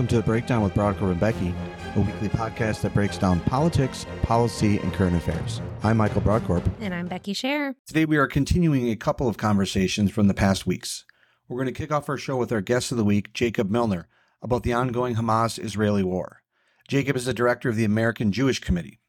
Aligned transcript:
welcome 0.00 0.08
to 0.08 0.16
the 0.16 0.22
Breakdown 0.22 0.62
with 0.62 0.72
Brodkorb 0.72 1.10
and 1.10 1.20
Becky, 1.20 1.54
a 1.94 2.00
weekly 2.00 2.30
podcast 2.30 2.80
that 2.80 2.94
breaks 2.94 3.18
down 3.18 3.38
politics, 3.40 4.06
policy, 4.22 4.78
and 4.78 4.94
current 4.94 5.14
affairs. 5.14 5.60
I'm 5.82 5.98
Michael 5.98 6.22
Brodkorb. 6.22 6.66
And 6.80 6.94
I'm 6.94 7.06
Becky 7.06 7.34
Scherr. 7.34 7.74
Today 7.86 8.06
we 8.06 8.16
are 8.16 8.26
continuing 8.26 8.88
a 8.88 8.96
couple 8.96 9.28
of 9.28 9.36
conversations 9.36 10.10
from 10.10 10.26
the 10.26 10.32
past 10.32 10.66
weeks. 10.66 11.04
We're 11.48 11.58
going 11.58 11.74
to 11.74 11.78
kick 11.78 11.92
off 11.92 12.08
our 12.08 12.16
show 12.16 12.38
with 12.38 12.50
our 12.50 12.62
guest 12.62 12.90
of 12.92 12.96
the 12.96 13.04
week, 13.04 13.34
Jacob 13.34 13.68
Millner, 13.68 14.08
about 14.40 14.62
the 14.62 14.72
ongoing 14.72 15.16
Hamas 15.16 15.62
Israeli 15.62 16.02
war. 16.02 16.40
Jacob 16.88 17.14
is 17.14 17.26
the 17.26 17.34
director 17.34 17.68
of 17.68 17.76
the 17.76 17.84
American 17.84 18.32
Jewish 18.32 18.58
Committee. 18.58 19.00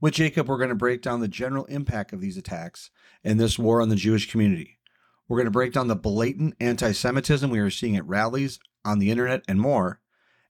With 0.00 0.14
Jacob, 0.14 0.48
we're 0.48 0.56
going 0.56 0.70
to 0.70 0.74
break 0.74 1.02
down 1.02 1.20
the 1.20 1.28
general 1.28 1.66
impact 1.66 2.14
of 2.14 2.22
these 2.22 2.38
attacks 2.38 2.88
and 3.22 3.38
this 3.38 3.58
war 3.58 3.82
on 3.82 3.90
the 3.90 3.94
Jewish 3.94 4.30
community. 4.30 4.78
We're 5.28 5.36
going 5.36 5.48
to 5.48 5.50
break 5.50 5.74
down 5.74 5.88
the 5.88 5.96
blatant 5.96 6.54
anti 6.60 6.92
Semitism 6.92 7.50
we 7.50 7.58
are 7.58 7.68
seeing 7.68 7.94
at 7.96 8.06
rallies, 8.06 8.58
on 8.86 9.00
the 9.00 9.10
internet, 9.10 9.42
and 9.46 9.60
more. 9.60 9.99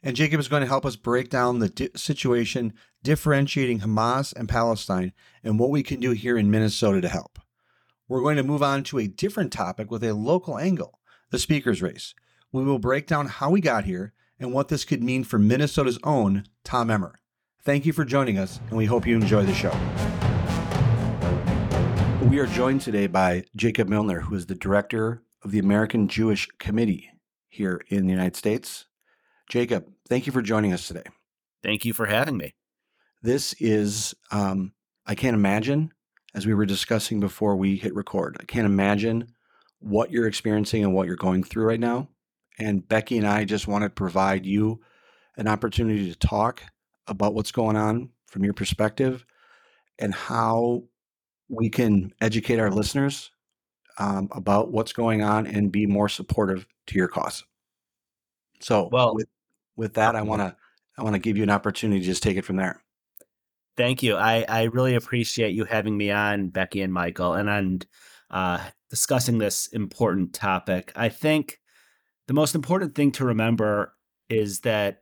And 0.02 0.16
Jacob 0.16 0.40
is 0.40 0.48
going 0.48 0.62
to 0.62 0.68
help 0.68 0.86
us 0.86 0.96
break 0.96 1.28
down 1.28 1.59
the 1.59 1.68
di- 1.68 1.90
situation 1.95 2.72
differentiating 3.02 3.80
Hamas 3.80 4.32
and 4.34 4.48
Palestine 4.48 5.12
and 5.45 5.59
what 5.59 5.70
we 5.70 5.82
can 5.82 6.00
do 6.00 6.12
here 6.12 6.38
in 6.38 6.50
Minnesota 6.50 7.00
to 7.02 7.09
help. 7.09 7.38
We're 8.09 8.23
going 8.23 8.36
to 8.36 8.42
move 8.42 8.62
on 8.62 8.82
to 8.84 8.98
a 8.98 9.06
different 9.06 9.52
topic 9.52 9.90
with 9.90 10.02
a 10.02 10.14
local 10.14 10.59
angle 10.59 11.00
the 11.30 11.38
speaker's 11.38 11.80
race. 11.80 12.14
We 12.50 12.64
will 12.64 12.78
break 12.78 13.06
down 13.06 13.26
how 13.26 13.50
we 13.50 13.60
got 13.60 13.84
here 13.84 14.12
and 14.40 14.52
what 14.52 14.68
this 14.68 14.84
could 14.84 15.02
mean 15.02 15.23
for 15.23 15.38
Minnesota's 15.38 15.98
own 16.02 16.45
Tom 16.64 16.90
Emmer. 16.90 17.20
Thank 17.62 17.87
you 17.87 17.92
for 17.92 18.04
joining 18.04 18.38
us, 18.38 18.59
and 18.68 18.76
we 18.76 18.87
hope 18.87 19.06
you 19.06 19.14
enjoy 19.14 19.45
the 19.45 19.54
show. 19.54 19.70
We 22.26 22.38
are 22.38 22.46
joined 22.46 22.80
today 22.80 23.07
by 23.07 23.45
Jacob 23.54 23.88
Millner, 23.88 24.23
who 24.23 24.35
is 24.35 24.46
the 24.46 24.54
director 24.54 25.23
of 25.42 25.52
the 25.52 25.59
American 25.59 26.09
Jewish 26.09 26.48
Committee 26.59 27.10
here 27.48 27.80
in 27.88 28.07
the 28.07 28.12
United 28.12 28.37
States. 28.37 28.87
Jacob, 29.51 29.87
thank 30.09 30.26
you 30.26 30.32
for 30.32 30.43
joining 30.43 30.73
us 30.73 30.87
today. 30.87 31.02
Thank 31.65 31.84
you 31.84 31.93
for 31.93 32.06
having 32.06 32.37
me. 32.37 32.54
This 33.20 33.52
is, 33.54 34.15
um, 34.30 34.73
I 35.07 35.16
can't 35.16 35.34
imagine, 35.34 35.90
as 36.37 36.46
we 36.46 36.54
were 36.54 36.65
discussing 36.65 37.18
before 37.18 37.57
we 37.57 37.74
hit 37.74 37.92
record, 37.92 38.37
I 38.40 38.45
can't 38.45 38.65
imagine 38.65 39.26
what 39.80 40.12
you're 40.12 40.29
experiencing 40.29 40.84
and 40.84 40.95
what 40.95 41.09
you're 41.09 41.16
going 41.16 41.42
through 41.42 41.65
right 41.65 41.80
now. 41.80 42.09
And 42.60 42.87
Becky 42.87 43.18
and 43.18 43.26
I 43.26 43.45
just 43.45 43.66
want 43.66 43.82
to 43.82 43.90
provide 43.90 44.46
you 44.46 44.82
an 45.37 45.48
opportunity 45.48 46.12
to 46.12 46.18
talk 46.18 46.62
about 47.09 47.35
what's 47.35 47.51
going 47.51 47.76
on 47.76 48.10
from 48.26 48.45
your 48.45 48.54
perspective 48.54 49.26
and 49.98 50.14
how 50.14 50.85
we 51.48 51.70
can 51.70 52.14
educate 52.20 52.60
our 52.60 52.70
listeners 52.70 53.32
um, 53.98 54.29
about 54.30 54.70
what's 54.70 54.92
going 54.92 55.23
on 55.23 55.48
and 55.48 55.73
be 55.73 55.87
more 55.87 56.09
supportive 56.09 56.68
to 56.87 56.95
your 56.96 57.09
cause. 57.09 57.42
So, 58.60 58.88
well, 58.92 59.14
with, 59.14 59.26
with 59.80 59.95
that, 59.95 60.14
I 60.14 60.20
want 60.23 60.42
to 60.42 60.54
I 60.98 61.02
want 61.02 61.14
to 61.14 61.18
give 61.18 61.38
you 61.38 61.42
an 61.42 61.50
opportunity 61.50 62.00
to 62.00 62.06
just 62.06 62.23
take 62.23 62.36
it 62.36 62.45
from 62.45 62.56
there. 62.56 62.82
Thank 63.76 64.03
you. 64.03 64.16
I, 64.16 64.44
I 64.47 64.64
really 64.64 64.94
appreciate 64.94 65.54
you 65.54 65.64
having 65.64 65.97
me 65.97 66.10
on, 66.10 66.50
Becky 66.50 66.82
and 66.82 66.92
Michael, 66.92 67.32
and 67.32 67.48
on 67.48 67.81
uh, 68.31 68.62
discussing 68.91 69.38
this 69.38 69.69
important 69.69 70.34
topic. 70.34 70.92
I 70.94 71.08
think 71.08 71.58
the 72.28 72.34
most 72.34 72.54
important 72.54 72.94
thing 72.94 73.12
to 73.12 73.25
remember 73.25 73.94
is 74.28 74.60
that 74.60 74.98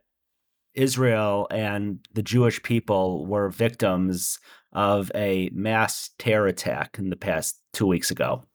Israel 0.73 1.47
and 1.51 1.99
the 2.13 2.23
Jewish 2.23 2.63
people 2.63 3.25
were 3.25 3.49
victims 3.49 4.39
of 4.71 5.11
a 5.13 5.49
mass 5.51 6.11
terror 6.17 6.47
attack 6.47 6.97
in 6.97 7.09
the 7.09 7.17
past 7.17 7.59
two 7.73 7.87
weeks 7.87 8.11
ago. 8.11 8.45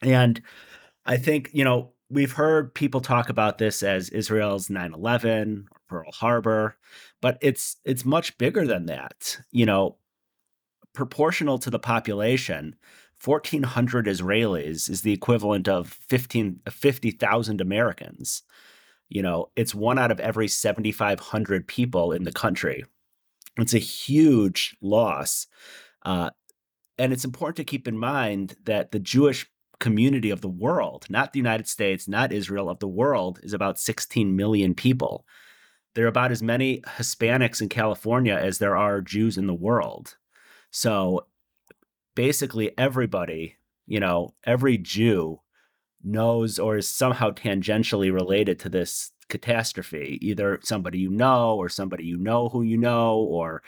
And 0.00 0.40
I 1.04 1.16
think, 1.16 1.50
you 1.52 1.64
know, 1.64 1.93
we've 2.14 2.32
heard 2.32 2.74
people 2.74 3.00
talk 3.00 3.28
about 3.28 3.58
this 3.58 3.82
as 3.82 4.08
Israel's 4.10 4.68
9/11 4.68 5.66
or 5.70 5.80
Pearl 5.88 6.12
Harbor, 6.12 6.76
but 7.20 7.38
it's 7.42 7.76
it's 7.84 8.04
much 8.04 8.38
bigger 8.38 8.66
than 8.66 8.86
that. 8.86 9.38
You 9.50 9.66
know, 9.66 9.98
proportional 10.94 11.58
to 11.58 11.70
the 11.70 11.78
population, 11.78 12.76
1400 13.22 14.06
Israelis 14.06 14.88
is 14.88 15.02
the 15.02 15.12
equivalent 15.12 15.68
of 15.68 15.88
15 16.08 16.60
50,000 16.70 17.60
Americans. 17.60 18.42
You 19.08 19.22
know, 19.22 19.50
it's 19.56 19.74
one 19.74 19.98
out 19.98 20.10
of 20.10 20.20
every 20.20 20.48
7500 20.48 21.68
people 21.68 22.12
in 22.12 22.24
the 22.24 22.32
country. 22.32 22.84
It's 23.58 23.74
a 23.74 23.78
huge 23.78 24.76
loss. 24.80 25.46
Uh, 26.04 26.30
and 26.98 27.12
it's 27.12 27.24
important 27.24 27.56
to 27.56 27.64
keep 27.64 27.88
in 27.88 27.98
mind 27.98 28.56
that 28.64 28.92
the 28.92 28.98
Jewish 28.98 29.46
community 29.78 30.30
of 30.30 30.40
the 30.40 30.48
world, 30.48 31.06
not 31.08 31.32
the 31.32 31.38
United 31.38 31.68
States, 31.68 32.08
not 32.08 32.32
Israel, 32.32 32.68
of 32.68 32.78
the 32.78 32.88
world, 32.88 33.40
is 33.42 33.52
about 33.52 33.78
16 33.78 34.34
million 34.34 34.74
people. 34.74 35.26
There 35.94 36.04
are 36.04 36.08
about 36.08 36.32
as 36.32 36.42
many 36.42 36.80
Hispanics 36.96 37.60
in 37.60 37.68
California 37.68 38.34
as 38.34 38.58
there 38.58 38.76
are 38.76 39.00
Jews 39.00 39.38
in 39.38 39.46
the 39.46 39.54
world. 39.54 40.16
So 40.70 41.26
basically, 42.14 42.76
everybody, 42.76 43.56
you 43.86 44.00
know, 44.00 44.34
every 44.44 44.76
Jew 44.76 45.40
knows 46.02 46.58
or 46.58 46.76
is 46.76 46.88
somehow 46.88 47.30
tangentially 47.30 48.12
related 48.12 48.58
to 48.60 48.68
this 48.68 49.12
catastrophe, 49.28 50.18
either 50.20 50.60
somebody 50.62 50.98
you 50.98 51.10
know 51.10 51.56
or 51.56 51.68
somebody 51.68 52.04
you 52.04 52.18
know 52.18 52.48
who 52.48 52.62
you 52.62 52.76
know 52.76 53.16
or 53.16 53.62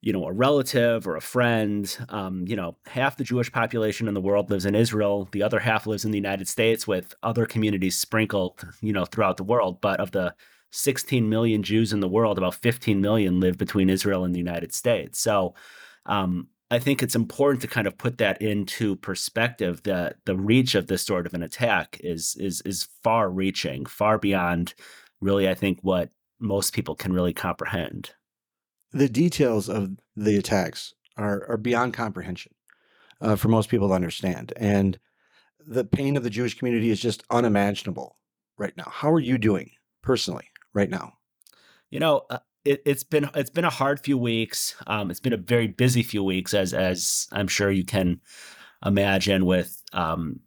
you 0.00 0.12
know, 0.12 0.26
a 0.26 0.32
relative 0.32 1.08
or 1.08 1.16
a 1.16 1.20
friend. 1.20 1.96
Um, 2.08 2.44
you 2.46 2.56
know, 2.56 2.76
half 2.86 3.16
the 3.16 3.24
Jewish 3.24 3.50
population 3.50 4.08
in 4.08 4.14
the 4.14 4.20
world 4.20 4.50
lives 4.50 4.66
in 4.66 4.74
Israel. 4.74 5.28
The 5.32 5.42
other 5.42 5.58
half 5.58 5.86
lives 5.86 6.04
in 6.04 6.10
the 6.10 6.18
United 6.18 6.48
States 6.48 6.86
with 6.86 7.14
other 7.22 7.46
communities 7.46 7.96
sprinkled, 7.96 8.64
you 8.80 8.92
know, 8.92 9.04
throughout 9.04 9.36
the 9.36 9.44
world. 9.44 9.80
But 9.80 10.00
of 10.00 10.12
the 10.12 10.34
16 10.70 11.28
million 11.28 11.62
Jews 11.62 11.92
in 11.92 12.00
the 12.00 12.08
world, 12.08 12.38
about 12.38 12.54
15 12.54 13.00
million 13.00 13.40
live 13.40 13.58
between 13.58 13.90
Israel 13.90 14.24
and 14.24 14.34
the 14.34 14.38
United 14.38 14.72
States. 14.72 15.18
So 15.18 15.54
um, 16.06 16.48
I 16.70 16.78
think 16.78 17.02
it's 17.02 17.16
important 17.16 17.62
to 17.62 17.68
kind 17.68 17.86
of 17.86 17.96
put 17.96 18.18
that 18.18 18.40
into 18.42 18.96
perspective 18.96 19.82
that 19.84 20.16
the 20.26 20.36
reach 20.36 20.74
of 20.74 20.86
this 20.86 21.04
sort 21.04 21.26
of 21.26 21.34
an 21.34 21.42
attack 21.42 21.98
is 22.04 22.36
is 22.38 22.60
is 22.62 22.88
far 23.02 23.30
reaching, 23.30 23.86
far 23.86 24.18
beyond 24.18 24.74
really, 25.20 25.48
I 25.48 25.54
think, 25.54 25.80
what 25.82 26.10
most 26.38 26.72
people 26.72 26.94
can 26.94 27.12
really 27.12 27.32
comprehend 27.32 28.12
the 28.92 29.08
details 29.08 29.68
of 29.68 29.90
the 30.16 30.36
attacks 30.36 30.94
are, 31.16 31.44
are 31.48 31.56
beyond 31.56 31.94
comprehension 31.94 32.52
uh, 33.20 33.36
for 33.36 33.48
most 33.48 33.68
people 33.68 33.88
to 33.88 33.94
understand. 33.94 34.52
And 34.56 34.98
the 35.66 35.84
pain 35.84 36.16
of 36.16 36.22
the 36.22 36.30
Jewish 36.30 36.58
community 36.58 36.90
is 36.90 37.00
just 37.00 37.24
unimaginable 37.30 38.16
right 38.56 38.76
now. 38.76 38.90
How 38.90 39.12
are 39.12 39.20
you 39.20 39.38
doing 39.38 39.70
personally 40.02 40.48
right 40.72 40.88
now? 40.88 41.14
You 41.90 42.00
know, 42.00 42.22
uh, 42.30 42.38
it, 42.64 42.86
has 42.86 43.04
been 43.04 43.30
it's 43.34 43.50
been 43.50 43.64
a 43.64 43.70
hard 43.70 44.00
few 44.00 44.18
weeks. 44.18 44.74
Um, 44.86 45.10
it's 45.10 45.20
been 45.20 45.32
a 45.32 45.38
very 45.38 45.66
busy 45.66 46.02
few 46.02 46.22
weeks, 46.22 46.54
as 46.54 46.74
as 46.74 47.28
I'm 47.32 47.48
sure 47.48 47.70
you 47.70 47.84
can 47.84 48.20
imagine, 48.84 49.46
with 49.46 49.82
um, 49.92 50.40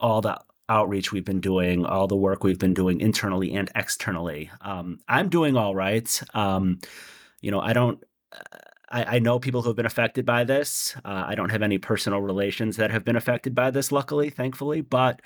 all 0.00 0.20
the 0.20 0.40
outreach 0.68 1.12
we've 1.12 1.24
been 1.24 1.40
doing, 1.40 1.84
all 1.84 2.06
the 2.06 2.16
work 2.16 2.42
we've 2.42 2.58
been 2.58 2.74
doing 2.74 3.00
internally 3.00 3.52
and 3.52 3.70
externally. 3.74 4.50
Um, 4.62 5.00
I'm 5.08 5.28
doing 5.28 5.56
all 5.56 5.74
right. 5.74 6.22
Um, 6.34 6.78
you 7.42 7.50
know, 7.50 7.60
I 7.60 7.74
don't. 7.74 8.02
I, 8.90 9.16
I, 9.16 9.18
know 9.18 9.38
people 9.38 9.62
who 9.62 9.68
have 9.68 9.76
been 9.76 9.86
affected 9.86 10.24
by 10.24 10.44
this. 10.44 10.94
Uh, 11.04 11.24
I 11.26 11.34
don't 11.34 11.50
have 11.50 11.62
any 11.62 11.78
personal 11.78 12.20
relations 12.20 12.76
that 12.76 12.90
have 12.90 13.04
been 13.04 13.16
affected 13.16 13.54
by 13.54 13.70
this, 13.70 13.90
luckily, 13.92 14.30
thankfully. 14.30 14.80
But 14.80 15.20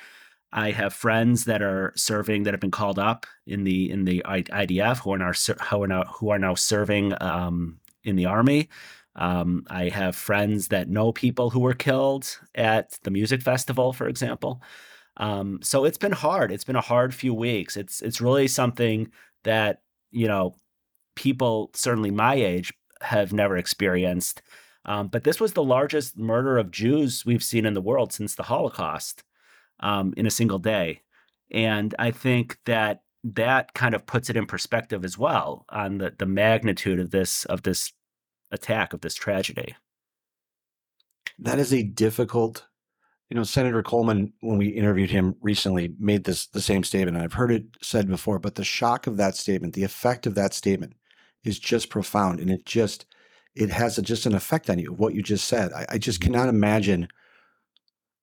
I 0.52 0.70
have 0.70 0.92
friends 0.92 1.44
that 1.44 1.62
are 1.62 1.92
serving 1.96 2.44
that 2.44 2.54
have 2.54 2.60
been 2.60 2.70
called 2.70 2.98
up 2.98 3.26
in 3.46 3.64
the 3.64 3.90
in 3.90 4.04
the 4.04 4.22
IDF 4.26 4.98
who 4.98 5.12
are 5.12 5.18
now 5.18 5.32
who 5.70 5.82
are 5.82 5.86
now 5.86 6.04
who 6.04 6.30
are 6.30 6.38
now 6.38 6.54
serving 6.54 7.14
um, 7.20 7.78
in 8.04 8.16
the 8.16 8.26
army. 8.26 8.68
Um, 9.16 9.64
I 9.68 9.88
have 9.88 10.14
friends 10.14 10.68
that 10.68 10.88
know 10.88 11.12
people 11.12 11.50
who 11.50 11.60
were 11.60 11.74
killed 11.74 12.38
at 12.54 12.98
the 13.02 13.10
music 13.10 13.42
festival, 13.42 13.92
for 13.92 14.08
example. 14.08 14.62
Um, 15.16 15.60
so 15.62 15.84
it's 15.84 15.98
been 15.98 16.12
hard. 16.12 16.52
It's 16.52 16.64
been 16.64 16.76
a 16.76 16.80
hard 16.80 17.14
few 17.14 17.34
weeks. 17.34 17.76
It's 17.76 18.02
it's 18.02 18.20
really 18.20 18.48
something 18.48 19.10
that 19.44 19.80
you 20.10 20.28
know 20.28 20.54
people, 21.16 21.70
certainly 21.74 22.10
my 22.10 22.34
age, 22.34 22.72
have 23.00 23.32
never 23.32 23.56
experienced. 23.56 24.42
Um, 24.84 25.08
but 25.08 25.24
this 25.24 25.40
was 25.40 25.52
the 25.52 25.64
largest 25.64 26.16
murder 26.16 26.58
of 26.58 26.70
Jews 26.70 27.26
we've 27.26 27.42
seen 27.42 27.66
in 27.66 27.74
the 27.74 27.80
world 27.80 28.12
since 28.12 28.34
the 28.34 28.44
Holocaust 28.44 29.24
um, 29.80 30.14
in 30.16 30.26
a 30.26 30.30
single 30.30 30.60
day. 30.60 31.02
And 31.50 31.94
I 31.98 32.12
think 32.12 32.58
that 32.66 33.02
that 33.24 33.74
kind 33.74 33.94
of 33.94 34.06
puts 34.06 34.30
it 34.30 34.36
in 34.36 34.46
perspective 34.46 35.04
as 35.04 35.18
well 35.18 35.64
on 35.70 35.98
the, 35.98 36.14
the 36.16 36.26
magnitude 36.26 37.00
of 37.00 37.10
this 37.10 37.44
of 37.46 37.62
this 37.62 37.92
attack 38.52 38.92
of 38.92 39.00
this 39.00 39.14
tragedy. 39.14 39.74
That 41.38 41.58
is 41.58 41.72
a 41.72 41.82
difficult, 41.82 42.64
you 43.28 43.36
know, 43.36 43.42
Senator 43.42 43.82
Coleman, 43.82 44.32
when 44.40 44.58
we 44.58 44.68
interviewed 44.68 45.10
him 45.10 45.34
recently, 45.40 45.92
made 45.98 46.24
this 46.24 46.46
the 46.46 46.60
same 46.60 46.84
statement. 46.84 47.16
And 47.16 47.24
I've 47.24 47.32
heard 47.32 47.50
it 47.50 47.64
said 47.82 48.08
before, 48.08 48.38
but 48.38 48.54
the 48.54 48.64
shock 48.64 49.08
of 49.08 49.16
that 49.16 49.36
statement, 49.36 49.74
the 49.74 49.84
effect 49.84 50.26
of 50.26 50.36
that 50.36 50.54
statement 50.54 50.94
is 51.46 51.58
just 51.58 51.90
profound 51.90 52.40
and 52.40 52.50
it 52.50 52.66
just 52.66 53.06
it 53.54 53.70
has 53.70 53.96
a, 53.96 54.02
just 54.02 54.26
an 54.26 54.34
effect 54.34 54.68
on 54.68 54.78
you 54.78 54.92
what 54.92 55.14
you 55.14 55.22
just 55.22 55.46
said 55.46 55.72
I, 55.72 55.86
I, 55.90 55.98
just 55.98 56.20
mm-hmm. 56.20 56.32
cannot 56.32 56.48
imagine 56.48 57.08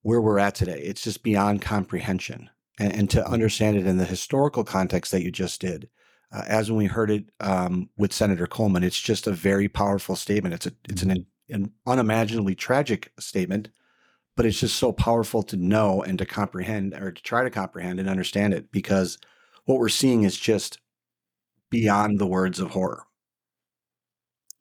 where 0.02 0.22
we're 0.22 0.40
at 0.40 0.56
today 0.56 0.80
it's 0.84 1.02
just 1.02 1.24
beyond 1.24 1.62
comprehension 1.62 2.50
and, 2.80 2.94
and 2.94 3.10
to 3.12 3.22
mm-hmm. 3.22 3.34
understand 3.34 3.78
it 3.78 3.88
in 3.88 3.98
the 3.98 4.06
historical 4.06 4.64
context 4.64 5.12
that 5.12 5.24
you 5.24 5.32
just 5.32 5.62
did 5.62 5.90
uh, 6.34 6.44
as 6.48 6.70
when 6.70 6.78
we 6.78 6.86
heard 6.86 7.12
it 7.12 7.26
um, 7.40 7.90
with 7.96 8.12
Senator 8.12 8.48
Coleman. 8.48 8.84
It's 8.84 9.00
just 9.00 9.28
a 9.28 9.32
very 9.32 9.68
powerful 9.68 10.16
statement. 10.16 10.56
It's 10.56 10.66
a 10.66 10.72
it's 10.90 11.04
an, 11.04 11.26
an 11.50 11.72
unimaginably 11.86 12.56
tragic 12.56 13.12
statement, 13.20 13.70
but 14.36 14.46
it's 14.46 14.60
just 14.60 14.78
so 14.78 14.92
powerful 14.92 15.44
to 15.44 15.56
know 15.56 16.02
and 16.02 16.18
to 16.18 16.26
comprehend 16.26 16.94
or 16.96 17.12
to 17.12 17.22
try 17.22 17.44
to 17.44 17.50
comprehend 17.50 18.00
and 18.00 18.10
understand 18.10 18.54
it 18.54 18.72
because 18.72 19.20
what 19.66 19.80
we're 19.80 19.90
seeing 19.90 20.24
is 20.24 20.38
just 20.38 20.80
beyond 21.70 22.20
the 22.20 22.28
words 22.28 22.60
of 22.60 22.72
horror. 22.72 23.04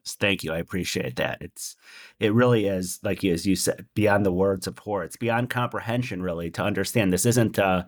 Thank 0.06 0.42
you. 0.42 0.52
I 0.52 0.58
appreciate 0.58 1.16
that. 1.16 1.38
It's 1.40 1.76
it 2.18 2.32
really 2.34 2.66
is 2.66 2.98
like 3.02 3.24
as 3.24 3.46
you 3.46 3.56
said, 3.56 3.86
beyond 3.94 4.26
the 4.26 4.32
words 4.32 4.66
of 4.66 4.78
horror. 4.78 5.04
It's 5.04 5.16
beyond 5.16 5.50
comprehension, 5.50 6.22
really, 6.22 6.50
to 6.52 6.62
understand. 6.62 7.12
This 7.12 7.26
isn't 7.26 7.58
uh 7.58 7.84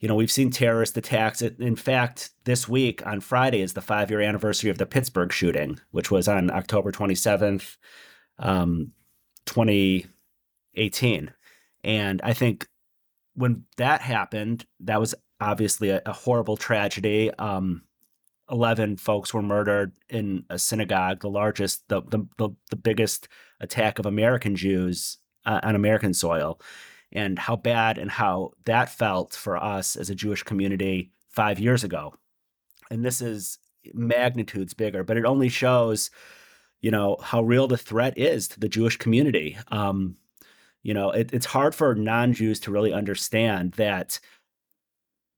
you 0.00 0.08
know, 0.08 0.16
we've 0.16 0.30
seen 0.30 0.50
terrorist 0.50 0.98
attacks. 0.98 1.40
In 1.40 1.76
fact, 1.76 2.28
this 2.44 2.68
week 2.68 3.06
on 3.06 3.20
Friday 3.20 3.62
is 3.62 3.72
the 3.72 3.80
five 3.80 4.10
year 4.10 4.20
anniversary 4.20 4.68
of 4.68 4.76
the 4.76 4.84
Pittsburgh 4.84 5.32
shooting, 5.32 5.80
which 5.92 6.10
was 6.10 6.28
on 6.28 6.50
October 6.50 6.92
27th, 6.92 7.78
um, 8.38 8.92
2018. 9.46 11.32
And 11.84 12.20
I 12.22 12.34
think 12.34 12.68
when 13.34 13.64
that 13.78 14.02
happened, 14.02 14.66
that 14.80 15.00
was 15.00 15.14
obviously 15.40 15.88
a, 15.88 16.02
a 16.04 16.12
horrible 16.12 16.58
tragedy. 16.58 17.32
Um, 17.38 17.82
11 18.50 18.96
folks 18.96 19.32
were 19.32 19.42
murdered 19.42 19.92
in 20.08 20.44
a 20.50 20.58
synagogue, 20.58 21.20
the 21.20 21.30
largest, 21.30 21.88
the, 21.88 22.02
the, 22.02 22.26
the, 22.38 22.50
the 22.70 22.76
biggest 22.76 23.28
attack 23.60 23.98
of 23.98 24.06
American 24.06 24.56
Jews 24.56 25.18
uh, 25.46 25.60
on 25.62 25.74
American 25.74 26.14
soil 26.14 26.60
and 27.12 27.38
how 27.38 27.56
bad 27.56 27.96
and 27.96 28.10
how 28.10 28.52
that 28.64 28.88
felt 28.88 29.34
for 29.34 29.56
us 29.56 29.96
as 29.96 30.10
a 30.10 30.14
Jewish 30.14 30.42
community 30.42 31.12
five 31.30 31.58
years 31.58 31.84
ago. 31.84 32.14
And 32.90 33.04
this 33.04 33.20
is 33.20 33.58
magnitudes 33.92 34.74
bigger, 34.74 35.04
but 35.04 35.16
it 35.16 35.24
only 35.24 35.48
shows, 35.48 36.10
you 36.80 36.90
know, 36.90 37.16
how 37.22 37.42
real 37.42 37.66
the 37.66 37.78
threat 37.78 38.18
is 38.18 38.48
to 38.48 38.60
the 38.60 38.68
Jewish 38.68 38.96
community. 38.96 39.56
Um, 39.68 40.16
you 40.82 40.92
know, 40.92 41.10
it, 41.10 41.32
it's 41.32 41.46
hard 41.46 41.74
for 41.74 41.94
non 41.94 42.32
Jews 42.34 42.60
to 42.60 42.70
really 42.70 42.92
understand 42.92 43.72
that 43.72 44.20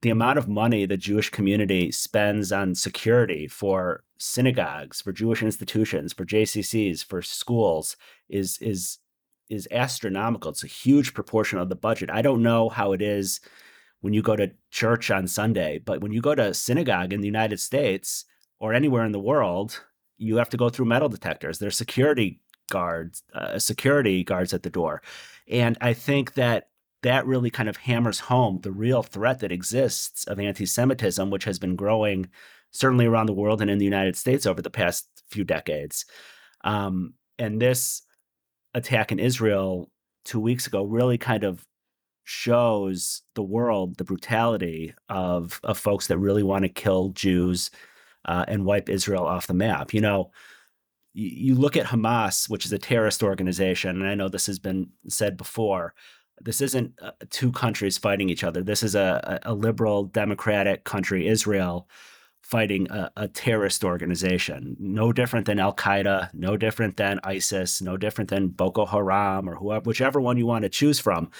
the 0.02 0.10
amount 0.10 0.38
of 0.38 0.48
money 0.48 0.86
the 0.86 0.96
Jewish 0.96 1.30
community 1.30 1.90
spends 1.90 2.52
on 2.52 2.74
security 2.74 3.48
for 3.48 4.04
synagogues, 4.18 5.00
for 5.00 5.12
Jewish 5.12 5.42
institutions, 5.42 6.12
for 6.12 6.24
JCCs, 6.24 7.04
for 7.04 7.22
schools 7.22 7.96
is 8.28 8.58
is 8.58 8.98
is 9.48 9.68
astronomical. 9.70 10.50
It's 10.50 10.64
a 10.64 10.68
huge 10.68 11.14
proportion 11.14 11.58
of 11.58 11.68
the 11.68 11.76
budget. 11.76 12.10
I 12.10 12.22
don't 12.22 12.42
know 12.42 12.68
how 12.68 12.92
it 12.92 13.00
is 13.00 13.40
when 14.00 14.12
you 14.12 14.22
go 14.22 14.36
to 14.36 14.50
church 14.70 15.10
on 15.10 15.26
Sunday, 15.26 15.78
but 15.78 16.00
when 16.00 16.12
you 16.12 16.20
go 16.20 16.34
to 16.34 16.48
a 16.48 16.54
synagogue 16.54 17.12
in 17.12 17.20
the 17.20 17.26
United 17.26 17.60
States 17.60 18.24
or 18.58 18.74
anywhere 18.74 19.04
in 19.04 19.12
the 19.12 19.20
world, 19.20 19.82
you 20.18 20.36
have 20.36 20.48
to 20.50 20.56
go 20.56 20.68
through 20.68 20.86
metal 20.86 21.08
detectors. 21.08 21.58
There's 21.58 21.76
security 21.76 22.40
guards, 22.70 23.22
uh, 23.34 23.58
security 23.58 24.24
guards 24.24 24.52
at 24.52 24.62
the 24.62 24.70
door, 24.70 25.02
and 25.48 25.78
I 25.80 25.94
think 25.94 26.34
that 26.34 26.68
that 27.02 27.26
really 27.26 27.50
kind 27.50 27.68
of 27.68 27.76
hammers 27.76 28.20
home 28.20 28.60
the 28.62 28.72
real 28.72 29.02
threat 29.02 29.40
that 29.40 29.52
exists 29.52 30.24
of 30.24 30.40
anti-Semitism, 30.40 31.30
which 31.30 31.44
has 31.44 31.58
been 31.58 31.76
growing 31.76 32.28
certainly 32.72 33.06
around 33.06 33.26
the 33.26 33.32
world 33.32 33.60
and 33.60 33.70
in 33.70 33.78
the 33.78 33.84
United 33.84 34.16
States 34.16 34.46
over 34.46 34.60
the 34.60 34.70
past 34.70 35.08
few 35.30 35.44
decades. 35.44 36.04
Um, 36.64 37.14
and 37.38 37.60
this 37.60 38.02
attack 38.74 39.12
in 39.12 39.18
Israel 39.18 39.90
two 40.24 40.40
weeks 40.40 40.66
ago 40.66 40.84
really 40.84 41.18
kind 41.18 41.44
of 41.44 41.64
shows 42.24 43.22
the 43.34 43.42
world 43.42 43.96
the 43.96 44.04
brutality 44.04 44.92
of 45.08 45.60
of 45.62 45.78
folks 45.78 46.08
that 46.08 46.18
really 46.18 46.42
want 46.42 46.64
to 46.64 46.68
kill 46.68 47.10
Jews 47.10 47.70
uh, 48.24 48.44
and 48.48 48.64
wipe 48.64 48.88
Israel 48.88 49.24
off 49.24 49.46
the 49.46 49.54
map. 49.54 49.94
You 49.94 50.00
know, 50.00 50.32
you, 51.14 51.28
you 51.28 51.54
look 51.54 51.76
at 51.76 51.86
Hamas, 51.86 52.50
which 52.50 52.66
is 52.66 52.72
a 52.72 52.78
terrorist 52.78 53.22
organization, 53.22 54.00
and 54.00 54.08
I 54.08 54.16
know 54.16 54.28
this 54.28 54.46
has 54.46 54.58
been 54.58 54.88
said 55.08 55.36
before. 55.36 55.94
This 56.40 56.60
isn't 56.60 56.94
uh, 57.00 57.12
two 57.30 57.50
countries 57.50 57.98
fighting 57.98 58.28
each 58.28 58.44
other. 58.44 58.62
This 58.62 58.82
is 58.82 58.94
a, 58.94 59.40
a 59.44 59.54
liberal 59.54 60.04
democratic 60.04 60.84
country, 60.84 61.26
Israel, 61.26 61.88
fighting 62.46 62.88
a, 62.90 63.10
a, 63.16 63.28
terrorist 63.28 63.82
organization, 63.82 64.76
no 64.78 65.12
different 65.12 65.46
than 65.46 65.58
Al 65.58 65.74
Qaeda, 65.74 66.30
no 66.32 66.56
different 66.56 66.96
than 66.96 67.18
ISIS, 67.24 67.82
no 67.82 67.96
different 67.96 68.30
than 68.30 68.48
Boko 68.48 68.86
Haram 68.86 69.50
or 69.50 69.56
whoever, 69.56 69.82
whichever 69.82 70.20
one 70.20 70.36
you 70.36 70.46
want 70.46 70.62
to 70.62 70.68
choose 70.68 71.00
from. 71.00 71.30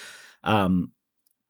Um, 0.43 0.91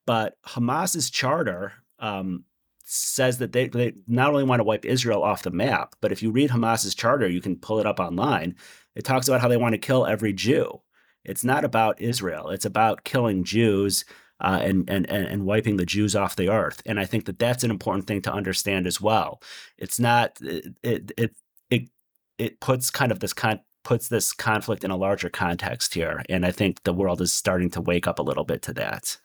but 0.05 0.37
Hamas's 0.45 1.09
charter 1.09 1.73
um, 1.97 2.43
says 2.83 3.39
that 3.39 3.51
they, 3.51 3.67
they 3.67 3.93
not 4.07 4.29
only 4.29 4.43
want 4.43 4.59
to 4.59 4.63
wipe 4.63 4.85
Israel 4.85 5.23
off 5.23 5.41
the 5.41 5.49
map, 5.49 5.95
but 6.01 6.11
if 6.11 6.21
you 6.21 6.29
read 6.29 6.51
Hamas's 6.51 6.93
charter, 6.93 7.27
you 7.27 7.41
can 7.41 7.57
pull 7.57 7.79
it 7.79 7.87
up 7.87 7.99
online. 7.99 8.55
It 8.95 9.05
talks 9.05 9.27
about 9.27 9.41
how 9.41 9.47
they 9.47 9.57
want 9.57 9.73
to 9.73 9.79
kill 9.79 10.05
every 10.05 10.33
Jew. 10.33 10.81
It's 11.27 11.43
not 11.43 11.63
about 11.63 12.01
Israel. 12.01 12.49
It's 12.49 12.65
about 12.65 13.03
killing 13.03 13.43
Jews 13.43 14.05
uh, 14.39 14.59
and, 14.61 14.89
and 14.89 15.09
and 15.09 15.45
wiping 15.45 15.77
the 15.77 15.85
Jews 15.85 16.15
off 16.15 16.35
the 16.35 16.49
earth. 16.49 16.81
And 16.85 16.99
I 16.99 17.05
think 17.05 17.25
that 17.25 17.39
that's 17.39 17.63
an 17.63 17.71
important 17.71 18.07
thing 18.07 18.21
to 18.23 18.33
understand 18.33 18.87
as 18.87 19.01
well. 19.01 19.41
It's 19.77 19.99
not 19.99 20.37
it 20.41 21.11
it 21.19 21.31
it 21.69 21.89
it 22.37 22.59
puts 22.59 22.89
kind 22.89 23.11
of 23.11 23.19
this 23.19 23.33
con- 23.33 23.61
puts 23.83 24.09
this 24.09 24.33
conflict 24.33 24.83
in 24.83 24.91
a 24.91 24.97
larger 24.97 25.29
context 25.29 25.93
here, 25.93 26.23
and 26.29 26.45
I 26.45 26.51
think 26.51 26.83
the 26.83 26.93
world 26.93 27.21
is 27.21 27.33
starting 27.33 27.69
to 27.71 27.81
wake 27.81 28.07
up 28.07 28.19
a 28.19 28.23
little 28.23 28.43
bit 28.43 28.61
to 28.63 28.73
that. 28.73 29.17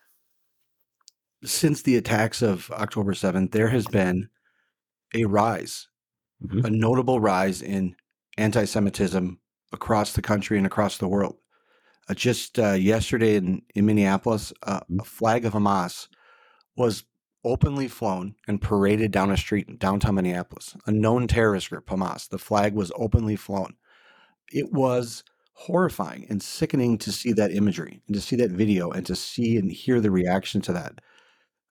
Since 1.44 1.82
the 1.82 1.96
attacks 1.96 2.42
of 2.42 2.70
October 2.70 3.14
seventh, 3.14 3.50
there 3.50 3.68
has 3.68 3.86
been 3.86 4.28
a 5.14 5.24
rise, 5.24 5.88
mm-hmm. 6.42 6.64
a 6.64 6.70
notable 6.70 7.20
rise 7.20 7.60
in 7.60 7.96
anti-Semitism 8.38 9.38
across 9.72 10.12
the 10.14 10.22
country 10.22 10.56
and 10.56 10.66
across 10.66 10.98
the 10.98 11.08
world. 11.08 11.36
Uh, 12.08 12.14
just 12.14 12.58
uh, 12.58 12.72
yesterday 12.72 13.36
in, 13.36 13.62
in 13.74 13.86
Minneapolis, 13.86 14.52
uh, 14.64 14.80
mm. 14.90 15.00
a 15.00 15.04
flag 15.04 15.44
of 15.44 15.52
Hamas 15.52 16.08
was 16.76 17.04
openly 17.44 17.88
flown 17.88 18.34
and 18.46 18.60
paraded 18.60 19.10
down 19.10 19.30
a 19.30 19.36
street 19.36 19.68
in 19.68 19.76
downtown 19.76 20.14
Minneapolis. 20.14 20.76
A 20.86 20.92
known 20.92 21.26
terrorist 21.26 21.70
group, 21.70 21.86
Hamas. 21.86 22.28
The 22.28 22.38
flag 22.38 22.74
was 22.74 22.92
openly 22.96 23.36
flown. 23.36 23.74
It 24.50 24.72
was 24.72 25.24
horrifying 25.54 26.26
and 26.28 26.42
sickening 26.42 26.98
to 26.98 27.12
see 27.12 27.32
that 27.32 27.52
imagery 27.52 28.02
and 28.06 28.14
to 28.14 28.20
see 28.20 28.36
that 28.36 28.50
video 28.50 28.90
and 28.90 29.06
to 29.06 29.14
see 29.14 29.56
and 29.56 29.70
hear 29.70 30.00
the 30.00 30.10
reaction 30.10 30.60
to 30.62 30.72
that 30.72 31.00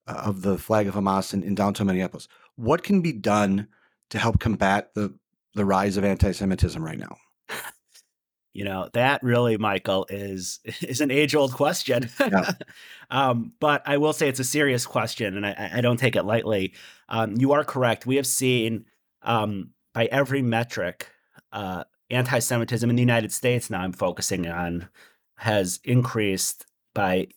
uh, 0.07 0.21
of 0.25 0.41
the 0.41 0.57
flag 0.57 0.87
of 0.87 0.95
Hamas 0.95 1.33
in, 1.33 1.43
in 1.43 1.55
downtown 1.55 1.87
Minneapolis. 1.87 2.27
What 2.55 2.83
can 2.83 3.01
be 3.01 3.13
done 3.13 3.67
to 4.09 4.19
help 4.19 4.39
combat 4.39 4.93
the 4.93 5.13
the 5.53 5.65
rise 5.65 5.97
of 5.97 6.05
anti-Semitism 6.05 6.81
right 6.81 6.97
now? 6.97 7.17
You 8.53 8.65
know, 8.65 8.89
that 8.93 9.23
really, 9.23 9.57
Michael, 9.57 10.05
is 10.09 10.59
is 10.81 11.01
an 11.01 11.11
age 11.11 11.35
old 11.35 11.53
question. 11.53 12.09
Yeah. 12.19 12.51
um, 13.09 13.53
but 13.59 13.81
I 13.85 13.97
will 13.97 14.13
say 14.13 14.27
it's 14.27 14.39
a 14.39 14.45
serious 14.45 14.85
question, 14.85 15.37
and 15.37 15.45
I, 15.45 15.71
I 15.75 15.81
don't 15.81 15.97
take 15.97 16.15
it 16.15 16.23
lightly. 16.23 16.73
Um, 17.09 17.35
you 17.37 17.53
are 17.53 17.63
correct. 17.63 18.05
We 18.05 18.17
have 18.17 18.27
seen 18.27 18.85
um, 19.21 19.71
by 19.93 20.05
every 20.05 20.41
metric, 20.41 21.07
uh, 21.51 21.83
anti-Semitism 22.09 22.89
in 22.89 22.95
the 22.95 23.01
United 23.01 23.31
States. 23.31 23.69
Now 23.69 23.81
I'm 23.81 23.93
focusing 23.93 24.47
on 24.47 24.89
has 25.35 25.79
increased 25.83 26.65
by 26.93 27.27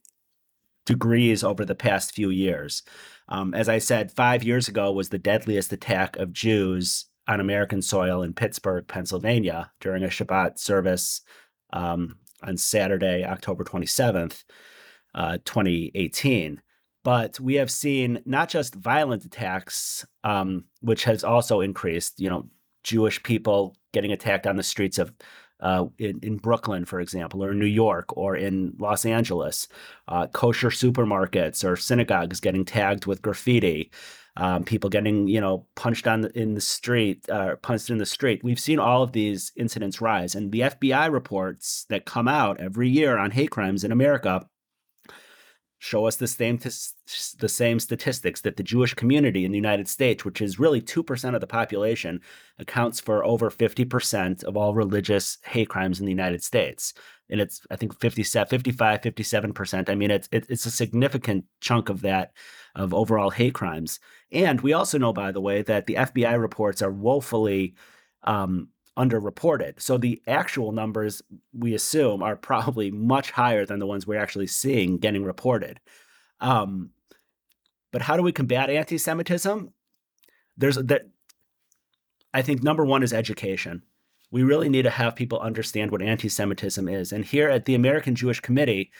degrees 0.84 1.42
over 1.42 1.64
the 1.64 1.74
past 1.74 2.12
few 2.12 2.30
years. 2.30 2.82
Um, 3.28 3.54
as 3.54 3.68
I 3.68 3.78
said, 3.78 4.12
five 4.12 4.42
years 4.42 4.68
ago 4.68 4.92
was 4.92 5.08
the 5.08 5.18
deadliest 5.18 5.72
attack 5.72 6.16
of 6.18 6.32
Jews 6.32 7.06
on 7.26 7.40
American 7.40 7.82
soil 7.82 8.22
in 8.22 8.34
Pittsburgh, 8.34 8.86
Pennsylvania, 8.86 9.70
during 9.80 10.04
a 10.04 10.08
Shabbat 10.08 10.58
service 10.58 11.22
um, 11.72 12.16
on 12.42 12.56
Saturday, 12.56 13.24
October 13.24 13.64
27th, 13.64 14.44
uh, 15.14 15.38
2018. 15.44 16.60
But 17.02 17.38
we 17.38 17.54
have 17.54 17.70
seen 17.70 18.20
not 18.24 18.48
just 18.48 18.74
violent 18.74 19.24
attacks, 19.24 20.06
um, 20.24 20.64
which 20.80 21.04
has 21.04 21.22
also 21.22 21.60
increased, 21.60 22.18
you 22.18 22.30
know, 22.30 22.48
Jewish 22.82 23.22
people 23.22 23.76
getting 23.92 24.12
attacked 24.12 24.46
on 24.46 24.56
the 24.56 24.62
streets 24.62 24.98
of 24.98 25.12
uh, 25.60 25.86
in, 25.98 26.18
in, 26.22 26.36
Brooklyn, 26.36 26.84
for 26.84 27.00
example, 27.00 27.42
or 27.42 27.52
in 27.52 27.58
New 27.58 27.64
York, 27.64 28.16
or 28.16 28.36
in 28.36 28.74
Los 28.78 29.06
Angeles, 29.06 29.68
uh, 30.08 30.26
kosher 30.26 30.68
supermarkets 30.68 31.64
or 31.64 31.76
synagogues 31.76 32.40
getting 32.40 32.64
tagged 32.64 33.06
with 33.06 33.22
graffiti 33.22 33.90
um, 34.36 34.64
people 34.64 34.90
getting 34.90 35.28
you 35.28 35.40
know 35.40 35.66
punched 35.76 36.06
on 36.06 36.22
the, 36.22 36.38
in 36.38 36.54
the 36.54 36.60
street, 36.60 37.28
uh, 37.28 37.56
punched 37.56 37.90
in 37.90 37.98
the 37.98 38.06
street. 38.06 38.42
We've 38.42 38.60
seen 38.60 38.78
all 38.78 39.02
of 39.02 39.12
these 39.12 39.52
incidents 39.56 40.00
rise, 40.00 40.34
and 40.34 40.50
the 40.50 40.60
FBI 40.60 41.10
reports 41.12 41.86
that 41.88 42.06
come 42.06 42.28
out 42.28 42.60
every 42.60 42.88
year 42.88 43.16
on 43.16 43.30
hate 43.30 43.50
crimes 43.50 43.84
in 43.84 43.92
America 43.92 44.46
show 45.84 46.06
us 46.06 46.16
the 46.16 46.26
same 46.26 46.58
the 46.58 47.48
same 47.48 47.78
statistics 47.78 48.40
that 48.40 48.56
the 48.56 48.62
Jewish 48.62 48.94
community 48.94 49.44
in 49.44 49.52
the 49.52 49.58
United 49.58 49.86
States, 49.86 50.24
which 50.24 50.40
is 50.40 50.58
really 50.58 50.80
2% 50.80 51.34
of 51.34 51.40
the 51.42 51.46
population, 51.46 52.22
accounts 52.58 53.00
for 53.00 53.22
over 53.22 53.50
50% 53.50 54.44
of 54.44 54.56
all 54.56 54.72
religious 54.74 55.36
hate 55.44 55.68
crimes 55.68 56.00
in 56.00 56.06
the 56.06 56.12
United 56.12 56.42
States. 56.42 56.94
And 57.28 57.38
it's 57.38 57.60
I 57.70 57.76
think 57.76 58.00
57 58.00 58.48
55 58.48 59.00
57%. 59.02 59.90
I 59.90 59.94
mean 59.94 60.10
it's 60.10 60.28
it's 60.32 60.64
a 60.64 60.70
significant 60.70 61.44
chunk 61.60 61.90
of 61.90 62.00
that 62.00 62.32
of 62.74 62.92
overall 62.92 63.30
hate 63.30 63.54
crimes. 63.54 64.00
And 64.32 64.60
we 64.60 64.72
also 64.72 64.98
know 64.98 65.12
by 65.12 65.32
the 65.32 65.40
way 65.40 65.62
that 65.62 65.86
the 65.86 65.94
FBI 65.94 66.40
reports 66.40 66.82
are 66.82 66.90
woefully 66.90 67.74
um, 68.24 68.68
underreported. 68.96 69.80
So 69.80 69.98
the 69.98 70.22
actual 70.26 70.72
numbers 70.72 71.22
we 71.52 71.74
assume 71.74 72.22
are 72.22 72.36
probably 72.36 72.90
much 72.90 73.30
higher 73.30 73.66
than 73.66 73.78
the 73.78 73.86
ones 73.86 74.06
we're 74.06 74.20
actually 74.20 74.46
seeing 74.46 74.98
getting 74.98 75.24
reported. 75.24 75.80
Um, 76.40 76.90
but 77.92 78.02
how 78.02 78.16
do 78.16 78.22
we 78.22 78.32
combat 78.32 78.70
anti-Semitism? 78.70 79.72
There's 80.56 80.76
that. 80.76 81.02
I 82.32 82.42
think 82.42 82.62
number 82.62 82.84
one 82.84 83.04
is 83.04 83.12
education. 83.12 83.82
We 84.32 84.42
really 84.42 84.68
need 84.68 84.82
to 84.82 84.90
have 84.90 85.14
people 85.14 85.38
understand 85.38 85.92
what 85.92 86.02
anti-Semitism 86.02 86.88
is. 86.88 87.12
And 87.12 87.24
here 87.24 87.48
at 87.48 87.66
the 87.66 87.76
American 87.76 88.16
Jewish 88.16 88.40
Committee, 88.40 88.90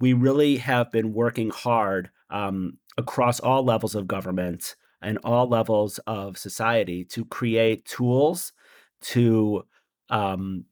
we 0.00 0.12
really 0.12 0.56
have 0.56 0.90
been 0.90 1.12
working 1.12 1.50
hard 1.50 2.10
um, 2.30 2.78
across 2.98 3.40
all 3.40 3.64
levels 3.64 3.94
of 3.94 4.06
government 4.06 4.76
and 5.00 5.18
all 5.24 5.48
levels 5.48 5.98
of 6.06 6.38
society 6.38 7.04
to 7.04 7.24
create 7.24 7.84
tools 7.84 8.52
to 9.00 9.64
um, 10.10 10.64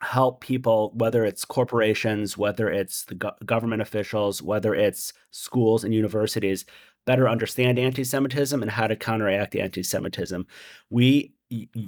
help 0.00 0.40
people, 0.40 0.92
whether 0.94 1.24
it's 1.24 1.44
corporations, 1.44 2.36
whether 2.36 2.70
it's 2.70 3.04
the 3.04 3.14
go- 3.14 3.32
government 3.44 3.82
officials, 3.82 4.42
whether 4.42 4.74
it's 4.74 5.12
schools 5.30 5.84
and 5.84 5.94
universities, 5.94 6.64
better 7.04 7.28
understand 7.28 7.78
anti-Semitism 7.78 8.60
and 8.62 8.70
how 8.70 8.86
to 8.86 8.96
counteract 8.96 9.56
anti-Semitism. 9.56 10.46
We 10.90 11.32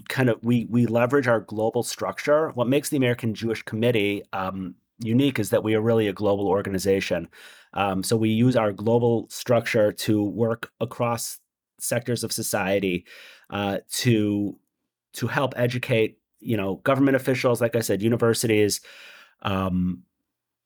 kind 0.08 0.30
of 0.30 0.42
we 0.42 0.66
we 0.70 0.86
leverage 0.86 1.28
our 1.28 1.40
global 1.40 1.82
structure. 1.82 2.50
What 2.50 2.68
makes 2.68 2.88
the 2.88 2.96
American 2.96 3.34
Jewish 3.34 3.62
Committee 3.62 4.22
um, 4.32 4.74
unique 5.00 5.38
is 5.38 5.50
that 5.50 5.64
we 5.64 5.74
are 5.74 5.80
really 5.80 6.08
a 6.08 6.12
global 6.12 6.48
organization. 6.48 7.28
Um, 7.74 8.02
so 8.02 8.16
we 8.16 8.30
use 8.30 8.56
our 8.56 8.72
global 8.72 9.26
structure 9.30 9.92
to 9.92 10.22
work 10.22 10.72
across 10.80 11.38
sectors 11.78 12.24
of 12.24 12.32
society 12.32 13.06
uh, 13.50 13.78
to 13.90 14.56
to 15.12 15.26
help 15.26 15.54
educate, 15.56 16.18
you 16.38 16.56
know, 16.56 16.76
government 16.76 17.16
officials, 17.16 17.60
like 17.60 17.74
I 17.74 17.80
said, 17.80 18.02
universities, 18.02 18.80
um, 19.42 20.02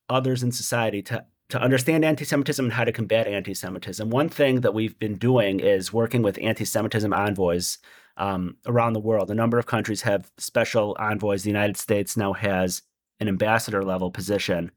others 0.09 0.43
in 0.43 0.53
society 0.53 1.03
to 1.03 1.25
to 1.51 1.61
understand 1.61 2.05
anti-Semitism 2.05 2.65
and 2.65 2.73
how 2.73 2.85
to 2.85 2.93
combat 2.93 3.27
anti-Semitism. 3.27 4.09
One 4.11 4.29
thing 4.29 4.63
that 4.63 4.75
we've 4.75 4.99
been 4.99 5.17
doing 5.17 5.61
is 5.61 5.93
working 5.93 6.23
with 6.23 6.39
anti-Semitism 6.41 7.13
envoys 7.13 7.79
um, 8.17 8.57
around 8.67 8.95
the 8.95 9.01
world. 9.01 9.31
A 9.31 9.35
number 9.35 9.59
of 9.59 9.67
countries 9.67 10.03
have 10.03 10.31
special 10.39 10.97
envoys. 10.99 11.43
The 11.43 11.51
United 11.51 11.77
States 11.77 12.17
now 12.17 12.33
has 12.33 12.83
an 13.25 13.29
ambassador 13.29 13.83
level 13.83 14.11
position 14.11 14.71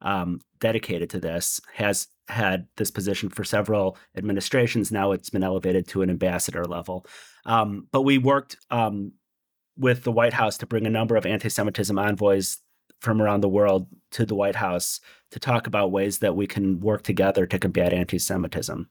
um, 0.00 0.40
dedicated 0.60 1.08
to 1.10 1.20
this. 1.20 1.60
Has 1.74 2.08
had 2.28 2.66
this 2.76 2.90
position 2.90 3.28
for 3.28 3.44
several 3.44 3.96
administrations. 4.16 4.90
Now 4.90 5.12
it's 5.12 5.30
been 5.30 5.42
elevated 5.42 5.86
to 5.88 6.02
an 6.02 6.10
ambassador 6.10 6.64
level. 6.64 7.06
Um, 7.44 7.88
but 7.92 8.02
we 8.02 8.18
worked 8.18 8.56
um, 8.70 9.12
with 9.76 10.04
the 10.04 10.12
White 10.12 10.32
House 10.32 10.56
to 10.58 10.66
bring 10.66 10.86
a 10.86 10.90
number 10.90 11.16
of 11.16 11.26
anti 11.26 11.48
Semitism 11.48 11.98
envoys 11.98 12.58
from 13.00 13.20
around 13.20 13.40
the 13.40 13.48
world 13.48 13.88
to 14.12 14.24
the 14.24 14.34
White 14.34 14.56
House 14.56 15.00
to 15.32 15.40
talk 15.40 15.66
about 15.66 15.90
ways 15.90 16.18
that 16.18 16.36
we 16.36 16.46
can 16.46 16.80
work 16.80 17.02
together 17.02 17.46
to 17.46 17.58
combat 17.58 17.92
anti 17.92 18.18
Semitism. 18.18 18.88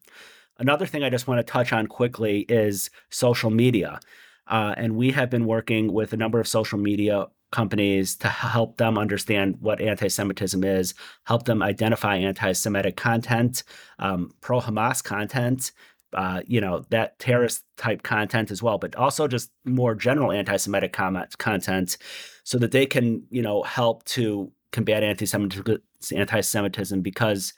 Another 0.60 0.86
thing 0.86 1.04
I 1.04 1.10
just 1.10 1.28
want 1.28 1.40
to 1.40 1.52
touch 1.52 1.74
on 1.74 1.88
quickly 1.88 2.42
is 2.42 2.90
social 3.10 3.50
media. 3.50 4.00
Uh, 4.48 4.74
and 4.76 4.96
we 4.96 5.12
have 5.12 5.30
been 5.30 5.46
working 5.46 5.94
with 5.94 6.14
a 6.14 6.18
number 6.18 6.40
of 6.40 6.48
social 6.48 6.78
media 6.78 7.28
companies 7.52 8.16
to 8.18 8.28
help 8.28 8.78
them 8.78 8.98
understand 8.98 9.58
what 9.60 9.82
anti 9.82 10.08
Semitism 10.08 10.64
is, 10.64 10.94
help 11.26 11.44
them 11.44 11.62
identify 11.62 12.16
anti 12.18 12.54
Semitic 12.54 12.96
content, 12.96 13.64
um, 14.00 14.32
pro 14.42 14.60
Hamas 14.60 15.04
content, 15.04 15.72
uh, 16.14 16.42
you 16.46 16.60
know, 16.60 16.86
that 16.90 17.18
terrorist 17.20 17.64
type 17.78 18.04
content 18.04 18.52
as 18.52 18.62
well, 18.62 18.78
but 18.78 18.96
also 18.96 19.28
just 19.28 19.52
more 19.66 19.96
general 19.96 20.32
anti-Semitic 20.32 20.94
comment 20.94 21.38
content, 21.38 21.98
so 22.44 22.58
that 22.58 22.72
they 22.72 22.86
can, 22.86 23.24
you 23.30 23.42
know, 23.42 23.64
help 23.64 24.04
to 24.06 24.52
combat 24.72 25.04
anti-Semitism, 25.04 25.78
anti-Semitism 26.16 27.02
because 27.02 27.54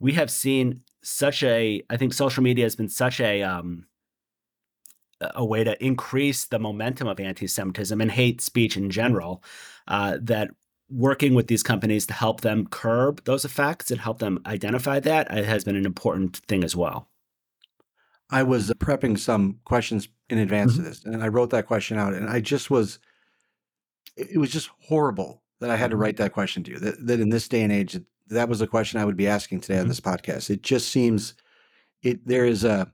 we 0.00 0.12
have 0.12 0.30
seen 0.30 0.80
such 1.02 1.42
a. 1.42 1.82
I 1.90 1.96
think 1.96 2.14
social 2.14 2.42
media 2.42 2.64
has 2.64 2.76
been 2.76 2.88
such 2.88 3.20
a 3.20 3.42
um, 3.42 3.86
a 5.34 5.44
way 5.44 5.64
to 5.64 5.84
increase 5.84 6.46
the 6.46 6.58
momentum 6.58 7.08
of 7.08 7.20
anti-Semitism 7.20 8.00
and 8.00 8.10
hate 8.10 8.40
speech 8.40 8.76
in 8.76 8.90
general. 8.90 9.42
Uh, 9.88 10.18
that 10.20 10.50
working 10.88 11.34
with 11.34 11.46
these 11.46 11.62
companies 11.62 12.06
to 12.06 12.12
help 12.12 12.42
them 12.42 12.66
curb 12.66 13.24
those 13.24 13.44
effects 13.44 13.90
and 13.90 14.00
help 14.00 14.18
them 14.18 14.38
identify 14.44 15.00
that 15.00 15.30
uh, 15.30 15.42
has 15.42 15.64
been 15.64 15.76
an 15.76 15.86
important 15.86 16.36
thing 16.48 16.62
as 16.62 16.76
well. 16.76 17.08
I 18.28 18.42
was 18.42 18.70
prepping 18.78 19.18
some 19.18 19.58
questions 19.64 20.08
in 20.28 20.38
advance 20.38 20.72
mm-hmm. 20.72 20.82
of 20.82 20.86
this, 20.86 21.04
and 21.04 21.22
I 21.22 21.28
wrote 21.28 21.50
that 21.50 21.66
question 21.66 21.98
out, 21.98 22.14
and 22.14 22.28
I 22.28 22.40
just 22.40 22.70
was, 22.70 22.98
it 24.16 24.38
was 24.38 24.50
just 24.50 24.70
horrible 24.80 25.42
that 25.60 25.70
I 25.70 25.76
had 25.76 25.90
to 25.90 25.94
mm-hmm. 25.94 26.02
write 26.02 26.16
that 26.18 26.32
question 26.32 26.62
to 26.64 26.70
you. 26.72 26.78
That, 26.78 27.06
that 27.06 27.20
in 27.20 27.30
this 27.30 27.48
day 27.48 27.62
and 27.62 27.72
age, 27.72 27.98
that 28.28 28.48
was 28.48 28.60
a 28.60 28.66
question 28.66 29.00
I 29.00 29.04
would 29.04 29.16
be 29.16 29.28
asking 29.28 29.60
today 29.60 29.74
mm-hmm. 29.74 29.82
on 29.82 29.88
this 29.88 30.00
podcast. 30.00 30.50
It 30.50 30.62
just 30.62 30.90
seems, 30.90 31.34
it 32.02 32.26
there 32.26 32.44
is 32.44 32.64
a, 32.64 32.92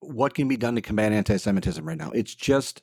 what 0.00 0.34
can 0.34 0.48
be 0.48 0.56
done 0.56 0.74
to 0.74 0.80
combat 0.80 1.12
anti-Semitism 1.12 1.86
right 1.86 1.98
now? 1.98 2.10
It's 2.10 2.34
just, 2.34 2.82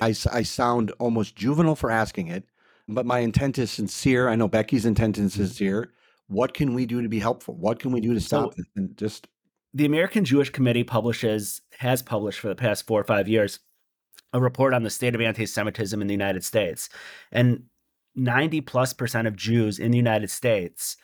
I, 0.00 0.14
I 0.32 0.42
sound 0.42 0.92
almost 0.98 1.36
juvenile 1.36 1.76
for 1.76 1.90
asking 1.90 2.28
it, 2.28 2.44
but 2.88 3.06
my 3.06 3.20
intent 3.20 3.58
is 3.58 3.70
sincere. 3.70 4.28
I 4.28 4.36
know 4.36 4.48
Becky's 4.48 4.86
intent 4.86 5.18
is 5.18 5.32
mm-hmm. 5.32 5.44
sincere. 5.44 5.92
What 6.28 6.54
can 6.54 6.74
we 6.74 6.86
do 6.86 7.02
to 7.02 7.08
be 7.08 7.18
helpful? 7.18 7.54
What 7.54 7.78
can 7.78 7.92
we 7.92 8.00
do 8.00 8.14
to 8.14 8.20
stop 8.20 8.52
so, 8.52 8.54
this? 8.56 8.66
And 8.76 8.96
just 8.96 9.28
the 9.74 9.86
American 9.86 10.24
Jewish 10.24 10.50
Committee 10.50 10.84
publishes 10.84 11.62
has 11.78 12.02
published 12.02 12.40
for 12.40 12.48
the 12.48 12.54
past 12.54 12.86
four 12.86 13.00
or 13.00 13.04
five 13.04 13.28
years 13.28 13.58
a 14.32 14.40
report 14.40 14.72
on 14.72 14.82
the 14.82 14.90
state 14.90 15.14
of 15.14 15.20
anti-Semitism 15.20 16.00
in 16.00 16.06
the 16.06 16.14
United 16.14 16.42
States, 16.42 16.88
and 17.30 17.64
90 18.14 18.62
plus 18.62 18.92
percent 18.92 19.28
of 19.28 19.36
Jews 19.36 19.78
in 19.78 19.90
the 19.90 19.96
United 19.96 20.30
States 20.30 20.96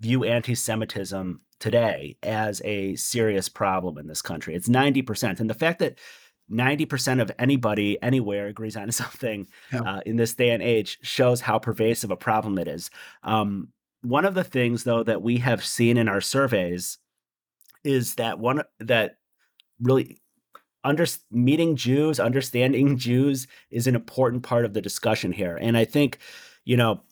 view 0.00 0.24
anti-Semitism 0.24 1.40
today 1.60 2.16
as 2.22 2.60
a 2.64 2.96
serious 2.96 3.48
problem 3.48 3.98
in 3.98 4.06
this 4.06 4.22
country. 4.22 4.54
It's 4.54 4.68
90%, 4.68 5.40
and 5.40 5.48
the 5.48 5.54
fact 5.54 5.78
that 5.80 5.98
90% 6.50 7.22
of 7.22 7.30
anybody 7.38 8.00
anywhere 8.02 8.46
agrees 8.46 8.76
on 8.76 8.90
something 8.92 9.46
yeah. 9.72 9.80
uh, 9.80 10.00
in 10.06 10.16
this 10.16 10.34
day 10.34 10.50
and 10.50 10.62
age 10.62 10.98
shows 11.02 11.40
how 11.40 11.58
pervasive 11.58 12.10
a 12.10 12.16
problem 12.16 12.58
it 12.58 12.68
is. 12.68 12.90
Um, 13.22 13.68
one 14.02 14.24
of 14.26 14.34
the 14.34 14.44
things, 14.44 14.84
though, 14.84 15.02
that 15.02 15.22
we 15.22 15.38
have 15.38 15.64
seen 15.64 15.96
in 15.96 16.08
our 16.08 16.20
surveys 16.20 16.98
is 17.84 18.16
that 18.16 18.38
one 18.38 18.62
that 18.80 19.16
really 19.80 20.20
under 20.84 21.06
meeting 21.30 21.76
Jews, 21.76 22.20
understanding 22.20 22.98
Jews 22.98 23.46
is 23.70 23.86
an 23.86 23.94
important 23.94 24.42
part 24.42 24.64
of 24.64 24.74
the 24.74 24.82
discussion 24.82 25.32
here. 25.32 25.56
And 25.60 25.76
I 25.76 25.84
think, 25.84 26.18
you 26.64 26.76
know, 26.76 27.02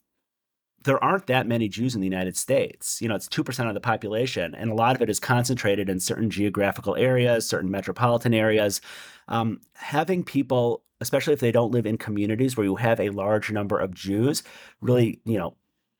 there 0.84 1.02
aren't 1.02 1.26
that 1.26 1.46
many 1.46 1.68
Jews 1.68 1.94
in 1.94 2.00
the 2.00 2.06
United 2.06 2.36
States. 2.36 3.00
You 3.00 3.08
know, 3.08 3.14
it's 3.14 3.28
2% 3.28 3.68
of 3.68 3.74
the 3.74 3.80
population, 3.80 4.54
and 4.54 4.70
a 4.70 4.74
lot 4.74 4.96
of 4.96 5.02
it 5.02 5.10
is 5.10 5.20
concentrated 5.20 5.88
in 5.88 6.00
certain 6.00 6.30
geographical 6.30 6.96
areas, 6.96 7.48
certain 7.48 7.70
metropolitan 7.70 8.34
areas. 8.34 8.80
Um, 9.28 9.60
having 9.74 10.24
people, 10.24 10.82
especially 11.00 11.34
if 11.34 11.40
they 11.40 11.52
don't 11.52 11.72
live 11.72 11.86
in 11.86 11.98
communities 11.98 12.56
where 12.56 12.66
you 12.66 12.76
have 12.76 13.00
a 13.00 13.10
large 13.10 13.50
number 13.50 13.78
of 13.78 13.94
Jews, 13.94 14.42
really, 14.80 15.20
you 15.24 15.38
know, 15.38 15.56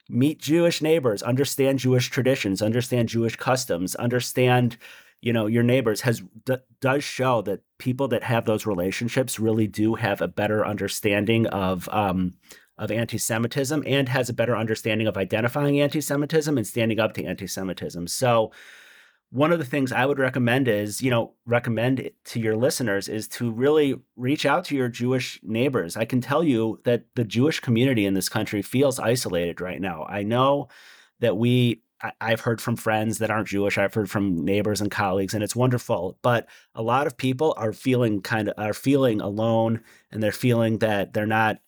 meet 0.08 0.40
Jewish 0.40 0.82
neighbors, 0.82 1.22
understand 1.22 1.78
Jewish 1.78 2.10
traditions, 2.10 2.60
understand 2.62 3.08
Jewish 3.08 3.36
customs, 3.36 3.94
understand 3.96 4.76
you 5.22 5.32
know 5.32 5.46
your 5.46 5.62
neighbors 5.62 6.00
has 6.02 6.20
d- 6.44 6.56
does 6.80 7.04
show 7.04 7.42
that 7.42 7.62
people 7.78 8.08
that 8.08 8.24
have 8.24 8.44
those 8.44 8.66
relationships 8.66 9.38
really 9.38 9.68
do 9.68 9.94
have 9.94 10.20
a 10.20 10.28
better 10.28 10.66
understanding 10.66 11.46
of 11.46 11.88
um, 11.90 12.34
of 12.82 12.90
anti-Semitism 12.90 13.84
and 13.86 14.08
has 14.08 14.28
a 14.28 14.34
better 14.34 14.56
understanding 14.56 15.06
of 15.06 15.16
identifying 15.16 15.80
anti-Semitism 15.80 16.58
and 16.58 16.66
standing 16.66 16.98
up 16.98 17.14
to 17.14 17.24
anti-Semitism. 17.24 18.08
So 18.08 18.50
one 19.30 19.52
of 19.52 19.60
the 19.60 19.64
things 19.64 19.92
I 19.92 20.04
would 20.04 20.18
recommend 20.18 20.66
is, 20.66 21.00
you 21.00 21.10
know, 21.10 21.34
recommend 21.46 22.10
to 22.24 22.40
your 22.40 22.56
listeners 22.56 23.08
is 23.08 23.28
to 23.28 23.50
really 23.52 23.94
reach 24.16 24.44
out 24.44 24.64
to 24.66 24.76
your 24.76 24.88
Jewish 24.88 25.40
neighbors. 25.44 25.96
I 25.96 26.04
can 26.04 26.20
tell 26.20 26.42
you 26.42 26.80
that 26.84 27.04
the 27.14 27.24
Jewish 27.24 27.60
community 27.60 28.04
in 28.04 28.14
this 28.14 28.28
country 28.28 28.62
feels 28.62 28.98
isolated 28.98 29.60
right 29.60 29.80
now. 29.80 30.04
I 30.04 30.24
know 30.24 30.68
that 31.20 31.36
we 31.36 31.82
I've 32.20 32.40
heard 32.40 32.60
from 32.60 32.74
friends 32.74 33.18
that 33.18 33.30
aren't 33.30 33.46
Jewish. 33.46 33.78
I've 33.78 33.94
heard 33.94 34.10
from 34.10 34.44
neighbors 34.44 34.80
and 34.80 34.90
colleagues, 34.90 35.34
and 35.34 35.44
it's 35.44 35.54
wonderful. 35.54 36.18
But 36.20 36.48
a 36.74 36.82
lot 36.82 37.06
of 37.06 37.16
people 37.16 37.54
are 37.56 37.72
feeling 37.72 38.20
kind 38.20 38.48
of 38.48 38.54
are 38.58 38.74
feeling 38.74 39.20
alone, 39.20 39.82
and 40.10 40.20
they're 40.20 40.32
feeling 40.32 40.78
that 40.78 41.14
they're 41.14 41.26
not, 41.26 41.58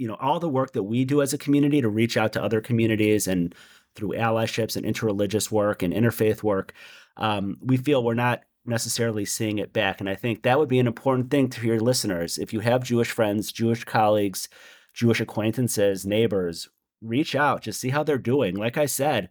you 0.00 0.08
know, 0.08 0.16
all 0.18 0.40
the 0.40 0.48
work 0.48 0.72
that 0.72 0.84
we 0.84 1.04
do 1.04 1.20
as 1.20 1.34
a 1.34 1.38
community 1.38 1.82
to 1.82 1.88
reach 1.90 2.16
out 2.16 2.32
to 2.32 2.42
other 2.42 2.62
communities 2.62 3.28
and 3.28 3.54
through 3.94 4.14
allyships 4.14 4.74
and 4.74 4.86
interreligious 4.86 5.50
work 5.50 5.82
and 5.82 5.92
interfaith 5.92 6.42
work, 6.42 6.72
um, 7.18 7.58
we 7.60 7.76
feel 7.76 8.02
we're 8.02 8.14
not 8.14 8.40
necessarily 8.64 9.26
seeing 9.26 9.58
it 9.58 9.74
back. 9.74 10.00
And 10.00 10.08
I 10.08 10.14
think 10.14 10.42
that 10.42 10.58
would 10.58 10.70
be 10.70 10.78
an 10.78 10.86
important 10.86 11.30
thing 11.30 11.50
to 11.50 11.66
your 11.66 11.80
listeners. 11.80 12.38
If 12.38 12.54
you 12.54 12.60
have 12.60 12.82
Jewish 12.82 13.10
friends, 13.10 13.52
Jewish 13.52 13.84
colleagues, 13.84 14.48
Jewish 14.94 15.20
acquaintances, 15.20 16.06
neighbors, 16.06 16.70
reach 17.02 17.34
out, 17.34 17.60
just 17.60 17.78
see 17.78 17.90
how 17.90 18.02
they're 18.02 18.16
doing. 18.16 18.56
Like 18.56 18.78
I 18.78 18.86
said, 18.86 19.28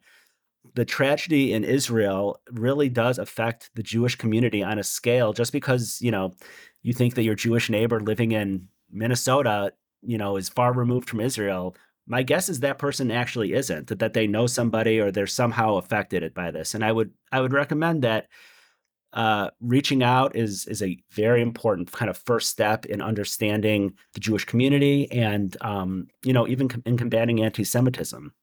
the 0.76 0.86
tragedy 0.86 1.52
in 1.52 1.64
Israel 1.64 2.42
really 2.52 2.90
does 2.90 3.18
affect 3.18 3.72
the 3.74 3.82
Jewish 3.82 4.18
community 4.18 4.62
on 4.62 4.78
a 4.78 4.84
scale 4.84 5.34
just 5.34 5.52
because, 5.52 6.00
you 6.00 6.12
know, 6.12 6.36
you 6.84 6.94
think 6.94 7.16
that 7.16 7.24
your 7.24 7.34
Jewish 7.34 7.72
neighbor 7.72 8.00
living 8.00 8.34
in 8.34 8.68
Minnesota, 8.92 9.74
you 10.02 10.18
know, 10.18 10.38
is 10.38 10.50
far 10.50 10.74
removed 10.74 11.10
from 11.10 11.20
Israel. 11.20 11.76
My 12.08 12.24
guess 12.24 12.50
is 12.50 12.60
that 12.62 12.80
person 12.80 13.12
actually 13.12 13.54
isn't, 13.54 13.88
that, 13.88 14.00
that 14.00 14.14
they 14.14 14.28
know 14.28 14.48
somebody 14.48 15.00
or 15.00 15.12
they're 15.12 15.28
somehow 15.28 15.76
affected 15.76 16.34
by 16.34 16.52
this. 16.52 16.74
And 16.74 16.84
I 16.84 16.92
would 16.92 17.12
I 17.32 17.42
would 17.42 17.54
recommend 17.54 18.04
that 18.04 18.28
uh, 19.14 19.50
reaching 19.60 20.04
out 20.04 20.36
is 20.36 20.66
is 20.68 20.84
a 20.84 20.98
very 21.12 21.42
important 21.42 21.92
kind 21.92 22.10
of 22.10 22.18
first 22.18 22.50
step 22.50 22.86
in 22.86 23.02
understanding 23.02 23.94
the 24.14 24.20
Jewish 24.20 24.46
community 24.46 25.12
and 25.12 25.58
um, 25.62 26.08
you 26.24 26.34
know 26.34 26.48
even 26.48 26.70
in 26.86 26.98
combating 26.98 27.42
anti-Semitism. 27.42 28.34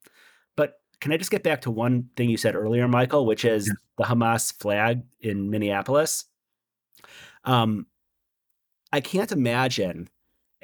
But 0.57 0.75
can 1.01 1.13
I 1.13 1.17
just 1.19 1.31
get 1.31 1.43
back 1.45 1.61
to 1.63 1.71
one 1.71 2.09
thing 2.17 2.31
you 2.31 2.37
said 2.37 2.57
earlier, 2.57 2.89
Michael, 2.89 3.27
which 3.27 3.45
is 3.45 3.73
the 3.99 4.05
Hamas 4.05 4.53
flag 4.59 5.03
in 5.21 5.51
Minneapolis? 5.51 6.25
Um, 7.45 7.87
I 8.93 9.01
can't 9.01 9.31
imagine 9.31 10.09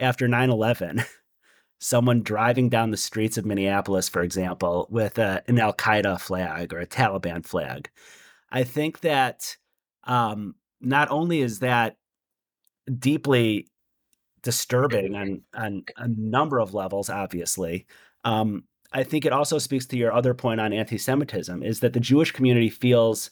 after 0.02 0.28
9/11 0.28 1.04
someone 1.82 2.22
driving 2.22 2.68
down 2.68 2.92
the 2.92 2.96
streets 2.96 3.36
of 3.36 3.44
Minneapolis, 3.44 4.08
for 4.08 4.22
example, 4.22 4.86
with 4.88 5.18
a, 5.18 5.42
an 5.48 5.58
Al 5.58 5.74
Qaeda 5.74 6.20
flag 6.20 6.72
or 6.72 6.78
a 6.78 6.86
Taliban 6.86 7.44
flag. 7.44 7.90
I 8.52 8.62
think 8.62 9.00
that 9.00 9.56
um, 10.04 10.54
not 10.80 11.10
only 11.10 11.40
is 11.40 11.58
that 11.58 11.96
deeply 12.98 13.66
disturbing 14.42 15.16
on 15.16 15.42
on 15.54 15.84
a 15.96 16.06
number 16.08 16.60
of 16.60 16.72
levels, 16.72 17.10
obviously. 17.10 17.86
Um, 18.24 18.64
I 18.92 19.02
think 19.02 19.24
it 19.24 19.32
also 19.32 19.58
speaks 19.58 19.86
to 19.86 19.96
your 19.96 20.12
other 20.12 20.34
point 20.34 20.60
on 20.60 20.72
anti-Semitism, 20.72 21.62
is 21.62 21.80
that 21.80 21.94
the 21.94 22.00
Jewish 22.00 22.30
community 22.30 22.68
feels 22.68 23.30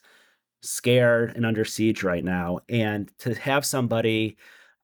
scared 0.63 1.37
and 1.37 1.47
under 1.47 1.65
siege 1.65 2.03
right 2.03 2.25
now, 2.25 2.61
and 2.69 3.17
to 3.19 3.35
have 3.35 3.65
somebody. 3.65 4.37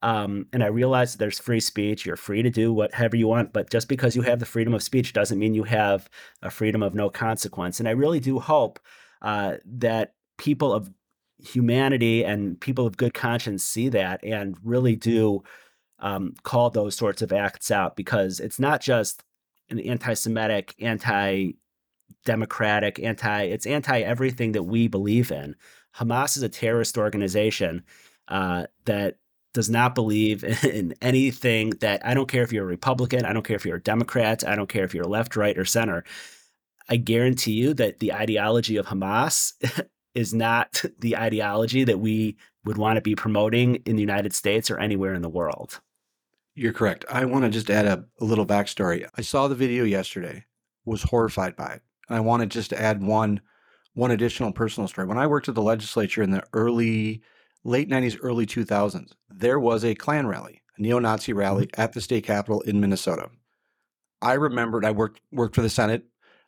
Um, 0.02 0.46
and 0.52 0.62
I 0.62 0.66
realize 0.66 1.14
there's 1.14 1.38
free 1.38 1.60
speech. 1.60 2.04
You're 2.04 2.16
free 2.16 2.42
to 2.42 2.50
do 2.50 2.72
whatever 2.72 3.16
you 3.16 3.28
want, 3.28 3.52
but 3.52 3.70
just 3.70 3.88
because 3.88 4.14
you 4.14 4.22
have 4.22 4.38
the 4.38 4.46
freedom 4.46 4.74
of 4.74 4.82
speech 4.82 5.12
doesn't 5.12 5.38
mean 5.38 5.54
you 5.54 5.64
have 5.64 6.08
a 6.42 6.50
freedom 6.50 6.82
of 6.82 6.94
no 6.94 7.08
consequence. 7.08 7.80
And 7.80 7.88
I 7.88 7.92
really 7.92 8.20
do 8.20 8.38
hope 8.38 8.78
uh, 9.22 9.54
that 9.64 10.14
people 10.36 10.72
of 10.72 10.90
humanity 11.38 12.24
and 12.24 12.60
people 12.60 12.86
of 12.86 12.96
good 12.96 13.14
conscience 13.14 13.64
see 13.64 13.88
that 13.88 14.22
and 14.24 14.56
really 14.62 14.96
do 14.96 15.42
um, 15.98 16.34
call 16.42 16.68
those 16.70 16.96
sorts 16.96 17.22
of 17.22 17.32
acts 17.32 17.70
out 17.70 17.96
because 17.96 18.40
it's 18.40 18.60
not 18.60 18.82
just 18.82 19.24
an 19.70 19.80
anti-Semitic, 19.80 20.74
anti-democratic, 20.80 22.98
anti. 23.00 23.42
It's 23.44 23.66
anti 23.66 24.00
everything 24.00 24.52
that 24.52 24.64
we 24.64 24.88
believe 24.88 25.32
in. 25.32 25.56
Hamas 25.96 26.36
is 26.36 26.42
a 26.42 26.48
terrorist 26.48 26.98
organization 26.98 27.84
uh, 28.28 28.66
that 28.84 29.16
does 29.56 29.70
not 29.70 29.94
believe 29.94 30.44
in 30.64 30.94
anything 31.00 31.70
that 31.80 32.04
I 32.06 32.12
don't 32.12 32.28
care 32.28 32.42
if 32.42 32.52
you're 32.52 32.64
a 32.64 32.68
Republican, 32.68 33.24
I 33.24 33.32
don't 33.32 33.42
care 33.42 33.56
if 33.56 33.64
you're 33.64 33.78
a 33.78 33.82
Democrat, 33.82 34.46
I 34.46 34.54
don't 34.54 34.68
care 34.68 34.84
if 34.84 34.94
you're 34.94 35.04
left, 35.04 35.34
right, 35.34 35.56
or 35.56 35.64
center. 35.64 36.04
I 36.90 36.96
guarantee 36.96 37.52
you 37.52 37.72
that 37.74 37.98
the 37.98 38.12
ideology 38.12 38.76
of 38.76 38.86
Hamas 38.86 39.54
is 40.14 40.34
not 40.34 40.84
the 40.98 41.16
ideology 41.16 41.84
that 41.84 41.98
we 41.98 42.36
would 42.66 42.76
want 42.76 42.98
to 42.98 43.00
be 43.00 43.14
promoting 43.14 43.76
in 43.86 43.96
the 43.96 44.02
United 44.02 44.34
States 44.34 44.70
or 44.70 44.78
anywhere 44.78 45.14
in 45.14 45.22
the 45.22 45.28
world. 45.30 45.80
You're 46.54 46.74
correct. 46.74 47.06
I 47.10 47.24
want 47.24 47.44
to 47.44 47.50
just 47.50 47.70
add 47.70 47.86
a, 47.86 48.04
a 48.20 48.24
little 48.24 48.46
backstory. 48.46 49.08
I 49.16 49.22
saw 49.22 49.48
the 49.48 49.54
video 49.54 49.84
yesterday, 49.84 50.44
was 50.84 51.02
horrified 51.02 51.56
by 51.56 51.72
it. 51.72 51.82
And 52.08 52.16
I 52.16 52.20
wanted 52.20 52.50
just 52.50 52.70
to 52.70 52.80
add 52.80 53.02
one 53.02 53.40
one 53.94 54.10
additional 54.10 54.52
personal 54.52 54.86
story. 54.86 55.06
When 55.06 55.16
I 55.16 55.26
worked 55.26 55.48
at 55.48 55.54
the 55.54 55.62
legislature 55.62 56.22
in 56.22 56.30
the 56.30 56.44
early 56.52 57.22
late 57.66 57.90
90s, 57.90 58.18
early 58.22 58.46
2000s, 58.46 59.12
there 59.28 59.58
was 59.58 59.84
a 59.84 59.94
Klan 59.94 60.26
rally, 60.26 60.62
a 60.78 60.82
neo-Nazi 60.82 61.32
rally 61.32 61.66
mm-hmm. 61.66 61.80
at 61.80 61.92
the 61.92 62.00
state 62.00 62.24
capitol 62.24 62.60
in 62.62 62.80
Minnesota. 62.80 63.28
I 64.22 64.34
remembered 64.34 64.84
I 64.84 64.92
worked 64.92 65.20
worked 65.30 65.54
for 65.54 65.62
the 65.62 65.68
Senate. 65.68 66.04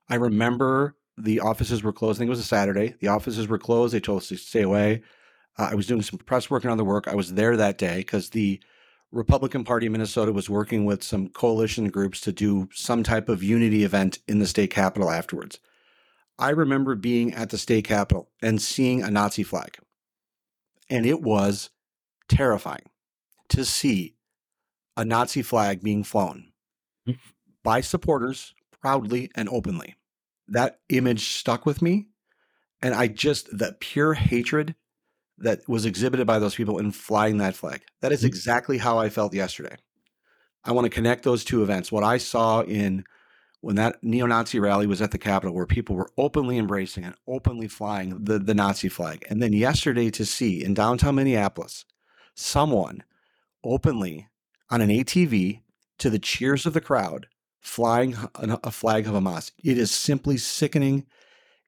I 0.09 0.15
remember 0.15 0.97
the 1.19 1.41
offices 1.41 1.83
were 1.83 1.93
closed. 1.93 2.19
I 2.19 2.21
think 2.21 2.29
it 2.29 2.31
was 2.31 2.39
a 2.39 2.45
Saturday. 2.45 2.95
The 3.01 3.09
offices 3.09 3.49
were 3.49 3.59
closed. 3.59 3.93
They 3.93 4.01
told 4.01 4.23
us 4.23 4.29
to 4.29 4.37
stay 4.37 4.63
away. 4.63 5.03
Uh, 5.59 5.69
I 5.73 5.75
was 5.75 5.87
doing 5.87 6.01
some 6.01 6.19
press 6.21 6.49
work 6.49 6.65
and 6.65 6.73
other 6.73 6.85
work. 6.85 7.09
I 7.09 7.15
was 7.15 7.35
there 7.35 7.57
that 7.57 7.77
day 7.77 7.99
because 7.99 8.31
the 8.31 8.61
Republican 9.11 9.65
Party 9.65 9.87
of 9.87 9.93
Minnesota 9.93 10.33
was 10.33 10.49
working 10.49 10.85
with 10.85 11.03
some 11.03 11.29
coalition 11.29 11.89
groups 11.89 12.21
to 12.23 12.33
do 12.33 12.69
some 12.73 13.03
type 13.03 13.29
of 13.29 13.43
unity 13.43 13.85
event 13.85 14.19
in 14.29 14.39
the 14.39 14.47
state 14.47 14.71
capitol 14.71 15.11
afterwards. 15.11 15.59
I 16.39 16.51
remember 16.51 16.95
being 16.95 17.35
at 17.35 17.51
the 17.51 17.59
state 17.59 17.85
capitol 17.85 18.31
and 18.41 18.63
seeing 18.63 19.03
a 19.03 19.11
Nazi 19.11 19.43
flag. 19.43 19.79
And 20.91 21.05
it 21.07 21.21
was 21.21 21.71
terrifying 22.29 22.91
to 23.51 23.65
see 23.65 24.17
a 24.97 25.05
Nazi 25.05 25.43
flag 25.43 25.83
being 25.83 26.03
flown 26.03 26.53
mm. 27.07 27.19
by 27.63 27.81
supporters 27.81 28.55
proudly 28.81 29.31
and 29.35 29.49
openly 29.49 29.97
that 30.49 30.81
image 30.89 31.29
stuck 31.29 31.67
with 31.67 31.83
me. 31.83 32.07
And 32.81 32.95
I 32.95 33.09
just, 33.09 33.57
the 33.57 33.77
pure 33.81 34.15
hatred 34.15 34.75
that 35.39 35.61
was 35.69 35.85
exhibited 35.85 36.27
by 36.27 36.39
those 36.39 36.55
people 36.55 36.79
in 36.79 36.91
flying 36.91 37.39
that 37.39 37.55
flag, 37.55 37.83
that 38.01 38.13
is 38.13 38.21
mm-hmm. 38.21 38.29
exactly 38.29 38.79
how 38.79 38.99
I 38.99 39.09
felt 39.09 39.35
yesterday. 39.35 39.77
I 40.65 40.73
want 40.73 40.85
to 40.85 40.91
connect 40.91 41.23
those 41.23 41.45
two 41.45 41.63
events. 41.63 41.93
What 41.93 42.05
I 42.05 42.19
saw 42.19 42.63
in 42.63 43.05
when 43.61 43.77
that 43.77 44.03
neo 44.03 44.27
Nazi 44.27 44.61
rally 44.61 44.87
was 44.87 45.03
at 45.03 45.11
the 45.11 45.19
Capitol, 45.19 45.55
where 45.55 45.67
people 45.67 45.97
were 45.97 46.11
openly 46.17 46.59
embracing 46.59 47.05
and 47.05 47.15
openly 47.27 47.69
flying 47.69 48.25
the, 48.25 48.39
the 48.39 48.55
Nazi 48.55 48.89
flag. 48.89 49.27
And 49.29 49.43
then 49.43 49.53
yesterday 49.53 50.11
to 50.11 50.25
see 50.25 50.63
in 50.63 50.75
downtown 50.75 51.17
Minneapolis, 51.17 51.85
someone 52.35 53.03
openly 53.65 54.29
on 54.71 54.81
an 54.81 54.91
ATV 54.91 55.63
to 55.99 56.11
the 56.11 56.19
cheers 56.19 56.67
of 56.67 56.73
the 56.73 56.81
crowd 56.81 57.27
flying 57.61 58.17
a 58.37 58.71
flag 58.71 59.07
of 59.07 59.15
Hamas. 59.15 59.51
It 59.63 59.79
is 59.79 59.91
simply 59.91 60.37
sickening. 60.37 61.07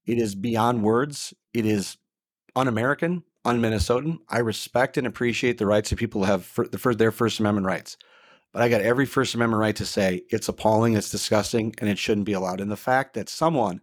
It 0.07 0.19
is 0.19 0.35
beyond 0.35 0.83
words. 0.83 1.35
It 1.53 1.67
is 1.67 1.97
un 2.55 2.69
American, 2.69 3.25
un 3.45 3.61
Minnesotan. 3.61 4.19
I 4.29 4.39
respect 4.39 4.97
and 4.97 5.07
appreciate 5.07 5.59
the 5.59 5.67
rights 5.67 5.93
of 5.93 5.99
people 5.99 6.25
who 6.25 6.31
have 6.31 6.45
for 6.45 6.95
their 6.95 7.11
First 7.11 7.41
Amendment 7.41 7.67
rights. 7.67 7.97
But 8.53 8.63
I 8.63 8.69
got 8.69 8.81
every 8.81 9.07
First 9.07 9.35
Amendment 9.35 9.61
right 9.61 9.77
to 9.77 9.87
say 9.87 10.23
it's 10.31 10.49
appalling, 10.49 10.95
it's 10.95 11.11
disgusting, 11.11 11.75
and 11.79 11.89
it 11.89 11.99
shouldn't 11.99 12.27
be 12.27 12.33
allowed. 12.33 12.61
And 12.61 12.71
the 12.71 12.77
fact 12.77 13.15
that 13.15 13.29
someone 13.29 13.81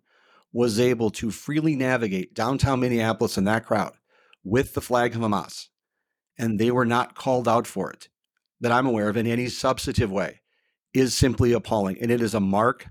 was 0.51 0.80
able 0.80 1.10
to 1.12 1.32
freely 1.32 1.75
navigate 1.75 2.34
downtown 2.34 2.80
Minneapolis 2.80 3.38
in 3.38 3.45
that 3.45 3.65
crowd 3.65 3.93
with 4.43 4.73
the 4.73 4.82
flag 4.82 5.15
of 5.15 5.21
Hamas, 5.21 5.67
and 6.38 6.60
they 6.60 6.71
were 6.71 6.86
not 6.86 7.15
called 7.15 7.47
out 7.47 7.67
for 7.67 7.91
it, 7.91 8.10
that 8.60 8.71
I'm 8.71 8.88
aware 8.88 9.10
of 9.10 9.17
in 9.17 9.27
any 9.27 9.47
substantive 9.47 10.12
way, 10.12 10.41
is 10.93 11.15
simply 11.15 11.53
appalling. 11.53 11.97
And 12.01 12.12
it 12.12 12.21
is 12.21 12.34
a 12.34 12.39
mark 12.39 12.88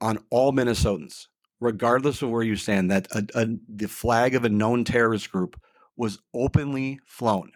on 0.00 0.18
all 0.30 0.52
Minnesotans, 0.52 1.26
regardless 1.60 2.22
of 2.22 2.30
where 2.30 2.42
you 2.42 2.56
stand, 2.56 2.90
that 2.90 3.06
a, 3.12 3.26
a, 3.34 3.46
the 3.68 3.88
flag 3.88 4.34
of 4.34 4.44
a 4.44 4.48
known 4.48 4.84
terrorist 4.84 5.30
group 5.32 5.60
was 5.96 6.18
openly 6.34 7.00
flown 7.06 7.52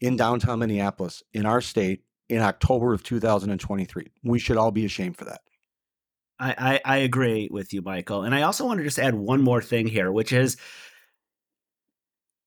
in 0.00 0.16
downtown 0.16 0.60
Minneapolis, 0.60 1.22
in 1.32 1.44
our 1.44 1.60
state, 1.60 2.02
in 2.28 2.40
October 2.40 2.92
of 2.92 3.02
2023. 3.02 4.06
We 4.24 4.38
should 4.38 4.56
all 4.56 4.70
be 4.70 4.84
ashamed 4.84 5.16
for 5.16 5.24
that. 5.26 5.40
I, 6.38 6.80
I, 6.84 6.94
I 6.94 6.96
agree 6.98 7.48
with 7.50 7.72
you, 7.72 7.82
Michael. 7.82 8.22
And 8.22 8.34
I 8.34 8.42
also 8.42 8.64
want 8.64 8.78
to 8.78 8.84
just 8.84 8.98
add 8.98 9.14
one 9.14 9.42
more 9.42 9.62
thing 9.62 9.86
here, 9.86 10.12
which 10.12 10.32
is 10.32 10.56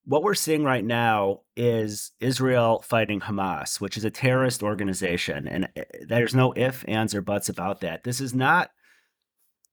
what 0.05 0.23
we're 0.23 0.33
seeing 0.33 0.63
right 0.63 0.83
now 0.83 1.41
is 1.55 2.11
Israel 2.19 2.83
fighting 2.87 3.19
Hamas, 3.19 3.79
which 3.79 3.97
is 3.97 4.05
a 4.05 4.09
terrorist 4.09 4.63
organization. 4.63 5.47
And 5.47 5.69
eh, 5.75 5.83
there's 6.07 6.33
no 6.33 6.53
ifs, 6.55 6.83
ands, 6.85 7.13
or 7.13 7.21
buts 7.21 7.49
about 7.49 7.81
that. 7.81 8.03
This 8.03 8.21
is 8.21 8.33
not 8.33 8.71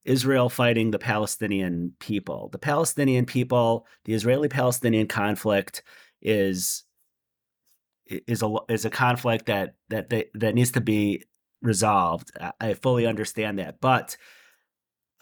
Israel 0.05 0.49
fighting 0.49 0.91
the 0.91 0.99
Palestinian 0.99 1.95
people. 1.99 2.49
The 2.51 2.59
Palestinian 2.59 3.25
people, 3.27 3.87
the 4.05 4.15
Israeli 4.15 4.49
Palestinian 4.49 5.07
conflict 5.07 5.83
is 6.21 6.85
is 8.09 8.43
a 8.43 8.55
is 8.69 8.85
a 8.85 8.91
conflict 8.91 9.47
that 9.47 9.75
that 9.89 10.11
they, 10.11 10.27
that 10.35 10.55
needs 10.55 10.73
to 10.73 10.81
be 10.81 11.25
resolved. 11.63 12.31
I 12.61 12.75
fully 12.75 13.07
understand 13.07 13.59
that, 13.59 13.81
but 13.81 14.17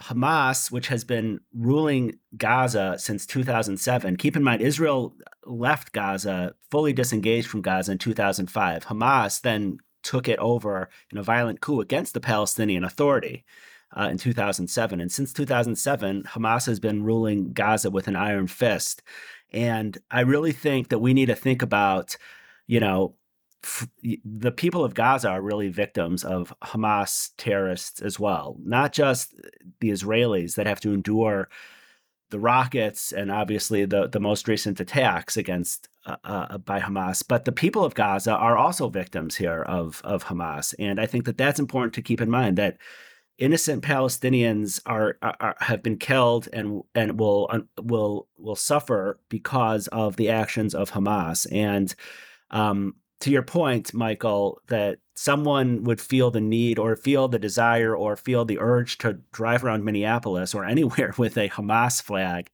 Hamas, 0.03 0.71
which 0.71 0.89
has 0.89 1.05
been 1.05 1.41
ruling 1.55 2.19
Gaza 2.37 2.97
since 2.99 3.25
2007, 3.25 4.17
keep 4.17 4.37
in 4.37 4.43
mind, 4.43 4.61
Israel 4.61 5.15
left 5.47 5.93
Gaza, 5.93 6.55
fully 6.71 6.93
disengaged 6.93 7.49
from 7.49 7.63
Gaza 7.63 7.93
in 7.93 7.99
2005. 7.99 8.85
Hamas 8.85 9.41
then 9.41 9.79
took 10.03 10.29
it 10.29 10.39
over 10.39 10.91
in 11.11 11.17
a 11.17 11.23
violent 11.23 11.63
coup 11.63 11.81
against 11.81 12.13
the 12.13 12.21
Palestinian 12.21 12.85
Authority. 12.85 13.45
uh, 13.97 14.09
in 14.11 14.19
2007. 14.19 15.01
And 15.01 15.11
since 15.11 15.33
2007, 15.33 16.25
Hamas 16.25 16.67
has 16.67 16.81
been 16.81 17.05
ruling 17.05 17.53
Gaza 17.53 17.91
with 17.91 18.09
an 18.09 18.17
iron 18.17 18.47
fist. 18.47 19.03
And 19.53 19.97
I 20.11 20.21
really 20.21 20.53
think 20.53 20.89
that 20.89 20.99
we 20.99 21.15
need 21.15 21.27
to 21.27 21.35
think 21.35 21.63
about, 21.63 22.17
you 22.67 22.81
know, 22.81 23.15
f- 23.65 23.89
the 24.25 24.53
people 24.53 24.85
of 24.85 24.95
Gaza 24.95 25.31
are 25.31 25.43
really 25.43 25.69
victims 25.69 26.25
of 26.25 26.53
Hamas 26.63 27.31
terrorists 27.37 28.01
as 28.01 28.19
well, 28.19 28.57
not 28.63 28.93
just 28.93 29.35
the 29.81 29.91
Israelis 29.91 30.55
that 30.57 30.67
have 30.67 30.81
to 30.81 30.93
endure 30.93 31.49
the 32.31 32.41
rockets 32.41 33.13
and 33.13 33.31
obviously 33.31 33.85
the 33.85 34.09
the 34.09 34.19
most 34.19 34.49
recent 34.49 34.81
attacks 34.81 35.37
against 35.37 35.89
uh, 36.07 36.17
uh, 36.25 36.59
by 36.59 36.81
Hamas, 36.81 37.23
but 37.27 37.45
the 37.45 37.53
people 37.53 37.85
of 37.85 37.95
Gaza 37.95 38.33
are 38.33 38.57
also 38.57 38.89
victims 38.89 39.37
here 39.37 39.63
of 39.63 40.01
of 40.05 40.25
Hamas, 40.25 40.75
and 40.79 41.01
I 41.01 41.07
think 41.07 41.25
that 41.27 41.39
that's 41.39 41.61
important 41.61 41.95
to 41.95 42.03
keep 42.03 42.21
in 42.21 42.31
mind 42.31 42.59
that 42.59 42.79
innocent 43.39 43.85
Palestinians 43.85 44.81
are, 44.87 45.19
are, 45.23 45.57
have 45.61 45.83
been 45.83 45.99
killed 45.99 46.49
and 46.53 46.83
and 46.95 47.19
will 47.19 47.49
will 47.81 48.29
will 48.39 48.57
suffer 48.57 49.21
because 49.29 49.89
of 49.89 50.17
the 50.17 50.31
actions 50.31 50.75
of 50.75 50.93
Hamas. 50.93 51.47
And 51.53 51.95
um, 52.51 52.95
to 53.21 53.31
your 53.31 53.43
point, 53.43 53.95
Michael, 53.95 54.61
that 54.69 54.99
someone 55.15 55.85
would 55.85 56.01
feel 56.01 56.31
the 56.31 56.41
need 56.41 56.79
or 56.79 56.95
feel 56.97 57.29
the 57.29 57.39
desire 57.39 57.97
or 57.97 58.17
feel 58.17 58.45
the 58.45 58.59
urge 58.59 58.99
to 58.99 59.15
drive 59.33 59.65
around 59.65 59.85
Minneapolis 59.85 60.55
or 60.55 60.65
anywhere 60.67 61.15
with 61.17 61.37
a 61.37 61.49
Hamas 61.49 62.03
flag 62.03 62.51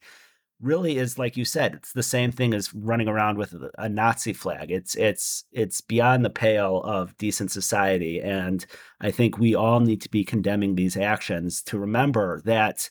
really 0.62 0.96
is 0.96 1.18
like 1.18 1.36
you 1.36 1.44
said 1.44 1.74
it's 1.74 1.92
the 1.92 2.02
same 2.04 2.30
thing 2.30 2.54
as 2.54 2.72
running 2.72 3.08
around 3.08 3.36
with 3.36 3.52
a 3.78 3.88
nazi 3.88 4.32
flag. 4.32 4.70
It's 4.70 4.94
it's 4.94 5.44
it's 5.50 5.80
beyond 5.80 6.24
the 6.24 6.30
pale 6.30 6.80
of 6.84 7.16
decent 7.18 7.50
society. 7.50 8.20
And 8.20 8.64
i 9.00 9.10
think 9.10 9.38
we 9.38 9.54
all 9.54 9.80
need 9.80 10.00
to 10.02 10.08
be 10.08 10.24
condemning 10.24 10.74
these 10.76 10.96
actions 10.96 11.62
to 11.64 11.78
remember 11.78 12.40
that 12.44 12.88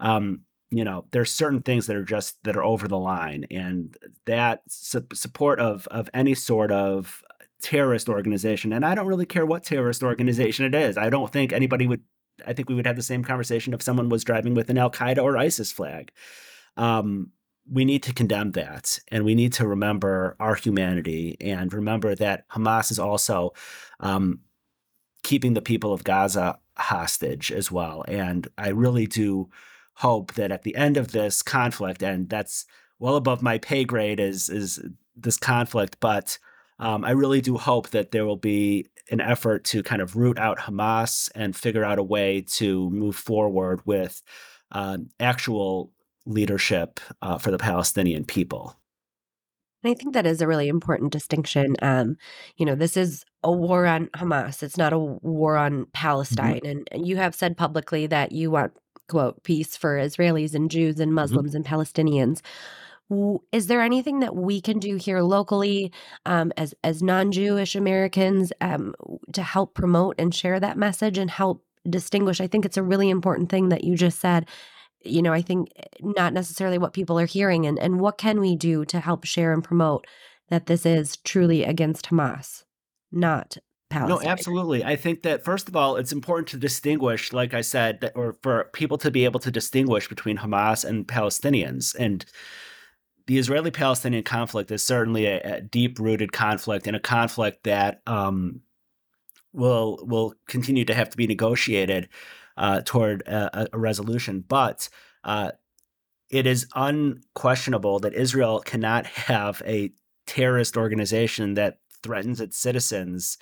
um, 0.00 0.40
you 0.70 0.84
know 0.84 1.04
there's 1.10 1.32
certain 1.32 1.62
things 1.62 1.86
that 1.86 1.96
are 1.96 2.04
just 2.04 2.42
that 2.44 2.56
are 2.56 2.64
over 2.64 2.86
the 2.88 2.98
line 2.98 3.46
and 3.50 3.96
that 4.26 4.62
su- 4.68 5.06
support 5.12 5.58
of 5.60 5.86
of 5.88 6.08
any 6.14 6.34
sort 6.34 6.70
of 6.70 7.22
terrorist 7.60 8.08
organization 8.08 8.72
and 8.72 8.84
i 8.84 8.94
don't 8.94 9.06
really 9.06 9.26
care 9.26 9.44
what 9.44 9.64
terrorist 9.64 10.02
organization 10.02 10.64
it 10.64 10.74
is 10.74 10.96
i 10.96 11.10
don't 11.10 11.32
think 11.32 11.52
anybody 11.52 11.86
would 11.86 12.02
i 12.46 12.52
think 12.52 12.68
we 12.68 12.74
would 12.74 12.86
have 12.86 12.96
the 12.96 13.02
same 13.02 13.22
conversation 13.22 13.74
if 13.74 13.82
someone 13.82 14.08
was 14.08 14.24
driving 14.24 14.54
with 14.54 14.70
an 14.70 14.78
al-qaeda 14.78 15.22
or 15.22 15.36
isis 15.36 15.70
flag 15.70 16.10
um, 16.76 17.30
we 17.70 17.84
need 17.84 18.02
to 18.02 18.14
condemn 18.14 18.52
that 18.52 18.98
and 19.08 19.24
we 19.24 19.34
need 19.34 19.52
to 19.52 19.66
remember 19.66 20.36
our 20.40 20.54
humanity 20.54 21.36
and 21.40 21.72
remember 21.72 22.14
that 22.14 22.48
Hamas 22.48 22.90
is 22.90 22.98
also 22.98 23.52
um, 24.00 24.40
keeping 25.22 25.54
the 25.54 25.62
people 25.62 25.92
of 25.92 26.04
Gaza 26.04 26.58
hostage 26.76 27.52
as 27.52 27.70
well. 27.70 28.04
And 28.08 28.48
I 28.58 28.68
really 28.68 29.06
do 29.06 29.50
hope 30.00 30.34
that 30.34 30.50
at 30.50 30.62
the 30.62 30.74
end 30.76 30.96
of 30.96 31.12
this 31.12 31.42
conflict, 31.42 32.02
and 32.02 32.28
that's 32.28 32.66
well 32.98 33.16
above 33.16 33.42
my 33.42 33.58
pay 33.58 33.84
grade 33.84 34.20
is 34.20 34.48
is 34.48 34.82
this 35.16 35.36
conflict, 35.36 35.98
but 36.00 36.38
um, 36.78 37.04
I 37.04 37.10
really 37.10 37.40
do 37.40 37.58
hope 37.58 37.90
that 37.90 38.10
there 38.10 38.24
will 38.24 38.38
be 38.38 38.86
an 39.10 39.20
effort 39.20 39.64
to 39.64 39.82
kind 39.82 40.00
of 40.00 40.16
root 40.16 40.38
out 40.38 40.58
Hamas 40.58 41.30
and 41.34 41.54
figure 41.54 41.84
out 41.84 41.98
a 41.98 42.02
way 42.02 42.40
to 42.42 42.88
move 42.90 43.16
forward 43.16 43.80
with 43.84 44.22
uh, 44.72 44.98
actual 45.18 45.92
leadership 46.24 47.00
uh, 47.20 47.36
for 47.38 47.50
the 47.50 47.58
Palestinian 47.58 48.24
people. 48.24 48.76
And 49.82 49.90
I 49.90 49.94
think 49.94 50.14
that 50.14 50.26
is 50.26 50.40
a 50.40 50.46
really 50.46 50.68
important 50.68 51.12
distinction. 51.12 51.74
Um, 51.82 52.16
you 52.56 52.66
know, 52.66 52.74
this 52.74 52.96
is 52.96 53.24
a 53.42 53.50
war 53.50 53.86
on 53.86 54.08
Hamas. 54.08 54.62
It's 54.62 54.76
not 54.76 54.92
a 54.92 54.98
war 54.98 55.56
on 55.56 55.72
mm-hmm. 55.72 55.90
Palestine. 55.92 56.60
Mm-hmm. 56.60 56.82
And 56.92 57.06
you 57.06 57.16
have 57.16 57.34
said 57.34 57.56
publicly 57.56 58.06
that 58.06 58.32
you 58.32 58.50
want, 58.50 58.72
quote, 59.10 59.42
peace 59.42 59.76
for 59.76 59.98
Israelis 59.98 60.54
and 60.54 60.70
Jews 60.70 61.00
and 61.00 61.10
mm-hmm. 61.10 61.16
Muslims 61.16 61.50
mm-hmm. 61.50 61.56
and 61.56 61.66
Palestinians. 61.66 62.40
Is 63.50 63.66
there 63.66 63.80
anything 63.80 64.20
that 64.20 64.36
we 64.36 64.60
can 64.60 64.78
do 64.78 64.94
here 64.94 65.20
locally 65.20 65.92
um, 66.26 66.52
as 66.56 66.74
as 66.84 67.02
non-Jewish 67.02 67.74
Americans 67.74 68.52
um, 68.60 68.94
to 69.32 69.42
help 69.42 69.74
promote 69.74 70.14
and 70.16 70.32
share 70.32 70.60
that 70.60 70.78
message 70.78 71.18
and 71.18 71.28
help 71.28 71.64
distinguish? 71.88 72.40
I 72.40 72.46
think 72.46 72.64
it's 72.64 72.76
a 72.76 72.84
really 72.84 73.10
important 73.10 73.50
thing 73.50 73.70
that 73.70 73.82
you 73.82 73.96
just 73.96 74.20
said 74.20 74.46
you 75.02 75.22
know, 75.22 75.32
I 75.32 75.42
think 75.42 75.72
eh, 75.76 75.82
not 76.00 76.32
necessarily 76.32 76.78
what 76.78 76.92
people 76.92 77.18
are 77.18 77.26
hearing 77.26 77.66
and, 77.66 77.78
and 77.78 78.00
what 78.00 78.18
can 78.18 78.40
we 78.40 78.56
do 78.56 78.84
to 78.86 79.00
help 79.00 79.24
share 79.24 79.52
and 79.52 79.64
promote 79.64 80.06
that 80.48 80.66
this 80.66 80.84
is 80.84 81.16
truly 81.18 81.64
against 81.64 82.10
Hamas, 82.10 82.64
not 83.10 83.56
Palestine. 83.90 84.24
No, 84.24 84.30
absolutely. 84.30 84.84
I 84.84 84.96
think 84.96 85.22
that 85.22 85.44
first 85.44 85.68
of 85.68 85.74
all, 85.74 85.96
it's 85.96 86.12
important 86.12 86.48
to 86.48 86.56
distinguish, 86.56 87.32
like 87.32 87.54
I 87.54 87.60
said, 87.60 88.00
that, 88.00 88.12
or 88.14 88.36
for 88.40 88.70
people 88.72 88.96
to 88.98 89.10
be 89.10 89.24
able 89.24 89.40
to 89.40 89.50
distinguish 89.50 90.08
between 90.08 90.38
Hamas 90.38 90.84
and 90.84 91.06
Palestinians. 91.06 91.94
And 91.98 92.24
the 93.26 93.38
Israeli-Palestinian 93.38 94.22
conflict 94.22 94.70
is 94.70 94.82
certainly 94.82 95.26
a, 95.26 95.40
a 95.56 95.60
deep-rooted 95.60 96.32
conflict 96.32 96.86
and 96.86 96.96
a 96.96 97.00
conflict 97.00 97.64
that 97.64 98.00
um, 98.06 98.60
will 99.52 99.98
will 100.02 100.34
continue 100.46 100.84
to 100.84 100.94
have 100.94 101.10
to 101.10 101.16
be 101.16 101.26
negotiated 101.26 102.08
uh, 102.56 102.82
toward 102.84 103.22
a, 103.22 103.68
a, 103.72 103.78
resolution. 103.78 104.44
But 104.46 104.88
uh, 105.24 105.50
it 106.30 106.46
is 106.46 106.66
unquestionable 106.76 107.98
that 108.00 108.14
Israel 108.14 108.60
cannot 108.60 109.06
have 109.06 109.62
a 109.66 109.92
terrorist 110.26 110.76
organization 110.76 111.54
that 111.54 111.80
threatens 112.02 112.40
its 112.40 112.56
citizens 112.56 113.36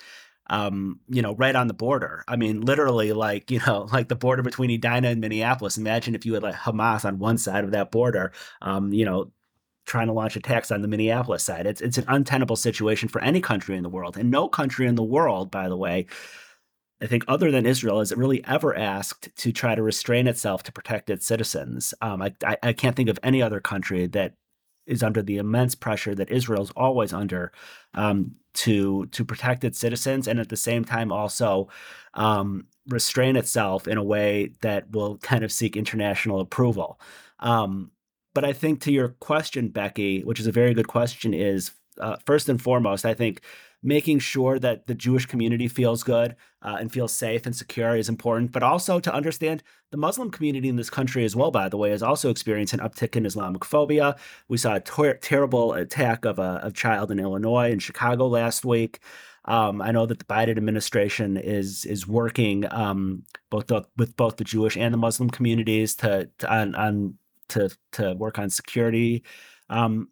um, 0.51 1.01
you 1.09 1.23
know, 1.23 1.35
right 1.35 1.55
on 1.55 1.69
the 1.69 1.75
border. 1.75 2.25
I 2.27 2.37
mean, 2.37 2.61
literally, 2.61 3.13
like 3.13 3.51
you 3.51 3.61
know, 3.67 3.89
like 3.93 4.09
the 4.09 4.17
border 4.17 4.43
between 4.43 4.71
Edina 4.71 5.09
and 5.09 5.21
Minneapolis. 5.21 5.79
Imagine 5.79 6.15
if 6.15 6.27
you 6.27 6.35
had 6.35 6.43
like 6.43 6.55
Hamas 6.55 7.05
on 7.05 7.19
one 7.19 7.39
side 7.39 7.65
of 7.65 7.73
that 7.73 7.91
border, 7.91 8.33
um, 8.63 8.93
you 8.93 9.05
know, 9.05 9.31
trying 9.87 10.07
to 10.07 10.13
launch 10.13 10.37
attacks 10.37 10.71
on 10.71 10.83
the 10.83 10.89
Minneapolis 10.89 11.43
side. 11.45 11.67
It's 11.67 11.81
it's 11.81 11.99
an 11.99 12.05
untenable 12.09 12.57
situation 12.57 13.09
for 13.09 13.21
any 13.21 13.41
country 13.41 13.77
in 13.77 13.83
the 13.83 13.89
world, 13.89 14.17
and 14.17 14.31
no 14.31 14.49
country 14.49 14.87
in 14.87 14.95
the 14.95 15.03
world, 15.03 15.51
by 15.51 15.69
the 15.69 15.77
way, 15.77 16.07
I 17.01 17.07
think, 17.07 17.25
other 17.29 17.51
than 17.51 17.67
Israel, 17.67 18.01
has 18.01 18.15
really 18.15 18.45
ever 18.45 18.77
asked 18.77 19.29
to 19.37 19.53
try 19.53 19.75
to 19.75 19.83
restrain 19.83 20.27
itself 20.27 20.63
to 20.65 20.73
protect 20.73 21.11
its 21.11 21.27
citizens? 21.27 21.95
Um, 22.01 22.23
I, 22.23 22.35
I, 22.45 22.57
I, 22.63 22.73
can't 22.73 22.97
think 22.97 23.09
of 23.09 23.19
any 23.23 23.41
other 23.41 23.61
country 23.61 24.07
that 24.09 24.35
is 24.87 25.03
under 25.03 25.23
the 25.23 25.37
immense 25.37 25.75
pressure 25.75 26.15
that 26.15 26.31
Israel's 26.31 26.73
always 26.73 27.13
under 27.13 27.53
um, 27.95 28.33
to 28.65 29.07
to 29.07 29.25
protect 29.25 29.65
its 29.65 29.79
citizens, 29.79 30.29
and 30.29 30.41
at 30.41 30.49
the 30.49 30.57
same 30.57 30.85
time 30.85 31.13
also 31.13 31.69
um, 32.15 32.67
restrain 32.89 33.37
itself 33.37 33.87
in 33.87 33.99
a 33.99 34.03
way 34.03 34.53
that 34.61 34.91
will 34.91 35.19
kind 35.19 35.45
of 35.45 35.53
seek 35.53 35.77
international 35.77 36.41
approval. 36.41 37.01
Um, 37.41 37.91
but 38.35 38.45
I 38.45 38.53
think 38.53 38.81
to 38.83 38.93
your 38.93 39.11
question, 39.21 39.69
Becky, 39.69 40.23
which 40.25 40.41
is 40.41 40.47
a 40.47 40.53
very 40.53 40.75
good 40.75 40.89
question, 40.89 41.35
is 41.35 41.73
uh, 42.01 42.17
first 42.27 42.49
and 42.49 42.61
foremost, 42.61 43.05
I 43.05 43.15
think 43.15 43.43
making 43.83 44.19
sure 44.19 44.59
that 44.59 44.87
the 44.87 44.95
Jewish 44.95 45.27
community 45.27 45.69
feels 45.69 46.03
good 46.03 46.35
uh, 46.63 46.77
and 46.81 46.91
feels 46.91 47.13
safe 47.13 47.47
and 47.47 47.55
secure 47.55 47.95
is 47.95 48.09
important, 48.09 48.51
but 48.51 48.63
also 48.63 48.99
to 48.99 49.15
understand 49.15 49.63
the 49.91 49.97
Muslim 49.97 50.31
community 50.31 50.69
in 50.69 50.77
this 50.77 50.91
country 50.91 51.25
as 51.25 51.37
well, 51.37 51.51
by 51.51 51.69
the 51.69 51.77
way, 51.77 51.93
is 51.93 52.03
also 52.03 52.31
experiencing 52.31 52.81
an 52.81 52.89
uptick 52.89 53.15
in 53.15 53.25
Islamic 53.25 53.65
phobia. 53.65 54.17
We 54.49 54.59
saw 54.59 54.75
a 54.75 54.81
ter- 54.81 55.15
terrible 55.15 55.75
attack 55.75 56.25
of 56.25 56.39
a, 56.39 56.73
child 56.75 57.11
in 57.11 57.19
Illinois 57.19 57.73
and 57.73 57.83
Chicago 57.83 58.27
last 58.27 58.65
week. 58.65 59.01
Um, 59.47 59.81
I 59.81 59.93
know 59.93 60.05
that 60.05 60.19
the 60.19 60.25
Biden 60.27 60.59
administration 60.59 61.39
is 61.39 61.87
is 61.87 62.07
working 62.07 62.71
um, 62.71 63.23
both 63.49 63.69
the, 63.69 63.85
with 63.97 64.15
both 64.17 64.37
the 64.37 64.45
Jewish 64.45 64.77
and 64.77 64.93
the 64.93 64.99
Muslim 64.99 65.31
communities 65.31 65.95
to, 65.97 66.29
to 66.39 66.55
on, 66.55 66.75
on 66.75 67.15
to 67.49 67.71
to 67.93 68.15
work 68.15 68.39
on 68.39 68.51
security. 68.51 69.25
Um, 69.71 70.09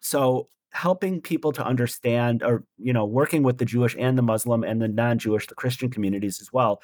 so 0.00 0.48
helping 0.70 1.20
people 1.20 1.52
to 1.52 1.64
understand 1.64 2.42
or 2.42 2.64
you 2.78 2.92
know 2.92 3.04
working 3.04 3.42
with 3.42 3.58
the 3.58 3.64
jewish 3.64 3.96
and 3.98 4.18
the 4.18 4.22
muslim 4.22 4.62
and 4.62 4.80
the 4.80 4.88
non-jewish 4.88 5.46
the 5.46 5.54
christian 5.54 5.90
communities 5.90 6.40
as 6.40 6.52
well 6.52 6.82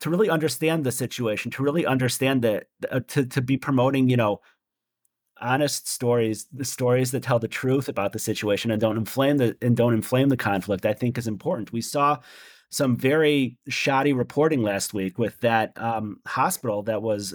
to 0.00 0.10
really 0.10 0.30
understand 0.30 0.84
the 0.84 0.92
situation 0.92 1.50
to 1.50 1.62
really 1.62 1.86
understand 1.86 2.42
that 2.42 2.66
uh, 2.90 3.00
to, 3.08 3.26
to 3.26 3.42
be 3.42 3.56
promoting 3.56 4.08
you 4.08 4.16
know 4.16 4.40
honest 5.40 5.86
stories 5.86 6.46
the 6.52 6.64
stories 6.64 7.10
that 7.10 7.22
tell 7.22 7.38
the 7.38 7.48
truth 7.48 7.88
about 7.88 8.12
the 8.12 8.18
situation 8.18 8.70
and 8.70 8.80
don't 8.80 8.96
inflame 8.96 9.36
the 9.36 9.56
and 9.60 9.76
don't 9.76 9.92
inflame 9.92 10.30
the 10.30 10.36
conflict 10.36 10.86
i 10.86 10.94
think 10.94 11.18
is 11.18 11.26
important. 11.26 11.72
We 11.72 11.82
saw 11.82 12.18
some 12.70 12.96
very 12.96 13.58
shoddy 13.68 14.12
reporting 14.12 14.62
last 14.62 14.92
week 14.92 15.18
with 15.18 15.38
that 15.40 15.72
um, 15.80 16.20
hospital 16.26 16.82
that 16.84 17.02
was 17.02 17.34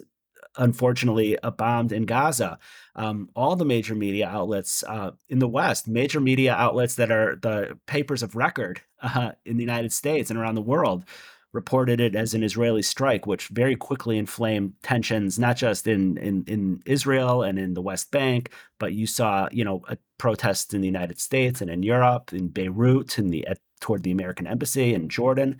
unfortunately 0.57 1.37
uh, 1.39 1.51
bombed 1.51 1.91
in 1.91 2.05
Gaza. 2.05 2.59
Um, 2.95 3.29
all 3.35 3.55
the 3.55 3.65
major 3.65 3.95
media 3.95 4.27
outlets 4.27 4.83
uh, 4.83 5.11
in 5.29 5.39
the 5.39 5.47
West, 5.47 5.87
major 5.87 6.19
media 6.19 6.53
outlets 6.53 6.95
that 6.95 7.11
are 7.11 7.37
the 7.41 7.77
papers 7.85 8.23
of 8.23 8.35
record 8.35 8.81
uh, 9.01 9.31
in 9.45 9.57
the 9.57 9.63
United 9.63 9.93
States 9.93 10.29
and 10.29 10.39
around 10.39 10.55
the 10.55 10.61
world, 10.61 11.05
reported 11.53 11.99
it 11.99 12.15
as 12.15 12.33
an 12.33 12.43
Israeli 12.43 12.81
strike, 12.81 13.27
which 13.27 13.49
very 13.49 13.75
quickly 13.75 14.17
inflamed 14.17 14.73
tensions, 14.83 15.37
not 15.37 15.57
just 15.57 15.85
in, 15.85 16.17
in, 16.17 16.45
in 16.47 16.81
Israel 16.85 17.43
and 17.43 17.59
in 17.59 17.73
the 17.73 17.81
West 17.81 18.09
Bank, 18.11 18.51
but 18.79 18.93
you 18.93 19.05
saw, 19.05 19.49
you 19.51 19.65
know, 19.65 19.83
protests 20.17 20.73
in 20.73 20.79
the 20.79 20.87
United 20.87 21.19
States 21.19 21.59
and 21.59 21.69
in 21.69 21.83
Europe, 21.83 22.31
in 22.31 22.47
Beirut, 22.47 23.17
and 23.17 23.33
the 23.33 23.45
toward 23.81 24.03
the 24.03 24.11
American 24.11 24.47
embassy 24.47 24.93
in 24.93 25.09
Jordan. 25.09 25.59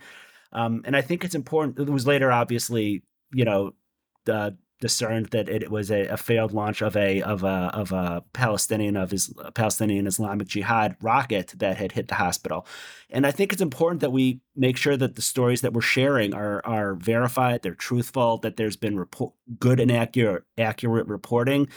Um, 0.52 0.82
and 0.84 0.96
I 0.96 1.02
think 1.02 1.24
it's 1.24 1.34
important. 1.34 1.78
It 1.78 1.90
was 1.90 2.06
later, 2.06 2.32
obviously, 2.32 3.02
you 3.32 3.44
know, 3.44 3.74
the 4.24 4.56
discerned 4.82 5.26
that 5.26 5.48
it 5.48 5.70
was 5.70 5.92
a, 5.92 6.08
a, 6.08 6.16
failed 6.16 6.52
launch 6.52 6.82
of 6.82 6.96
a 6.96 7.22
of 7.22 7.44
a 7.44 7.70
of 7.72 7.92
a 7.92 8.22
Palestinian 8.32 8.96
of 8.96 9.12
his 9.12 9.32
Palestinian 9.54 10.08
Islamic 10.08 10.48
Jihad 10.48 10.96
rocket 11.00 11.54
that 11.56 11.76
had 11.76 11.92
hit 11.92 12.08
the 12.08 12.16
hospital. 12.16 12.66
And 13.08 13.24
I 13.24 13.30
think 13.30 13.52
it's 13.52 13.62
important 13.62 14.00
that 14.00 14.10
we 14.10 14.40
make 14.56 14.76
sure 14.76 14.96
that 14.96 15.14
the 15.14 15.22
stories 15.22 15.60
that 15.60 15.72
we're 15.72 15.80
sharing 15.80 16.34
are 16.34 16.60
are 16.66 16.96
verified, 16.96 17.62
they're 17.62 17.76
truthful, 17.76 18.38
that 18.38 18.56
there's 18.56 18.76
been 18.76 18.98
report, 18.98 19.34
good 19.60 19.78
and 19.78 19.90
accurate 19.90 20.42
accurate 20.58 21.06
reporting, 21.06 21.68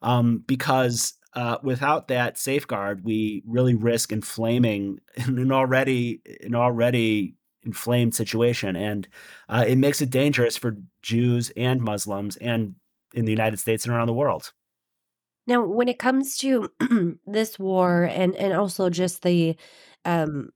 um, 0.00 0.42
because. 0.46 1.14
Uh, 1.34 1.56
without 1.62 2.08
that 2.08 2.36
safeguard, 2.36 3.06
we 3.06 3.42
really 3.46 3.74
risk 3.74 4.12
inflaming 4.12 4.98
an 5.16 5.50
already 5.50 6.20
an 6.42 6.54
already 6.54 7.36
inflamed 7.64 8.14
situation, 8.14 8.76
and 8.76 9.08
uh, 9.48 9.64
it 9.66 9.76
makes 9.76 10.00
it 10.00 10.10
dangerous 10.10 10.56
for 10.56 10.76
Jews 11.02 11.52
and 11.56 11.80
Muslims, 11.80 12.36
and 12.36 12.74
in 13.14 13.24
the 13.24 13.32
United 13.32 13.58
States 13.58 13.84
and 13.84 13.94
around 13.94 14.06
the 14.06 14.14
world. 14.14 14.52
Now, 15.46 15.64
when 15.64 15.88
it 15.88 15.98
comes 15.98 16.36
to 16.38 16.70
this 17.26 17.58
war, 17.58 18.04
and 18.04 18.34
and 18.36 18.52
also 18.52 18.90
just 18.90 19.22
the 19.22 19.56
um, 20.04 20.50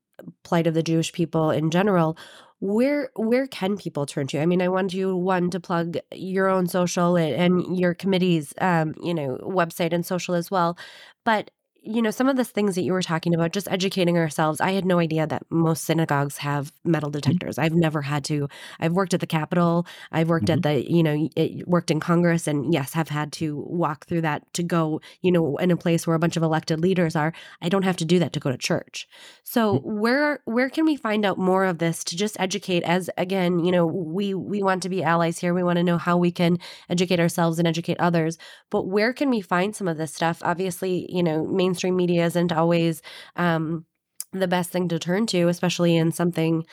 plight 0.45 0.66
of 0.66 0.75
the 0.75 0.83
Jewish 0.83 1.12
people 1.12 1.51
in 1.51 1.71
general, 1.71 2.16
where 2.61 3.11
where 3.16 3.47
can 3.47 3.77
people 3.77 4.07
turn 4.07 4.27
to? 4.29 4.40
I 4.40 4.47
mean, 4.47 4.62
I 4.62 4.69
want 4.69 4.95
you 4.95 5.16
one 5.16 5.51
to 5.51 5.61
plug 5.61 5.99
your 6.12 6.49
own 6.49 6.66
social 6.66 7.16
and, 7.16 7.35
and 7.35 7.79
your 7.79 7.95
committee's 7.95 8.55
um, 8.61 8.95
you 9.03 9.14
know 9.14 9.38
website 9.42 9.92
and 9.92 10.07
social 10.07 10.35
as 10.35 10.51
well, 10.51 10.79
but 11.25 11.51
you 11.87 12.03
know, 12.03 12.11
some 12.11 12.29
of 12.29 12.37
the 12.37 12.44
things 12.44 12.75
that 12.75 12.83
you 12.83 12.92
were 12.92 13.03
talking 13.03 13.35
about, 13.35 13.53
just 13.53 13.70
educating 13.70 14.18
ourselves. 14.18 14.61
I 14.61 14.72
had 14.72 14.85
no 14.85 14.99
idea 14.99 15.27
that 15.27 15.44
most 15.51 15.85
synagogues 15.85 16.38
have 16.38 16.72
metal 16.85 17.11
mm-hmm. 17.11 17.20
detectors. 17.20 17.59
I've 17.59 17.75
never 17.75 18.03
had 18.03 18.25
to. 18.25 18.49
I've 18.81 18.92
worked 18.92 19.14
at 19.14 19.20
the 19.20 19.27
Capitol. 19.27 19.87
I've 20.11 20.29
worked 20.29 20.46
mm-hmm. 20.46 20.66
at 20.66 20.85
the, 20.85 20.90
you 20.90 21.03
know, 21.03 21.29
it, 21.37 21.66
worked 21.68 21.90
in 21.90 22.01
Congress, 22.01 22.46
and 22.46 22.72
yes, 22.72 22.92
have 22.94 23.09
had 23.09 23.33
to 23.35 23.64
walk 23.68 24.07
through 24.07 24.22
that 24.22 24.53
to 24.55 24.62
go, 24.62 25.01
you 25.22 25.31
know, 25.31 25.57
in 25.59 25.70
a 25.70 25.77
place 25.77 26.07
where 26.07 26.16
a 26.16 26.18
bunch 26.18 26.37
of 26.37 26.42
elected 26.42 26.81
leaders 26.81 27.14
are. 27.14 27.33
I 27.62 27.68
don't 27.68 27.85
have 27.85 27.96
to 27.99 28.05
do 28.05 28.18
that 28.18 28.33
to 28.33 28.40
go 28.40 28.51
to 28.51 28.59
church. 28.59 29.09
So 29.44 29.79
mm-hmm. 29.79 30.01
where 30.01 30.40
where 30.44 30.68
can 30.68 30.85
we 30.85 30.96
find 30.96 31.25
out 31.25 31.38
more 31.38 31.64
of 31.64 31.79
this 31.79 32.03
to 32.05 32.16
just 32.16 32.38
educate? 32.40 32.83
As 32.83 33.09
again, 33.16 33.61
you 33.61 33.70
know, 33.70 33.87
we 33.87 34.35
we 34.35 34.62
want 34.62 34.83
to 34.83 34.88
be 34.88 35.05
allies 35.05 35.38
here. 35.38 35.55
We 35.55 35.62
want 35.62 35.77
to 35.77 35.85
know 35.85 35.99
how 35.99 36.16
we 36.16 36.33
can 36.33 36.59
educate 36.90 37.20
ourselves 37.20 37.59
and 37.59 37.68
educate 37.68 38.01
others. 38.01 38.38
But 38.70 38.88
where 38.88 39.12
can 39.12 39.31
we 39.31 39.40
find 39.40 39.75
some 39.75 39.87
of 39.87 39.99
this 39.99 40.12
stuff? 40.12 40.42
Obviously, 40.42 41.07
you 41.09 41.22
know, 41.22 41.46
main 41.46 41.76
mainstream 41.77 41.97
media 41.97 42.25
isn't 42.25 42.53
always 42.53 43.03
um, 43.37 43.85
the 44.33 44.49
best 44.49 44.71
thing 44.71 44.89
to 44.89 44.99
turn 44.99 45.27
to, 45.27 45.49
especially 45.49 45.97
in 45.97 46.11
something 46.11 46.65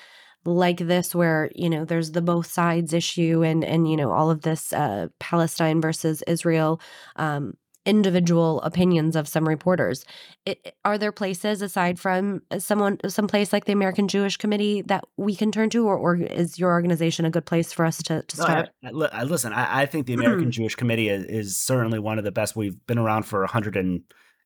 like 0.45 0.77
this 0.77 1.15
where 1.15 1.49
you 1.55 1.69
know 1.69 1.85
there's 1.85 2.11
the 2.11 2.21
both 2.21 2.47
sides 2.47 2.91
issue 2.91 3.43
and 3.43 3.63
and 3.63 3.89
you 3.89 3.95
know 3.95 4.11
all 4.11 4.29
of 4.29 4.41
this 4.41 4.73
uh, 4.73 5.07
Palestine 5.19 5.81
versus 5.81 6.21
Israel 6.27 6.81
um, 7.15 7.53
individual 7.85 8.61
opinions 8.61 9.15
of 9.15 9.27
some 9.27 9.47
reporters. 9.47 10.05
It, 10.45 10.75
are 10.85 10.97
there 10.97 11.11
places 11.11 11.61
aside 11.61 11.99
from 11.99 12.41
someone, 12.57 12.97
some 13.07 13.27
place 13.27 13.51
like 13.51 13.65
the 13.65 13.73
American 13.73 14.07
Jewish 14.07 14.37
Committee 14.37 14.81
that 14.83 15.03
we 15.17 15.35
can 15.35 15.51
turn 15.51 15.69
to, 15.71 15.85
or, 15.85 15.97
or 15.97 16.15
is 16.15 16.57
your 16.57 16.71
organization 16.71 17.25
a 17.25 17.29
good 17.29 17.45
place 17.45 17.73
for 17.73 17.85
us 17.85 18.01
to, 18.03 18.23
to 18.23 18.35
start? 18.35 18.69
No, 18.81 19.05
I, 19.11 19.19
I, 19.19 19.23
listen, 19.23 19.51
I, 19.53 19.81
I, 19.81 19.85
think 19.85 20.05
the 20.05 20.13
American 20.19 20.51
Jewish 20.51 20.75
Committee 20.75 21.09
is, 21.09 21.25
is, 21.25 21.57
certainly 21.57 21.99
one 21.99 22.17
of 22.17 22.23
the 22.23 22.31
best. 22.31 22.55
We've 22.55 22.77
been 22.87 22.97
around 22.97 23.23
for 23.23 23.39
100 23.41 23.75
and 23.75 24.01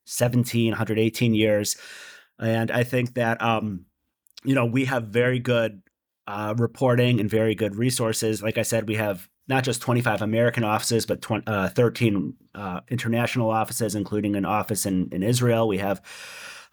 117, 0.08 0.70
118 0.70 1.34
years. 1.34 1.76
And 2.38 2.70
I 2.70 2.82
think 2.82 3.14
that, 3.14 3.42
um, 3.42 3.84
you 4.44 4.54
know, 4.54 4.64
we 4.64 4.86
have 4.86 5.04
very 5.04 5.38
good 5.38 5.82
uh, 6.26 6.54
reporting 6.56 7.20
and 7.20 7.28
very 7.28 7.54
good 7.54 7.76
resources. 7.76 8.42
Like 8.42 8.58
I 8.58 8.62
said, 8.62 8.88
we 8.88 8.94
have 8.94 9.28
not 9.48 9.64
just 9.64 9.82
25 9.82 10.22
American 10.22 10.64
offices, 10.64 11.04
but 11.06 11.20
20, 11.20 11.46
uh, 11.46 11.68
13 11.68 12.34
uh, 12.54 12.80
international 12.88 13.50
offices, 13.50 13.94
including 13.94 14.36
an 14.36 14.44
office 14.44 14.86
in, 14.86 15.08
in 15.12 15.22
Israel. 15.22 15.68
We 15.68 15.78
have 15.78 16.02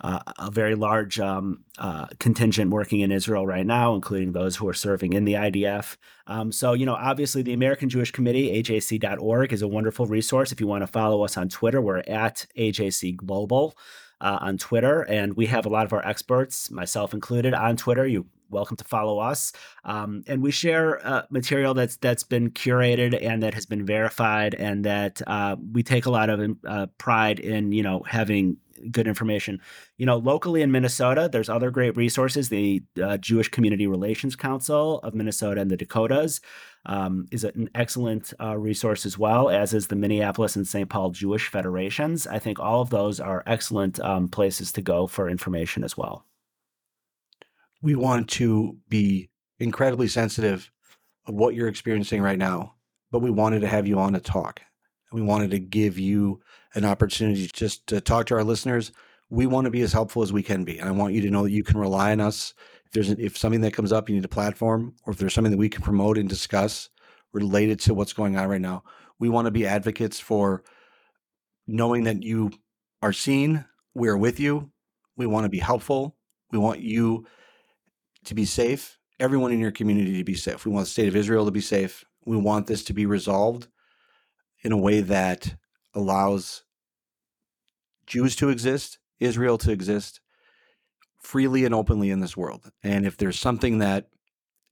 uh, 0.02 0.20
a 0.38 0.52
very 0.52 0.76
large 0.76 1.20
um, 1.20 1.64
uh, 1.78 2.08
contingent 2.20 2.72
working 2.72 3.02
in 3.02 3.12
Israel 3.12 3.46
right 3.46 3.66
now, 3.66 3.96
including 3.96 4.32
those 4.32 4.56
who 4.56 4.68
are 4.68 4.74
serving 4.74 5.14
in 5.14 5.26
the 5.26 5.34
IDF. 5.34 5.98
Um, 6.28 6.52
so, 6.52 6.74
you 6.74 6.86
know, 6.86 6.96
obviously 6.96 7.42
the 7.42 7.54
American 7.54 7.90
Jewish 7.90 8.12
Committee, 8.12 8.62
ajc.org, 8.62 9.54
is 9.54 9.62
a 9.62 9.68
wonderful 9.68 10.06
resource. 10.06 10.52
If 10.52 10.60
you 10.60 10.68
want 10.68 10.84
to 10.84 10.88
follow 10.88 11.24
us 11.24 11.38
on 11.38 11.50
Twitter, 11.50 11.82
we're 11.82 12.04
at 12.08 12.46
AJC 12.58 13.16
Global. 13.16 13.78
Uh, 14.22 14.38
on 14.40 14.58
Twitter, 14.58 15.02
and 15.02 15.36
we 15.36 15.46
have 15.46 15.66
a 15.66 15.70
lot 15.70 15.86
of 15.86 15.92
our 15.92 16.04
experts, 16.08 16.72
myself 16.72 17.14
included, 17.14 17.54
on 17.54 17.76
Twitter. 17.76 18.08
You 18.08 18.26
welcome 18.50 18.78
to 18.78 18.84
follow 18.84 19.20
us. 19.20 19.52
Um, 19.84 20.24
and 20.28 20.42
we 20.42 20.52
share 20.52 21.06
uh, 21.06 21.24
material 21.30 21.74
that's 21.74 21.98
that's 21.98 22.24
been 22.24 22.52
curated 22.52 23.22
and 23.22 23.44
that 23.44 23.54
has 23.54 23.66
been 23.66 23.86
verified, 23.86 24.56
and 24.56 24.86
that 24.86 25.22
uh, 25.28 25.56
we 25.72 25.84
take 25.84 26.06
a 26.06 26.10
lot 26.10 26.30
of 26.30 26.58
uh, 26.66 26.88
pride 26.98 27.40
in 27.40 27.72
you 27.72 27.84
know 27.84 28.04
having 28.08 28.58
good 28.92 29.08
information. 29.08 29.62
You 29.98 30.06
know, 30.06 30.18
locally 30.18 30.62
in 30.62 30.72
Minnesota, 30.72 31.30
there's 31.32 31.50
other 31.50 31.72
great 31.72 31.96
resources. 31.96 32.50
The 32.50 32.84
uh, 33.02 33.18
Jewish 33.18 33.50
Community 33.50 33.88
Relations 33.88 34.36
Council 34.36 35.00
of 35.00 35.14
Minnesota 35.14 35.62
and 35.62 35.72
the 35.72 35.78
Dakotas 35.78 36.42
um, 36.86 37.28
is 37.32 37.44
an 37.44 37.70
excellent 37.76 38.34
uh, 38.40 38.58
resource 38.58 39.06
as 39.06 39.18
well, 39.18 39.50
as 39.50 39.74
is 39.74 39.88
the 39.88 39.96
Minneapolis 39.96 40.56
and 40.56 40.68
St. 40.68 40.90
Paul 40.90 41.12
Jewish 41.12 41.48
Federations. 41.48 42.28
I 42.28 42.40
think 42.40 42.60
all 42.60 42.82
of 42.82 42.90
those 42.90 43.20
are 43.20 43.44
excellent 43.46 44.00
um, 44.00 44.28
places 44.28 44.72
to 44.74 44.82
go 44.82 45.08
for 45.08 45.30
information 45.30 45.84
as 45.84 45.98
well. 45.98 46.26
We 47.82 47.96
want 47.96 48.30
to 48.32 48.78
be 48.90 49.30
incredibly 49.60 50.08
sensitive 50.08 50.72
of 51.28 51.36
what 51.36 51.56
you're 51.56 51.68
experiencing 51.68 52.22
right 52.22 52.38
now, 52.38 52.76
but 53.12 53.20
we 53.20 53.32
wanted 53.32 53.62
to 53.62 53.68
have 53.68 53.88
you 53.88 54.00
on 54.00 54.14
to 54.14 54.20
talk. 54.20 54.62
We 55.12 55.22
wanted 55.22 55.52
to 55.52 55.60
give 55.60 55.98
you 55.98 56.42
an 56.76 56.86
opportunity 56.86 57.48
just 57.48 57.88
to 57.88 58.00
talk 58.02 58.28
to 58.28 58.36
our 58.36 58.44
listeners. 58.44 58.92
We 59.30 59.48
want 59.48 59.66
to 59.66 59.72
be 59.72 59.82
as 59.82 59.94
helpful 59.94 60.22
as 60.22 60.32
we 60.32 60.44
can 60.44 60.64
be, 60.64 60.78
and 60.78 60.88
I 60.88 60.92
want 60.92 61.14
you 61.14 61.22
to 61.22 61.32
know 61.32 61.44
that 61.44 61.52
you 61.52 61.64
can 61.64 61.80
rely 61.80 62.12
on 62.12 62.22
us. 62.22 62.54
If 62.86 62.92
there's 62.92 63.10
an, 63.10 63.20
if 63.20 63.38
something 63.38 63.62
that 63.62 63.74
comes 63.74 63.92
up, 63.92 64.08
you 64.08 64.16
need 64.16 64.26
a 64.26 64.30
platform, 64.30 64.94
or 65.06 65.14
if 65.14 65.18
there's 65.18 65.34
something 65.34 65.52
that 65.52 65.58
we 65.58 65.70
can 65.70 65.82
promote 65.82 66.18
and 66.18 66.30
discuss 66.30 66.90
related 67.34 67.80
to 67.82 67.94
what's 67.94 68.14
going 68.14 68.38
on 68.38 68.48
right 68.48 68.62
now, 68.62 68.84
we 69.20 69.30
want 69.30 69.46
to 69.46 69.52
be 69.52 69.66
advocates 69.66 70.20
for 70.20 70.64
knowing 71.66 72.04
that 72.04 72.22
you 72.22 72.52
are 73.02 73.14
seen. 73.14 73.66
We're 73.96 74.18
with 74.18 74.40
you. 74.40 74.72
We 75.18 75.26
want 75.26 75.46
to 75.46 75.50
be 75.50 75.60
helpful. 75.60 76.16
We 76.52 76.60
want 76.60 76.82
you 76.82 77.26
to 78.26 78.36
be 78.36 78.46
safe. 78.46 79.00
Everyone 79.20 79.52
in 79.52 79.60
your 79.60 79.72
community 79.72 80.18
to 80.18 80.24
be 80.24 80.36
safe. 80.36 80.66
We 80.66 80.72
want 80.72 80.86
the 80.86 80.92
state 80.92 81.08
of 81.08 81.16
Israel 81.16 81.46
to 81.46 81.52
be 81.52 81.62
safe. 81.62 82.04
We 82.26 82.38
want 82.38 82.68
this 82.68 82.84
to 82.86 82.94
be 82.94 83.06
resolved 83.06 83.68
in 84.62 84.72
a 84.72 84.78
way 84.78 85.02
that 85.02 85.56
allows 85.94 86.64
Jews 88.08 88.36
to 88.38 88.50
exist, 88.50 89.00
Israel 89.20 89.58
to 89.60 89.72
exist 89.72 90.20
freely 91.20 91.66
and 91.66 91.74
openly 91.74 92.12
in 92.12 92.20
this 92.20 92.38
world. 92.38 92.72
And 92.84 93.06
if 93.06 93.18
there's 93.18 93.40
something 93.40 93.80
that 93.80 94.10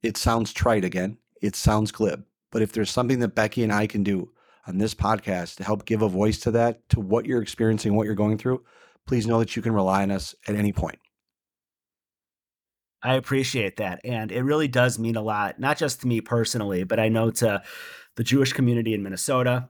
it 0.03 0.17
sounds 0.17 0.53
trite 0.53 0.85
again, 0.85 1.17
it 1.41 1.55
sounds 1.55 1.91
glib, 1.91 2.23
but 2.51 2.61
if 2.61 2.71
there's 2.71 2.91
something 2.91 3.19
that 3.19 3.35
Becky 3.35 3.63
and 3.63 3.73
I 3.73 3.87
can 3.87 4.03
do 4.03 4.31
on 4.67 4.77
this 4.77 4.93
podcast 4.93 5.55
to 5.55 5.63
help 5.63 5.85
give 5.85 6.01
a 6.01 6.07
voice 6.07 6.39
to 6.41 6.51
that, 6.51 6.87
to 6.89 6.99
what 6.99 7.25
you're 7.25 7.41
experiencing, 7.41 7.95
what 7.95 8.05
you're 8.05 8.15
going 8.15 8.37
through, 8.37 8.63
please 9.07 9.27
know 9.27 9.39
that 9.39 9.55
you 9.55 9.61
can 9.61 9.73
rely 9.73 10.03
on 10.03 10.11
us 10.11 10.35
at 10.47 10.55
any 10.55 10.71
point. 10.71 10.99
I 13.01 13.15
appreciate 13.15 13.77
that. 13.77 13.99
And 14.05 14.31
it 14.31 14.43
really 14.43 14.69
does 14.69 14.97
mean 14.97 15.17
a 15.17 15.21
lot, 15.21 15.59
not 15.59 15.77
just 15.77 16.01
to 16.01 16.07
me 16.07 16.21
personally, 16.21 16.85
but 16.85 16.99
I 16.99 17.09
know 17.09 17.31
to 17.31 17.61
the 18.15 18.23
Jewish 18.23 18.53
community 18.53 18.93
in 18.93 19.03
Minnesota, 19.03 19.69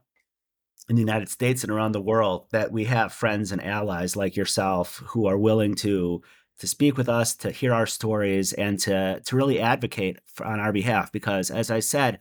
in 0.88 0.96
the 0.96 1.02
United 1.02 1.28
States 1.28 1.62
and 1.62 1.72
around 1.72 1.92
the 1.92 2.00
world 2.00 2.46
that 2.50 2.70
we 2.70 2.84
have 2.84 3.12
friends 3.12 3.52
and 3.52 3.64
allies 3.64 4.16
like 4.16 4.36
yourself 4.36 5.02
who 5.06 5.26
are 5.26 5.38
willing 5.38 5.74
to 5.76 6.22
to 6.56 6.66
speak 6.68 6.96
with 6.96 7.08
us, 7.08 7.34
to 7.34 7.50
hear 7.50 7.74
our 7.74 7.86
stories, 7.86 8.52
and 8.52 8.78
to 8.80 9.20
to 9.24 9.36
really 9.36 9.60
advocate 9.60 10.18
for, 10.26 10.46
on 10.46 10.60
our 10.60 10.72
behalf. 10.72 11.10
Because, 11.10 11.50
as 11.50 11.70
I 11.70 11.80
said, 11.80 12.18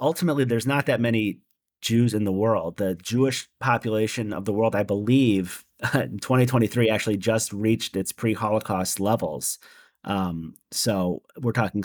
ultimately, 0.00 0.44
there's 0.44 0.66
not 0.66 0.86
that 0.86 1.00
many 1.00 1.40
Jews 1.80 2.14
in 2.14 2.24
the 2.24 2.32
world. 2.32 2.76
The 2.76 2.94
Jewish 2.94 3.48
population 3.60 4.32
of 4.32 4.44
the 4.44 4.52
world, 4.52 4.74
I 4.74 4.82
believe, 4.82 5.64
in 5.94 6.18
2023 6.18 6.88
actually 6.88 7.16
just 7.16 7.52
reached 7.52 7.96
its 7.96 8.12
pre-Holocaust 8.12 9.00
levels. 9.00 9.58
Um, 10.04 10.54
so 10.70 11.22
we're 11.40 11.52
talking 11.52 11.84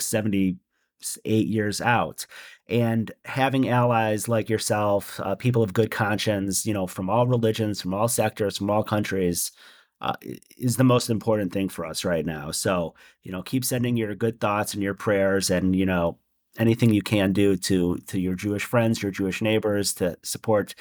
78 1.04 1.46
years 1.46 1.80
out 1.80 2.26
and 2.68 3.12
having 3.24 3.68
allies 3.68 4.28
like 4.28 4.48
yourself, 4.48 5.20
uh, 5.20 5.34
people 5.34 5.62
of 5.62 5.74
good 5.74 5.90
conscience, 5.90 6.64
you 6.64 6.72
know, 6.72 6.86
from 6.86 7.10
all 7.10 7.26
religions, 7.26 7.82
from 7.82 7.92
all 7.92 8.08
sectors, 8.08 8.56
from 8.56 8.70
all 8.70 8.82
countries, 8.82 9.52
uh, 10.00 10.14
is 10.56 10.76
the 10.76 10.84
most 10.84 11.10
important 11.10 11.52
thing 11.52 11.68
for 11.68 11.84
us 11.84 12.04
right 12.04 12.24
now. 12.24 12.50
So, 12.50 12.94
you 13.22 13.30
know, 13.30 13.42
keep 13.42 13.64
sending 13.64 13.96
your 13.96 14.14
good 14.14 14.40
thoughts 14.40 14.74
and 14.74 14.82
your 14.82 14.94
prayers, 14.94 15.50
and 15.50 15.76
you 15.76 15.86
know, 15.86 16.18
anything 16.58 16.92
you 16.92 17.02
can 17.02 17.32
do 17.32 17.56
to 17.56 17.98
to 18.08 18.18
your 18.18 18.34
Jewish 18.34 18.64
friends, 18.64 19.02
your 19.02 19.12
Jewish 19.12 19.42
neighbors, 19.42 19.94
to 19.94 20.16
support. 20.22 20.74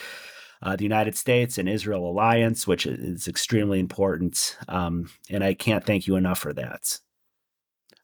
Uh, 0.64 0.76
the 0.76 0.84
United 0.84 1.18
States 1.18 1.58
and 1.58 1.68
Israel 1.68 2.08
alliance, 2.08 2.68
which 2.68 2.86
is 2.86 3.28
extremely 3.28 3.80
important. 3.80 4.56
Um, 4.68 5.10
and 5.28 5.44
I 5.44 5.56
can't 5.56 5.84
thank 5.84 6.06
you 6.06 6.18
enough 6.18 6.38
for 6.38 6.54
that. 6.54 7.00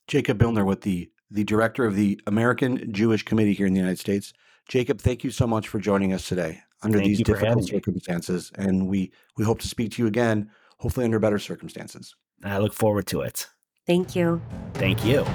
Jacob 0.07 0.41
Millner 0.41 0.65
with 0.65 0.81
the 0.81 1.11
the 1.29 1.43
director 1.43 1.85
of 1.85 1.95
the 1.95 2.19
American 2.27 2.91
Jewish 2.93 3.23
Committee 3.23 3.53
here 3.53 3.67
in 3.67 3.73
the 3.73 3.79
United 3.79 3.99
States. 3.99 4.33
Jacob, 4.67 4.99
thank 4.99 5.23
you 5.23 5.31
so 5.31 5.47
much 5.47 5.67
for 5.67 5.79
joining 5.79 6.13
us 6.13 6.27
today 6.27 6.61
under 6.83 6.99
Thank 6.99 7.09
these 7.09 7.17
difficult 7.19 7.47
having 7.47 7.63
me. 7.63 7.69
circumstances. 7.69 8.51
And 8.55 8.87
we, 8.87 9.11
we 9.37 9.45
hope 9.45 9.59
to 9.59 9.67
speak 9.67 9.91
to 9.93 10.01
you 10.01 10.07
again, 10.07 10.49
hopefully 10.77 11.05
under 11.05 11.19
better 11.19 11.39
circumstances. 11.39 12.15
I 12.43 12.59
look 12.59 12.73
forward 12.73 13.07
to 13.07 13.21
it. 13.21 13.47
Thank 13.85 14.15
you. 14.15 14.41
Thank 14.73 15.05
you. 15.05 15.25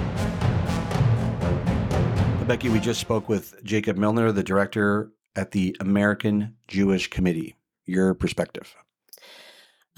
Becky, 2.47 2.69
we 2.69 2.79
just 2.79 2.99
spoke 2.99 3.29
with 3.29 3.55
Jacob 3.63 3.97
Millner, 3.97 4.31
the 4.31 4.43
director 4.43 5.11
at 5.35 5.51
the 5.51 5.75
American 5.79 6.55
Jewish 6.67 7.09
Committee. 7.09 7.55
Your 7.85 8.13
perspective. 8.13 8.75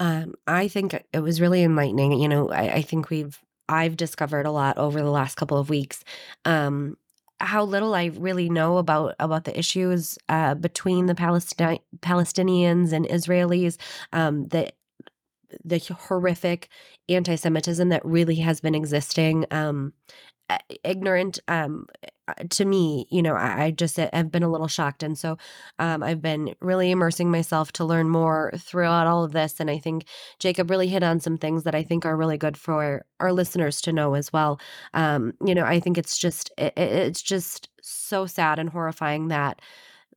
Um, 0.00 0.34
I 0.46 0.68
think 0.68 1.04
it 1.12 1.20
was 1.20 1.40
really 1.40 1.62
enlightening. 1.62 2.12
You 2.12 2.28
know, 2.28 2.50
I, 2.50 2.74
I 2.74 2.82
think 2.82 3.10
we've 3.10 3.38
I've 3.68 3.96
discovered 3.96 4.46
a 4.46 4.50
lot 4.50 4.78
over 4.78 5.00
the 5.00 5.10
last 5.10 5.36
couple 5.36 5.58
of 5.58 5.70
weeks. 5.70 6.04
Um, 6.44 6.96
how 7.40 7.64
little 7.64 7.94
I 7.94 8.06
really 8.06 8.48
know 8.48 8.78
about 8.78 9.14
about 9.18 9.44
the 9.44 9.58
issues 9.58 10.18
uh, 10.28 10.54
between 10.54 11.06
the 11.06 11.14
Palestine 11.14 11.78
Palestinians 12.00 12.92
and 12.92 13.06
Israelis. 13.06 13.76
Um, 14.12 14.48
the 14.48 14.70
the 15.64 15.78
horrific 15.78 16.68
anti-Semitism 17.08 17.88
that 17.88 18.04
really 18.04 18.36
has 18.36 18.60
been 18.60 18.74
existing. 18.74 19.46
Um, 19.50 19.92
ignorant 20.84 21.38
um 21.48 21.86
uh, 22.28 22.34
to 22.50 22.64
me 22.64 23.06
you 23.10 23.22
know 23.22 23.34
I, 23.34 23.64
I 23.64 23.70
just 23.70 23.98
uh, 23.98 24.08
have 24.12 24.30
been 24.30 24.42
a 24.42 24.50
little 24.50 24.68
shocked. 24.68 25.02
And 25.02 25.18
so 25.18 25.38
um 25.78 26.02
i've 26.02 26.22
been 26.22 26.54
really 26.60 26.90
immersing 26.90 27.30
myself 27.30 27.72
to 27.72 27.84
learn 27.84 28.08
more 28.08 28.52
throughout 28.56 29.06
all 29.06 29.24
of 29.24 29.32
this. 29.32 29.60
And 29.60 29.70
i 29.70 29.78
think 29.78 30.06
jacob 30.38 30.70
really 30.70 30.88
hit 30.88 31.02
on 31.02 31.20
some 31.20 31.36
things 31.36 31.64
that 31.64 31.74
i 31.74 31.82
think 31.82 32.04
are 32.06 32.16
really 32.16 32.38
good 32.38 32.56
for 32.56 33.04
our 33.20 33.32
listeners 33.32 33.80
to 33.82 33.92
know 33.92 34.14
as 34.14 34.32
well. 34.32 34.60
Um 34.94 35.32
you 35.44 35.54
know 35.54 35.64
i 35.64 35.80
think 35.80 35.98
it's 35.98 36.18
just 36.18 36.50
it, 36.58 36.72
it's 36.76 37.22
just 37.22 37.68
so 37.82 38.26
sad 38.26 38.58
and 38.58 38.70
horrifying 38.70 39.28
that 39.28 39.60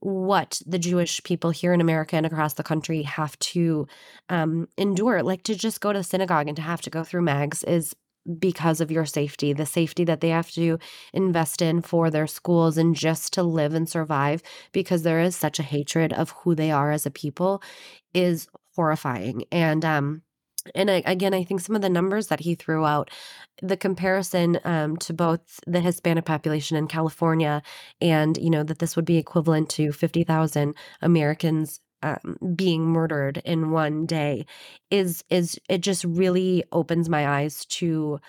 what 0.01 0.61
the 0.65 0.79
Jewish 0.79 1.21
people 1.23 1.51
here 1.51 1.73
in 1.73 1.81
America 1.81 2.15
and 2.15 2.25
across 2.25 2.53
the 2.53 2.63
country 2.63 3.03
have 3.03 3.37
to 3.39 3.87
um, 4.29 4.67
endure. 4.77 5.21
Like 5.23 5.43
to 5.43 5.55
just 5.55 5.81
go 5.81 5.91
to 5.91 6.03
synagogue 6.03 6.47
and 6.47 6.55
to 6.55 6.61
have 6.61 6.81
to 6.81 6.89
go 6.89 7.03
through 7.03 7.23
mags 7.23 7.63
is 7.63 7.95
because 8.39 8.81
of 8.81 8.91
your 8.91 9.05
safety, 9.05 9.53
the 9.53 9.65
safety 9.65 10.03
that 10.03 10.21
they 10.21 10.29
have 10.29 10.51
to 10.51 10.77
invest 11.13 11.61
in 11.61 11.81
for 11.81 12.09
their 12.09 12.27
schools 12.27 12.77
and 12.77 12.95
just 12.95 13.33
to 13.33 13.43
live 13.43 13.73
and 13.73 13.89
survive 13.89 14.41
because 14.71 15.03
there 15.03 15.19
is 15.21 15.35
such 15.35 15.59
a 15.59 15.63
hatred 15.63 16.13
of 16.13 16.31
who 16.31 16.55
they 16.55 16.71
are 16.71 16.91
as 16.91 17.05
a 17.05 17.11
people 17.11 17.61
is 18.13 18.47
horrifying. 18.75 19.43
And 19.51 19.83
um 19.85 20.21
and 20.75 20.91
I, 20.91 21.01
again, 21.05 21.33
I 21.33 21.43
think 21.43 21.61
some 21.61 21.75
of 21.75 21.81
the 21.81 21.89
numbers 21.89 22.27
that 22.27 22.41
he 22.41 22.53
threw 22.53 22.85
out, 22.85 23.09
the 23.61 23.77
comparison 23.77 24.59
um, 24.65 24.97
to 24.97 25.13
both 25.13 25.59
the 25.65 25.79
Hispanic 25.79 26.25
population 26.25 26.77
in 26.77 26.87
California, 26.87 27.61
and 28.01 28.37
you 28.37 28.49
know 28.49 28.63
that 28.63 28.79
this 28.79 28.95
would 28.95 29.05
be 29.05 29.17
equivalent 29.17 29.69
to 29.71 29.91
fifty 29.91 30.23
thousand 30.23 30.75
Americans 31.01 31.79
um, 32.03 32.37
being 32.55 32.85
murdered 32.85 33.41
in 33.45 33.71
one 33.71 34.05
day 34.05 34.45
is 34.89 35.23
is 35.29 35.59
it 35.69 35.81
just 35.81 36.03
really 36.03 36.63
opens 36.71 37.09
my 37.09 37.27
eyes 37.27 37.65
to 37.65 38.19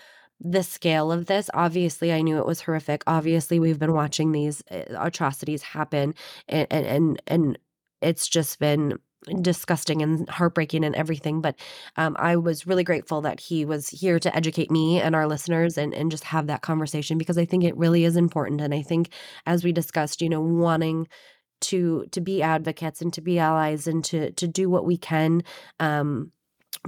the 0.40 0.62
scale 0.62 1.12
of 1.12 1.26
this. 1.26 1.50
Obviously 1.54 2.12
i 2.12 2.22
knew 2.22 2.38
it 2.38 2.46
was 2.46 2.62
horrific. 2.62 3.02
Obviously 3.06 3.60
we've 3.60 3.78
been 3.78 3.92
watching 3.92 4.32
these 4.32 4.62
uh, 4.70 4.82
atrocities 4.98 5.62
happen 5.62 6.14
and 6.48 6.66
and 6.70 6.86
and, 6.86 7.22
and 7.26 7.58
it's 8.02 8.28
just 8.28 8.58
been 8.58 8.98
disgusting 9.42 10.00
and 10.00 10.28
heartbreaking 10.30 10.82
and 10.82 10.94
everything 10.94 11.42
but 11.42 11.54
um, 11.96 12.16
i 12.18 12.34
was 12.36 12.66
really 12.66 12.82
grateful 12.82 13.20
that 13.20 13.38
he 13.38 13.66
was 13.66 13.88
here 13.88 14.18
to 14.18 14.34
educate 14.34 14.70
me 14.70 14.98
and 14.98 15.14
our 15.14 15.26
listeners 15.26 15.76
and, 15.76 15.92
and 15.92 16.10
just 16.10 16.24
have 16.24 16.46
that 16.46 16.62
conversation 16.62 17.18
because 17.18 17.36
i 17.36 17.44
think 17.44 17.62
it 17.62 17.76
really 17.76 18.04
is 18.04 18.16
important 18.16 18.62
and 18.62 18.72
i 18.72 18.80
think 18.80 19.10
as 19.44 19.62
we 19.62 19.72
discussed 19.72 20.22
you 20.22 20.28
know 20.28 20.40
wanting 20.40 21.06
to 21.60 22.06
to 22.10 22.20
be 22.20 22.42
advocates 22.42 23.00
and 23.00 23.12
to 23.12 23.20
be 23.20 23.38
allies 23.38 23.86
and 23.86 24.04
to 24.06 24.32
to 24.32 24.48
do 24.48 24.68
what 24.70 24.84
we 24.84 24.96
can 24.96 25.42
um, 25.78 26.32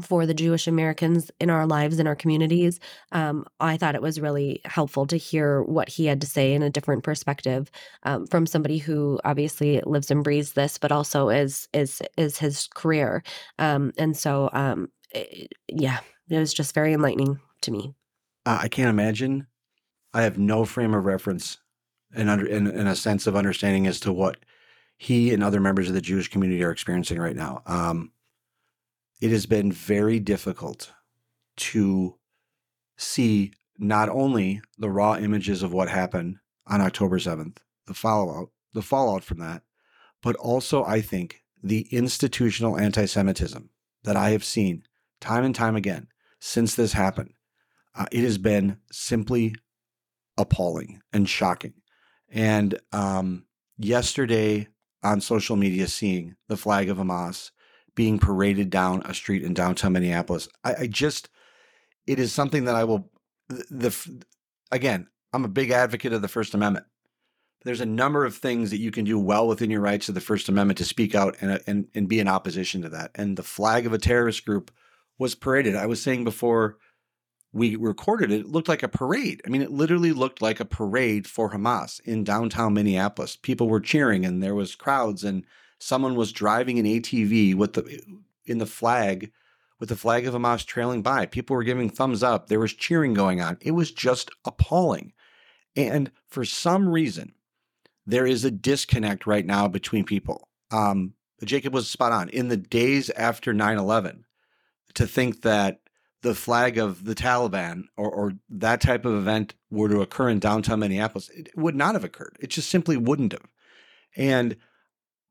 for 0.01 0.25
the 0.25 0.35
Jewish 0.35 0.67
Americans 0.67 1.31
in 1.41 1.51
our 1.51 1.67
lives 1.67 1.99
in 1.99 2.07
our 2.07 2.17
communities. 2.17 2.81
Um, 3.13 3.45
I 3.61 3.77
thought 3.77 3.95
it 3.95 4.03
was 4.03 4.21
really 4.21 4.61
helpful 4.65 5.07
to 5.07 5.17
hear 5.17 5.63
what 5.63 5.89
he 5.89 6.07
had 6.07 6.21
to 6.23 6.27
say 6.27 6.55
in 6.55 6.63
a 6.63 6.71
different 6.71 7.05
perspective 7.05 7.71
um, 8.05 8.27
from 8.27 8.47
somebody 8.47 8.79
who 8.79 9.21
obviously 9.25 9.81
lives 9.85 10.11
and 10.11 10.25
breathes 10.25 10.53
this, 10.53 10.79
but 10.79 10.93
also 10.93 11.29
is 11.29 11.69
is 11.73 12.01
is 12.17 12.39
his 12.39 12.69
career. 12.75 13.23
Um, 13.59 13.93
and 13.99 14.17
so, 14.17 14.49
um, 14.53 14.91
it, 15.11 15.53
yeah, 15.69 16.01
it 16.29 16.39
was 16.39 16.55
just 16.55 16.75
very 16.75 16.95
enlightening 16.95 17.41
to 17.63 17.71
me. 17.71 17.95
Uh, 18.47 18.61
I 18.63 18.69
can't 18.69 18.91
imagine. 18.91 19.47
I 20.15 20.23
have 20.23 20.39
no 20.39 20.65
frame 20.65 20.95
of 20.95 21.05
reference 21.05 21.59
and 22.15 22.29
under 22.29 22.47
in, 22.47 22.67
in 22.67 22.87
a 22.87 22.97
sense 22.97 23.27
of 23.27 23.37
understanding 23.37 23.87
as 23.87 24.01
to 24.01 24.13
what 24.13 24.37
he 25.03 25.35
and 25.35 25.43
other 25.43 25.59
members 25.59 25.89
of 25.89 25.95
the 25.95 26.01
Jewish 26.01 26.29
community 26.29 26.63
are 26.63 26.71
experiencing 26.71 27.19
right 27.19 27.35
now. 27.35 27.61
Um, 27.67 28.13
it 29.21 29.31
has 29.31 29.47
been 29.47 29.73
very 29.73 30.21
difficult 30.21 30.93
to 31.57 32.15
see 32.97 33.53
not 33.77 34.09
only 34.09 34.63
the 34.79 34.89
raw 34.89 35.17
images 35.17 35.65
of 35.65 35.73
what 35.73 35.89
happened 35.89 36.37
on 36.69 36.81
October 36.81 37.19
7th, 37.19 37.57
the 37.89 37.95
fallout, 37.95 38.51
the 38.75 38.83
fallout 38.83 39.25
from 39.25 39.41
that, 39.41 39.63
but 40.23 40.37
also 40.37 40.85
I 40.85 41.01
think 41.01 41.43
the 41.65 41.89
institutional 41.91 42.79
anti-Semitism 42.79 43.71
that 44.05 44.15
I 44.15 44.31
have 44.31 44.45
seen 44.45 44.85
time 45.21 45.43
and 45.43 45.55
time 45.55 45.75
again 45.75 46.07
since 46.39 46.77
this 46.77 46.93
happened. 46.93 47.33
Uh, 47.93 48.07
it 48.13 48.23
has 48.23 48.39
been 48.39 48.79
simply 48.93 49.57
appalling 50.39 51.03
and 51.13 51.29
shocking. 51.29 51.75
And 52.31 52.79
um, 52.93 53.47
yesterday 53.77 54.69
on 55.03 55.21
social 55.21 55.57
media, 55.57 55.89
seeing 55.89 56.37
the 56.49 56.57
flag 56.57 56.89
of 56.89 56.99
Hamas 56.99 57.51
being 57.95 58.19
paraded 58.19 58.71
down 58.71 59.03
a 59.05 59.15
street 59.15 59.43
in 59.43 59.55
downtown 59.55 59.93
Minneapolis, 59.93 60.49
I, 60.65 60.75
I 60.75 60.87
just, 60.87 61.29
it 62.07 62.19
is 62.19 62.33
something 62.33 62.65
that 62.65 62.75
I 62.75 62.85
will, 62.85 63.11
the, 63.49 63.65
the 63.71 64.25
again, 64.71 65.09
I'm 65.33 65.45
a 65.45 65.49
big 65.49 65.71
advocate 65.71 66.13
of 66.13 66.23
the 66.23 66.29
First 66.29 66.55
Amendment. 66.55 66.87
There's 67.65 67.81
a 67.81 67.87
number 67.87 68.25
of 68.25 68.35
things 68.35 68.71
that 68.71 68.81
you 68.81 68.91
can 68.91 69.05
do 69.05 69.19
well 69.19 69.47
within 69.47 69.71
your 69.71 69.81
rights 69.81 70.09
of 70.09 70.15
the 70.15 70.21
First 70.21 70.49
Amendment 70.49 70.79
to 70.79 70.85
speak 70.85 71.15
out 71.15 71.37
and, 71.41 71.61
and, 71.67 71.87
and 71.95 72.09
be 72.09 72.19
in 72.19 72.29
opposition 72.29 72.83
to 72.83 72.89
that. 72.89 73.13
And 73.15 73.37
the 73.37 73.43
flag 73.43 73.87
of 73.87 73.93
a 73.93 73.99
terrorist 73.99 74.45
group 74.45 74.73
was 75.19 75.35
paraded. 75.35 75.77
I 75.77 75.87
was 75.87 76.03
saying 76.03 76.25
before 76.25 76.79
we 77.53 77.77
recorded 77.77 78.31
it, 78.31 78.41
it 78.41 78.49
looked 78.49 78.69
like 78.69 78.83
a 78.83 78.89
parade. 78.89 79.43
I 79.47 79.51
mean, 79.51 79.63
it 79.63 79.71
literally 79.71 80.13
looked 80.13 80.41
like 80.41 80.61
a 80.61 80.65
parade 80.65 81.27
for 81.27 81.51
Hamas 81.51 82.01
in 82.01 82.25
downtown 82.25 82.75
Minneapolis. 82.75 83.37
People 83.37 83.69
were 83.69 83.81
cheering 83.81 84.25
and 84.25 84.43
there 84.43 84.55
was 84.55 84.75
crowds 84.75 85.23
and 85.23 85.45
someone 85.79 86.15
was 86.15 86.33
driving 86.33 86.79
an 86.79 86.87
ATV 86.87 87.55
with 87.55 87.75
the 87.75 88.03
in 88.47 88.59
the 88.59 88.67
flag 88.67 89.31
with 89.79 89.89
the 89.89 89.97
flag 89.97 90.27
of 90.27 90.35
Hamas 90.35 90.65
trailing 90.65 91.03
by. 91.03 91.27
People 91.27 91.57
were 91.57 91.65
giving 91.65 91.91
thumbs 91.91 92.23
up. 92.23 92.47
There 92.47 92.61
was 92.61 92.73
cheering 92.73 93.15
going 93.15 93.41
on. 93.41 93.59
It 93.61 93.73
was 93.73 93.91
just 93.91 94.31
appalling. 94.45 95.13
And 95.75 96.13
for 96.29 96.45
some 96.45 96.89
reason, 96.89 97.35
there 98.07 98.27
is 98.27 98.45
a 98.45 98.51
disconnect 98.51 99.27
right 99.27 99.45
now 99.45 99.67
between 99.67 100.05
people. 100.05 100.49
Um, 100.71 101.15
Jacob 101.45 101.75
was 101.75 101.91
spot 101.91 102.13
on. 102.13 102.29
In 102.29 102.47
the 102.47 102.57
days 102.57 103.11
after 103.11 103.53
9 103.53 103.77
11, 103.77 104.25
to 104.95 105.07
think 105.07 105.43
that 105.43 105.81
the 106.23 106.35
flag 106.35 106.79
of 106.79 107.05
the 107.05 107.15
Taliban 107.15 107.85
or, 107.97 108.11
or, 108.11 108.33
that 108.49 108.81
type 108.81 109.05
of 109.05 109.15
event 109.15 109.55
were 109.71 109.89
to 109.89 110.01
occur 110.01 110.29
in 110.29 110.39
downtown 110.39 110.81
Minneapolis, 110.81 111.29
it 111.31 111.51
would 111.57 111.75
not 111.75 111.95
have 111.95 112.05
occurred. 112.05 112.37
It 112.41 112.51
just 112.51 112.71
simply 112.71 112.97
wouldn't 112.97 113.33
have. 113.33 113.49
And 114.17 114.57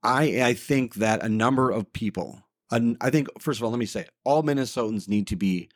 I, 0.02 0.42
I 0.42 0.54
think 0.54 0.96
that 0.96 1.22
a 1.22 1.28
number 1.28 1.70
of 1.70 1.92
people, 1.92 2.42
I 2.70 3.10
think, 3.10 3.28
first 3.40 3.60
of 3.60 3.64
all, 3.64 3.70
let 3.70 3.78
me 3.78 3.86
say, 3.86 4.06
all 4.24 4.42
Minnesotans 4.42 5.08
need 5.08 5.26
to 5.28 5.36
be 5.36 5.68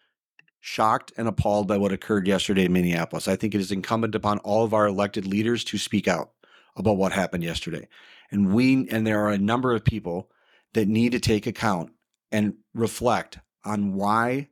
shocked 0.61 1.13
and 1.17 1.29
appalled 1.29 1.69
by 1.69 1.77
what 1.77 1.93
occurred 1.93 2.27
yesterday 2.27 2.65
in 2.65 2.73
Minneapolis. 2.73 3.29
I 3.29 3.37
think 3.37 3.55
it 3.55 3.61
is 3.61 3.71
incumbent 3.71 4.15
upon 4.15 4.39
all 4.39 4.65
of 4.65 4.75
our 4.75 4.87
elected 4.87 5.27
leaders 5.27 5.63
to 5.65 5.79
speak 5.79 6.09
out 6.09 6.33
about 6.77 6.97
what 6.97 7.13
happened 7.13 7.45
yesterday. 7.45 7.87
And 8.31 8.53
we, 8.53 8.89
and 8.89 9.07
there 9.07 9.25
are 9.25 9.31
a 9.31 9.39
number 9.39 9.75
of 9.75 9.85
people 9.85 10.31
that 10.75 10.89
need 10.89 11.13
to 11.13 11.21
take 11.21 11.47
account 11.47 11.93
and 12.33 12.55
reflect 12.75 13.39
on 13.65 13.95
why 13.95 14.49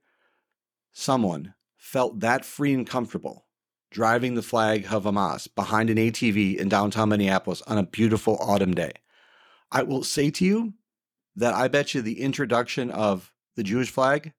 someone 0.94 1.52
felt 1.76 2.20
that 2.20 2.46
free 2.46 2.72
and 2.72 2.88
comfortable 2.88 3.44
driving 3.90 4.34
the 4.34 4.42
flag 4.42 4.86
of 4.90 5.04
Hamas 5.04 5.46
behind 5.54 5.88
an 5.88 5.96
ATV 5.96 6.56
in 6.56 6.68
downtown 6.68 7.10
Minneapolis 7.10 7.62
on 7.62 7.78
a 7.78 7.86
beautiful 7.86 8.36
autumn 8.40 8.74
day. 8.74 8.90
I 9.70 9.82
will 9.84 10.02
say 10.02 10.30
to 10.30 10.44
you 10.44 10.74
that 11.36 11.54
I 11.54 11.68
bet 11.68 11.94
you 11.94 12.02
the 12.02 12.20
introduction 12.20 12.90
of 12.90 13.32
the 13.54 13.62
Jewish 13.62 13.90
flag 13.90 14.32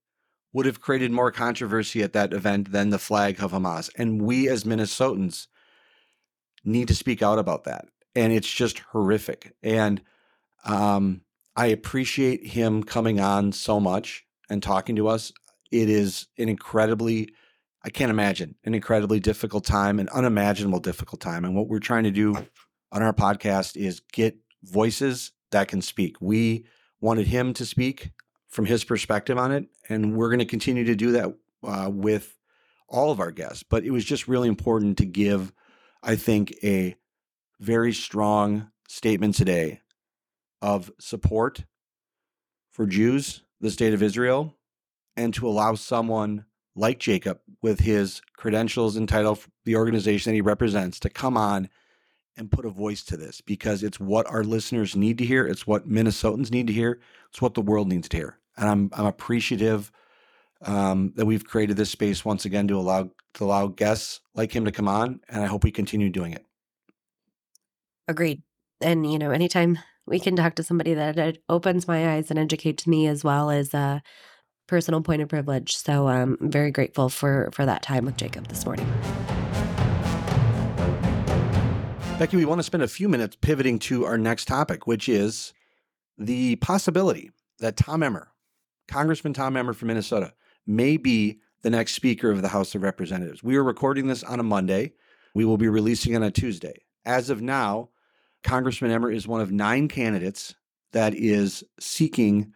would 0.51 0.65
have 0.65 0.81
created 0.81 1.11
more 1.11 1.31
controversy 1.31 2.03
at 2.03 2.13
that 2.13 2.33
event 2.33 2.71
than 2.71 2.89
the 2.89 2.99
flag 2.99 3.41
of 3.41 3.51
Hamas. 3.51 3.89
And 3.97 4.21
we 4.21 4.49
as 4.49 4.63
Minnesotans 4.65 5.47
need 6.65 6.87
to 6.89 6.95
speak 6.95 7.21
out 7.21 7.39
about 7.39 7.63
that. 7.65 7.85
And 8.13 8.33
it's 8.33 8.51
just 8.51 8.79
horrific. 8.79 9.53
And 9.63 10.01
um, 10.65 11.21
I 11.55 11.67
appreciate 11.67 12.45
him 12.45 12.83
coming 12.83 13.19
on 13.19 13.51
so 13.53 13.79
much 13.79 14.25
and 14.49 14.61
talking 14.61 14.95
to 14.97 15.07
us. 15.07 15.31
It 15.71 15.89
is 15.89 16.27
an 16.37 16.49
incredibly, 16.49 17.29
I 17.83 17.89
can't 17.89 18.11
imagine 18.11 18.55
an 18.63 18.73
incredibly 18.73 19.19
difficult 19.19 19.65
time, 19.65 19.99
an 19.99 20.09
unimaginable 20.09 20.79
difficult 20.79 21.21
time. 21.21 21.45
And 21.45 21.55
what 21.55 21.67
we're 21.67 21.79
trying 21.79 22.03
to 22.03 22.11
do 22.11 22.35
on 22.91 23.03
our 23.03 23.13
podcast 23.13 23.75
is 23.75 24.01
get 24.13 24.37
voices 24.63 25.31
that 25.51 25.67
can 25.67 25.81
speak. 25.81 26.17
We 26.21 26.65
wanted 27.01 27.27
him 27.27 27.53
to 27.53 27.65
speak 27.65 28.11
from 28.49 28.65
his 28.65 28.83
perspective 28.83 29.37
on 29.37 29.51
it, 29.51 29.65
and 29.89 30.15
we're 30.15 30.29
going 30.29 30.39
to 30.39 30.45
continue 30.45 30.85
to 30.85 30.95
do 30.95 31.11
that 31.11 31.33
uh, 31.63 31.89
with 31.91 32.37
all 32.87 33.11
of 33.11 33.19
our 33.19 33.31
guests. 33.31 33.63
But 33.63 33.83
it 33.83 33.91
was 33.91 34.05
just 34.05 34.27
really 34.27 34.47
important 34.47 34.97
to 34.99 35.05
give, 35.05 35.51
I 36.01 36.15
think, 36.15 36.55
a 36.63 36.95
very 37.59 37.93
strong 37.93 38.71
statement 38.87 39.35
today 39.35 39.81
of 40.61 40.91
support 40.99 41.65
for 42.71 42.85
Jews, 42.85 43.41
the 43.61 43.71
state 43.71 43.93
of 43.93 44.03
Israel, 44.03 44.55
and 45.17 45.33
to 45.33 45.47
allow 45.47 45.75
someone 45.75 46.45
like 46.75 46.99
Jacob, 46.99 47.39
with 47.61 47.79
his 47.79 48.21
credentials 48.35 48.95
and 48.95 49.07
title, 49.07 49.39
the 49.63 49.75
organization 49.75 50.31
that 50.31 50.35
he 50.35 50.41
represents, 50.41 50.99
to 50.99 51.09
come 51.09 51.37
on 51.37 51.69
and 52.37 52.51
put 52.51 52.65
a 52.65 52.69
voice 52.69 53.03
to 53.03 53.17
this 53.17 53.41
because 53.41 53.81
it's 53.81 53.99
what 53.99 54.27
our 54.27 54.43
listeners 54.43 54.95
need 54.95 55.17
to 55.17 55.25
hear. 55.25 55.47
It's 55.47 55.65
what 55.65 55.87
Minnesotans 55.89 56.51
need 56.51 56.67
to 56.67 56.73
hear. 56.73 56.99
It's 57.29 57.41
what 57.41 57.53
the 57.53 57.61
world 57.61 57.87
needs 57.87 58.09
to 58.09 58.17
hear. 58.17 58.39
And 58.57 58.69
I'm 58.69 58.89
I'm 58.93 59.05
appreciative 59.05 59.91
um, 60.61 61.13
that 61.15 61.25
we've 61.25 61.45
created 61.45 61.77
this 61.77 61.89
space 61.89 62.25
once 62.25 62.45
again 62.45 62.67
to 62.67 62.77
allow 62.77 63.11
to 63.35 63.43
allow 63.43 63.67
guests 63.67 64.21
like 64.33 64.55
him 64.55 64.65
to 64.65 64.71
come 64.71 64.87
on, 64.87 65.21
and 65.29 65.43
I 65.43 65.47
hope 65.47 65.63
we 65.63 65.71
continue 65.71 66.09
doing 66.09 66.33
it. 66.33 66.45
Agreed. 68.07 68.43
And 68.81 69.09
you 69.09 69.19
know, 69.19 69.31
anytime 69.31 69.79
we 70.05 70.19
can 70.19 70.35
talk 70.35 70.55
to 70.55 70.63
somebody 70.63 70.93
that 70.93 71.37
opens 71.49 71.87
my 71.87 72.15
eyes 72.15 72.29
and 72.29 72.39
educates 72.39 72.85
me 72.85 73.07
as 73.07 73.23
well 73.23 73.49
as 73.49 73.73
uh, 73.73 73.99
personal 74.67 75.01
point 75.01 75.21
of 75.21 75.29
privilege. 75.29 75.75
So 75.75 76.07
um, 76.07 76.37
I'm 76.41 76.51
very 76.51 76.71
grateful 76.71 77.09
for 77.09 77.49
for 77.53 77.65
that 77.65 77.81
time 77.81 78.05
with 78.05 78.17
Jacob 78.17 78.47
this 78.47 78.65
morning. 78.65 78.87
Becky, 82.17 82.37
we 82.37 82.45
want 82.45 82.59
to 82.59 82.63
spend 82.63 82.81
a 82.81 82.87
few 82.87 83.09
minutes 83.09 83.35
pivoting 83.41 83.77
to 83.79 84.05
our 84.05 84.17
next 84.17 84.47
topic, 84.47 84.87
which 84.87 85.09
is 85.09 85.53
the 86.17 86.55
possibility 86.57 87.31
that 87.59 87.75
Tom 87.75 88.01
Emmer, 88.01 88.31
Congressman 88.87 89.33
Tom 89.33 89.57
Emmer 89.57 89.73
from 89.73 89.89
Minnesota, 89.89 90.33
may 90.65 90.95
be 90.95 91.39
the 91.61 91.69
next 91.69 91.93
Speaker 91.93 92.31
of 92.31 92.41
the 92.41 92.47
House 92.47 92.73
of 92.73 92.83
Representatives. 92.83 93.43
We 93.43 93.57
are 93.57 93.63
recording 93.63 94.07
this 94.07 94.23
on 94.23 94.39
a 94.39 94.43
Monday. 94.43 94.93
We 95.33 95.43
will 95.43 95.57
be 95.57 95.67
releasing 95.67 96.13
it 96.13 96.17
on 96.17 96.23
a 96.23 96.31
Tuesday. 96.31 96.83
As 97.05 97.29
of 97.29 97.41
now, 97.41 97.89
Congressman 98.43 98.91
Emmer 98.91 99.11
is 99.11 99.27
one 99.27 99.41
of 99.41 99.51
nine 99.51 99.89
candidates 99.89 100.55
that 100.93 101.13
is 101.15 101.63
seeking 101.79 102.53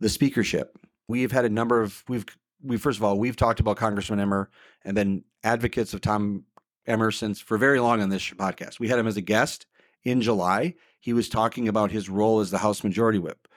the 0.00 0.08
speakership 0.08 0.76
we've 1.08 1.32
had 1.32 1.44
a 1.44 1.50
number 1.50 1.80
of 1.80 2.04
we've 2.08 2.24
we 2.62 2.76
first 2.76 2.98
of 2.98 3.04
all 3.04 3.18
we've 3.18 3.36
talked 3.36 3.60
about 3.60 3.76
Congressman 3.76 4.20
Emmer 4.20 4.50
and 4.84 4.94
been 4.94 5.24
advocates 5.42 5.94
of 5.94 6.00
Tom 6.00 6.44
Emmer 6.86 7.10
since 7.10 7.40
for 7.40 7.58
very 7.58 7.80
long 7.80 8.00
on 8.00 8.08
this 8.08 8.30
podcast. 8.30 8.78
We 8.78 8.88
had 8.88 8.98
him 8.98 9.06
as 9.06 9.16
a 9.16 9.22
guest 9.22 9.66
in 10.04 10.20
July. 10.20 10.74
He 11.00 11.12
was 11.12 11.28
talking 11.28 11.68
about 11.68 11.90
his 11.90 12.08
role 12.08 12.40
as 12.40 12.50
the 12.50 12.58
House 12.58 12.84
Majority 12.84 13.18
Whip. 13.18 13.48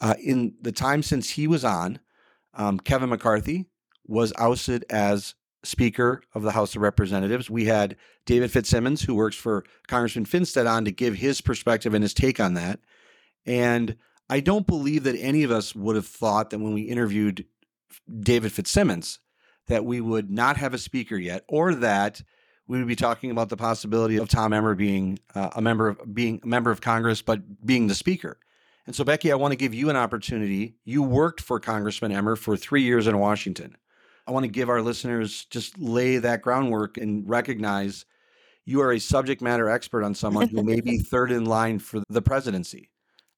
Uh, 0.00 0.14
in 0.22 0.54
the 0.60 0.72
time 0.72 1.02
since 1.02 1.30
he 1.30 1.46
was 1.46 1.64
on, 1.64 1.98
um, 2.54 2.78
Kevin 2.78 3.08
McCarthy 3.08 3.66
was 4.06 4.32
ousted 4.38 4.84
as 4.90 5.34
Speaker 5.64 6.22
of 6.34 6.42
the 6.42 6.52
House 6.52 6.76
of 6.76 6.82
Representatives. 6.82 7.50
We 7.50 7.64
had 7.64 7.96
David 8.24 8.52
Fitzsimmons, 8.52 9.02
who 9.02 9.14
works 9.14 9.36
for 9.36 9.64
Congressman 9.88 10.26
Finstad, 10.26 10.70
on 10.70 10.84
to 10.84 10.92
give 10.92 11.14
his 11.14 11.40
perspective 11.40 11.94
and 11.94 12.02
his 12.02 12.14
take 12.14 12.38
on 12.38 12.54
that. 12.54 12.78
And 13.44 13.96
I 14.28 14.40
don't 14.40 14.66
believe 14.66 15.04
that 15.04 15.16
any 15.16 15.44
of 15.44 15.50
us 15.50 15.74
would 15.74 15.96
have 15.96 16.06
thought 16.06 16.50
that 16.50 16.58
when 16.58 16.74
we 16.74 16.82
interviewed 16.82 17.44
David 18.20 18.52
Fitzsimmons 18.52 19.20
that 19.68 19.84
we 19.84 20.00
would 20.00 20.30
not 20.30 20.56
have 20.56 20.74
a 20.74 20.78
speaker 20.78 21.16
yet, 21.16 21.44
or 21.48 21.74
that 21.74 22.22
we 22.68 22.78
would 22.78 22.86
be 22.86 22.96
talking 22.96 23.30
about 23.30 23.48
the 23.48 23.56
possibility 23.56 24.16
of 24.16 24.28
Tom 24.28 24.52
Emmer 24.52 24.74
being 24.74 25.18
uh, 25.34 25.50
a 25.56 25.62
member 25.62 25.88
of 25.88 26.14
being 26.14 26.40
a 26.42 26.46
member 26.46 26.70
of 26.70 26.80
Congress, 26.80 27.22
but 27.22 27.64
being 27.64 27.86
the 27.86 27.94
speaker. 27.94 28.38
And 28.86 28.94
so, 28.94 29.04
Becky, 29.04 29.32
I 29.32 29.36
want 29.36 29.52
to 29.52 29.56
give 29.56 29.74
you 29.74 29.90
an 29.90 29.96
opportunity. 29.96 30.76
You 30.84 31.02
worked 31.02 31.40
for 31.40 31.58
Congressman 31.58 32.12
Emmer 32.12 32.36
for 32.36 32.56
three 32.56 32.82
years 32.82 33.06
in 33.06 33.18
Washington. 33.18 33.76
I 34.26 34.30
want 34.32 34.44
to 34.44 34.50
give 34.50 34.68
our 34.68 34.82
listeners 34.82 35.44
just 35.46 35.78
lay 35.78 36.18
that 36.18 36.42
groundwork 36.42 36.96
and 36.96 37.28
recognize 37.28 38.04
you 38.64 38.80
are 38.80 38.92
a 38.92 38.98
subject 38.98 39.40
matter 39.40 39.68
expert 39.68 40.02
on 40.02 40.14
someone 40.14 40.48
who 40.48 40.62
may 40.62 40.80
be 40.80 40.98
third 41.10 41.30
in 41.30 41.44
line 41.44 41.78
for 41.78 42.02
the 42.08 42.22
presidency. 42.22 42.90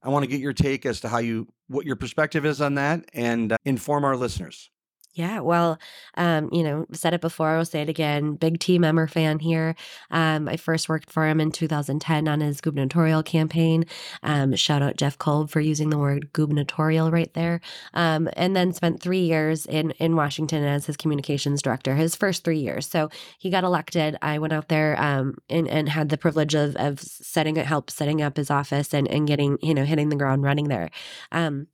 I 0.02 0.08
want 0.10 0.24
to 0.24 0.30
get 0.30 0.40
your 0.40 0.52
take 0.52 0.86
as 0.86 1.00
to 1.00 1.08
how 1.08 1.18
you, 1.18 1.48
what 1.68 1.84
your 1.84 1.96
perspective 1.96 2.46
is 2.46 2.60
on 2.60 2.74
that 2.76 3.04
and 3.12 3.52
uh, 3.52 3.56
inform 3.64 4.04
our 4.04 4.16
listeners. 4.16 4.70
Yeah, 5.18 5.40
well, 5.40 5.80
um, 6.16 6.48
you 6.52 6.62
know, 6.62 6.86
said 6.92 7.12
it 7.12 7.20
before, 7.20 7.48
I'll 7.56 7.64
say 7.64 7.82
it 7.82 7.88
again. 7.88 8.34
Big 8.34 8.60
Team 8.60 8.84
Emmer 8.84 9.08
fan 9.08 9.40
here. 9.40 9.74
Um, 10.12 10.48
I 10.48 10.56
first 10.56 10.88
worked 10.88 11.10
for 11.10 11.26
him 11.26 11.40
in 11.40 11.50
2010 11.50 12.28
on 12.28 12.40
his 12.40 12.60
gubernatorial 12.60 13.24
campaign. 13.24 13.84
Um, 14.22 14.54
shout 14.54 14.80
out 14.80 14.96
Jeff 14.96 15.18
Kolb 15.18 15.50
for 15.50 15.58
using 15.58 15.90
the 15.90 15.98
word 15.98 16.32
gubernatorial 16.32 17.10
right 17.10 17.34
there. 17.34 17.60
Um, 17.94 18.28
and 18.34 18.54
then 18.54 18.72
spent 18.72 19.02
three 19.02 19.22
years 19.22 19.66
in 19.66 19.90
in 19.98 20.14
Washington 20.14 20.62
as 20.62 20.86
his 20.86 20.96
communications 20.96 21.62
director. 21.62 21.96
His 21.96 22.14
first 22.14 22.44
three 22.44 22.60
years. 22.60 22.88
So 22.88 23.10
he 23.40 23.50
got 23.50 23.64
elected. 23.64 24.16
I 24.22 24.38
went 24.38 24.52
out 24.52 24.68
there 24.68 24.94
um, 25.02 25.34
and 25.50 25.66
and 25.66 25.88
had 25.88 26.10
the 26.10 26.16
privilege 26.16 26.54
of 26.54 26.76
of 26.76 27.00
setting 27.00 27.56
help 27.56 27.90
setting 27.90 28.22
up 28.22 28.36
his 28.36 28.52
office 28.52 28.94
and 28.94 29.08
and 29.08 29.26
getting 29.26 29.58
you 29.62 29.74
know 29.74 29.84
hitting 29.84 30.10
the 30.10 30.16
ground 30.16 30.44
running 30.44 30.68
there. 30.68 30.90
Um, 31.32 31.66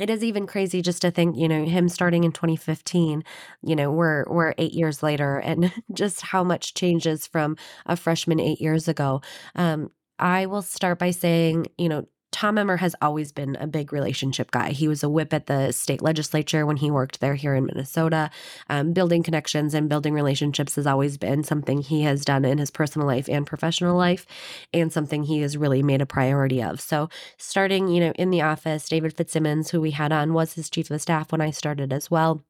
it 0.00 0.10
is 0.10 0.22
even 0.24 0.46
crazy 0.46 0.82
just 0.82 1.02
to 1.02 1.10
think, 1.10 1.36
you 1.36 1.48
know, 1.48 1.64
him 1.64 1.88
starting 1.88 2.24
in 2.24 2.32
2015, 2.32 3.24
you 3.62 3.76
know, 3.76 3.90
we're 3.90 4.24
we're 4.28 4.54
8 4.58 4.72
years 4.72 5.02
later 5.02 5.38
and 5.44 5.72
just 5.92 6.20
how 6.22 6.44
much 6.44 6.74
changes 6.74 7.26
from 7.26 7.56
a 7.86 7.96
freshman 7.96 8.40
8 8.40 8.60
years 8.60 8.88
ago. 8.88 9.22
Um 9.54 9.90
I 10.18 10.46
will 10.46 10.62
start 10.62 10.98
by 10.98 11.12
saying, 11.12 11.68
you 11.78 11.88
know, 11.88 12.04
Tom 12.32 12.58
Emmer 12.58 12.76
has 12.76 12.94
always 13.02 13.32
been 13.32 13.56
a 13.56 13.66
big 13.66 13.92
relationship 13.92 14.50
guy. 14.50 14.70
He 14.70 14.88
was 14.88 15.02
a 15.02 15.08
whip 15.08 15.32
at 15.34 15.46
the 15.46 15.72
state 15.72 16.02
legislature 16.02 16.64
when 16.64 16.76
he 16.76 16.90
worked 16.90 17.20
there 17.20 17.34
here 17.34 17.54
in 17.54 17.66
Minnesota. 17.66 18.30
Um, 18.68 18.92
building 18.92 19.22
connections 19.22 19.74
and 19.74 19.88
building 19.88 20.14
relationships 20.14 20.76
has 20.76 20.86
always 20.86 21.16
been 21.18 21.42
something 21.42 21.82
he 21.82 22.02
has 22.02 22.24
done 22.24 22.44
in 22.44 22.58
his 22.58 22.70
personal 22.70 23.06
life 23.06 23.28
and 23.28 23.46
professional 23.46 23.96
life, 23.96 24.26
and 24.72 24.92
something 24.92 25.24
he 25.24 25.40
has 25.40 25.56
really 25.56 25.82
made 25.82 26.00
a 26.00 26.06
priority 26.06 26.62
of. 26.62 26.80
So, 26.80 27.08
starting, 27.36 27.88
you 27.88 28.00
know, 28.00 28.12
in 28.12 28.30
the 28.30 28.42
office, 28.42 28.88
David 28.88 29.16
Fitzsimmons, 29.16 29.70
who 29.70 29.80
we 29.80 29.92
had 29.92 30.12
on, 30.12 30.32
was 30.32 30.54
his 30.54 30.70
chief 30.70 30.90
of 30.90 31.00
staff 31.02 31.32
when 31.32 31.40
I 31.40 31.50
started 31.50 31.92
as 31.92 32.10
well 32.10 32.44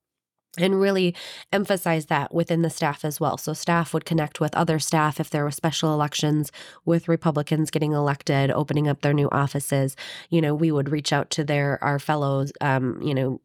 and 0.58 0.80
really 0.80 1.14
emphasize 1.52 2.06
that 2.06 2.34
within 2.34 2.62
the 2.62 2.70
staff 2.70 3.04
as 3.04 3.20
well. 3.20 3.36
So, 3.36 3.52
staff 3.52 3.94
would 3.94 4.04
connect 4.04 4.40
with 4.40 4.54
other 4.54 4.78
staff 4.78 5.20
if 5.20 5.30
there 5.30 5.44
were 5.44 5.50
special 5.50 5.92
elections 5.94 6.50
with 6.84 7.08
Republicans 7.08 7.70
getting 7.70 7.92
elected, 7.92 8.50
opening 8.50 8.88
up 8.88 9.02
their 9.02 9.14
new 9.14 9.28
offices. 9.30 9.96
You 10.28 10.40
know, 10.40 10.54
we 10.54 10.72
would 10.72 10.90
reach 10.90 11.12
out 11.12 11.30
to 11.30 11.44
their 11.44 11.82
our 11.82 11.98
fellows, 11.98 12.52
um, 12.60 13.00
you 13.02 13.14
know, 13.14 13.40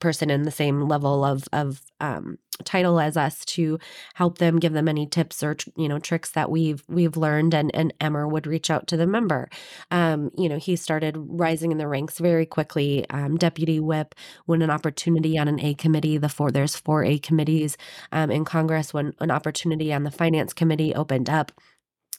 person 0.00 0.30
in 0.30 0.42
the 0.42 0.50
same 0.50 0.82
level 0.88 1.24
of 1.24 1.44
of 1.52 1.82
um, 2.00 2.38
title 2.64 3.00
as 3.00 3.16
us 3.16 3.44
to 3.44 3.78
help 4.14 4.38
them 4.38 4.58
give 4.58 4.72
them 4.72 4.88
any 4.88 5.06
tips 5.06 5.42
or 5.42 5.56
you 5.76 5.88
know 5.88 5.98
tricks 5.98 6.30
that 6.30 6.50
we've 6.50 6.84
we've 6.88 7.16
learned 7.16 7.54
and 7.54 7.70
and 7.74 7.92
Emmer 8.00 8.26
would 8.26 8.46
reach 8.46 8.70
out 8.70 8.86
to 8.88 8.96
the 8.96 9.06
member. 9.06 9.48
Um, 9.90 10.30
you 10.36 10.48
know 10.48 10.58
he 10.58 10.76
started 10.76 11.16
rising 11.18 11.72
in 11.72 11.78
the 11.78 11.88
ranks 11.88 12.18
very 12.18 12.46
quickly. 12.46 13.08
Um, 13.10 13.36
deputy 13.36 13.80
whip 13.80 14.14
when 14.46 14.62
an 14.62 14.70
opportunity 14.70 15.38
on 15.38 15.48
an 15.48 15.60
A 15.60 15.74
committee 15.74 16.18
the 16.18 16.28
four 16.28 16.50
there's 16.50 16.76
four 16.76 17.04
A 17.04 17.18
committees 17.18 17.76
um, 18.12 18.30
in 18.30 18.44
Congress 18.44 18.92
when 18.94 19.14
an 19.20 19.30
opportunity 19.30 19.92
on 19.92 20.04
the 20.04 20.10
finance 20.10 20.52
committee 20.52 20.94
opened 20.94 21.28
up 21.28 21.52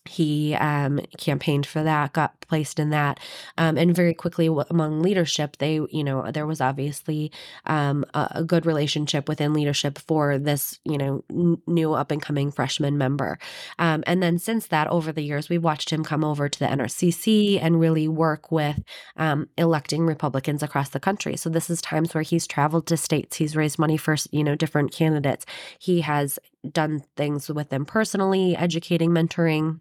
he 0.05 0.55
um, 0.55 0.99
campaigned 1.17 1.65
for 1.65 1.83
that, 1.83 2.13
got 2.13 2.39
placed 2.41 2.79
in 2.79 2.89
that, 2.89 3.19
um, 3.57 3.77
and 3.77 3.95
very 3.95 4.13
quickly 4.13 4.47
among 4.69 5.01
leadership, 5.01 5.57
they, 5.57 5.75
you 5.89 6.03
know, 6.03 6.31
there 6.31 6.47
was 6.47 6.59
obviously 6.59 7.31
um, 7.65 8.03
a, 8.13 8.27
a, 8.35 8.43
good 8.43 8.65
relationship 8.65 9.29
within 9.29 9.53
leadership 9.53 9.99
for 9.99 10.37
this, 10.39 10.79
you 10.85 10.97
know, 10.97 11.23
n- 11.29 11.61
new 11.67 11.93
up 11.93 12.11
and 12.11 12.21
coming 12.21 12.51
freshman 12.51 12.97
member. 12.97 13.37
Um, 13.77 14.03
and 14.07 14.23
then 14.23 14.39
since 14.39 14.67
that, 14.67 14.87
over 14.87 15.11
the 15.11 15.23
years, 15.23 15.49
we've 15.49 15.63
watched 15.63 15.91
him 15.91 16.03
come 16.03 16.23
over 16.23 16.49
to 16.49 16.59
the 16.59 16.65
NRCC 16.65 17.59
and 17.61 17.79
really 17.79 18.07
work 18.07 18.51
with 18.51 18.83
um, 19.17 19.49
electing 19.57 20.05
Republicans 20.05 20.63
across 20.63 20.89
the 20.89 20.99
country. 20.99 21.37
So 21.37 21.49
this 21.49 21.69
is 21.69 21.81
times 21.81 22.13
where 22.13 22.23
he's 22.23 22.47
traveled 22.47 22.87
to 22.87 22.97
states, 22.97 23.37
he's 23.37 23.55
raised 23.55 23.77
money 23.77 23.97
for, 23.97 24.15
you 24.31 24.43
know, 24.43 24.55
different 24.55 24.91
candidates. 24.91 25.45
He 25.77 26.01
has 26.01 26.39
done 26.69 27.03
things 27.15 27.49
with 27.49 27.69
them 27.69 27.85
personally, 27.85 28.55
educating, 28.55 29.11
mentoring 29.11 29.79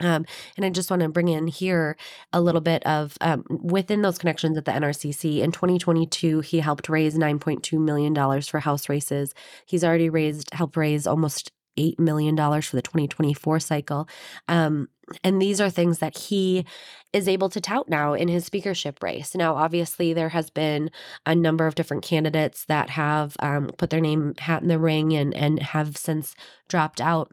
um, 0.00 0.24
and 0.56 0.64
I 0.64 0.70
just 0.70 0.90
want 0.90 1.02
to 1.02 1.08
bring 1.08 1.28
in 1.28 1.46
here 1.46 1.96
a 2.32 2.40
little 2.40 2.60
bit 2.60 2.84
of 2.86 3.16
um, 3.20 3.44
within 3.48 4.02
those 4.02 4.18
connections 4.18 4.56
at 4.56 4.64
the 4.64 4.72
NRCC. 4.72 5.40
In 5.40 5.52
2022, 5.52 6.40
he 6.40 6.60
helped 6.60 6.88
raise 6.88 7.16
$9.2 7.16 7.78
million 7.78 8.42
for 8.42 8.60
House 8.60 8.88
races. 8.88 9.34
He's 9.66 9.84
already 9.84 10.08
raised, 10.08 10.52
helped 10.54 10.76
raise 10.76 11.06
almost 11.06 11.52
$8 11.80 11.98
million 11.98 12.36
for 12.36 12.76
the 12.76 12.82
2024 12.82 13.60
cycle. 13.60 14.08
Um, 14.48 14.88
And 15.24 15.42
these 15.42 15.60
are 15.60 15.70
things 15.70 15.98
that 15.98 16.16
he 16.16 16.64
is 17.12 17.28
able 17.28 17.48
to 17.50 17.60
tout 17.60 17.88
now 17.88 18.14
in 18.14 18.28
his 18.28 18.44
speakership 18.44 19.02
race. 19.02 19.34
Now, 19.34 19.56
obviously, 19.56 20.12
there 20.12 20.28
has 20.28 20.50
been 20.50 20.90
a 21.26 21.34
number 21.34 21.66
of 21.66 21.74
different 21.74 22.04
candidates 22.04 22.64
that 22.66 22.90
have 22.90 23.36
um, 23.40 23.70
put 23.78 23.90
their 23.90 24.00
name 24.00 24.34
hat 24.38 24.62
in 24.62 24.68
the 24.68 24.78
ring 24.78 25.12
and 25.14 25.34
and 25.34 25.60
have 25.60 25.96
since 25.96 26.34
dropped 26.68 27.00
out. 27.00 27.32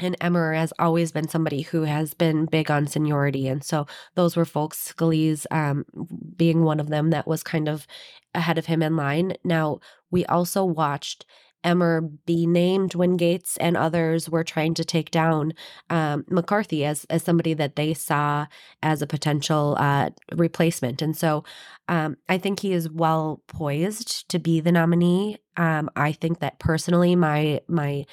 And 0.00 0.16
Emmer 0.20 0.52
has 0.52 0.72
always 0.78 1.10
been 1.10 1.26
somebody 1.28 1.62
who 1.62 1.82
has 1.82 2.14
been 2.14 2.46
big 2.46 2.70
on 2.70 2.86
seniority. 2.86 3.48
And 3.48 3.64
so 3.64 3.86
those 4.14 4.36
were 4.36 4.44
folks, 4.44 4.92
Scalise 4.92 5.44
um, 5.50 5.84
being 6.36 6.62
one 6.62 6.78
of 6.78 6.88
them 6.88 7.10
that 7.10 7.26
was 7.26 7.42
kind 7.42 7.68
of 7.68 7.84
ahead 8.34 8.58
of 8.58 8.66
him 8.66 8.80
in 8.82 8.96
line. 8.96 9.34
Now, 9.44 9.80
we 10.10 10.24
also 10.26 10.64
watched 10.64 11.26
Emmer 11.64 12.00
be 12.00 12.46
named 12.46 12.94
when 12.94 13.18
Gaetz 13.18 13.56
and 13.60 13.76
others 13.76 14.28
were 14.28 14.44
trying 14.44 14.74
to 14.74 14.84
take 14.84 15.10
down 15.10 15.52
um, 15.90 16.24
McCarthy 16.28 16.84
as 16.84 17.04
as 17.10 17.22
somebody 17.22 17.54
that 17.54 17.76
they 17.76 17.94
saw 17.94 18.46
as 18.82 19.02
a 19.02 19.06
potential 19.06 19.76
uh, 19.78 20.10
replacement. 20.32 21.02
And 21.02 21.16
so 21.16 21.44
um, 21.88 22.16
I 22.28 22.38
think 22.38 22.60
he 22.60 22.72
is 22.72 22.90
well 22.90 23.42
poised 23.48 24.28
to 24.28 24.38
be 24.38 24.60
the 24.60 24.72
nominee. 24.72 25.38
Um, 25.56 25.90
I 25.96 26.12
think 26.12 26.40
that 26.40 26.58
personally, 26.58 27.16
my 27.16 27.60
my 27.68 28.06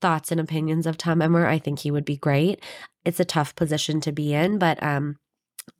thoughts 0.00 0.32
and 0.32 0.40
opinions 0.40 0.86
of 0.86 0.96
Tom 0.96 1.22
Emmer, 1.22 1.46
I 1.46 1.58
think 1.58 1.80
he 1.80 1.90
would 1.90 2.04
be 2.04 2.16
great. 2.16 2.62
It's 3.04 3.20
a 3.20 3.24
tough 3.24 3.54
position 3.54 4.00
to 4.02 4.12
be 4.12 4.34
in, 4.34 4.58
but 4.58 4.82
um, 4.82 5.16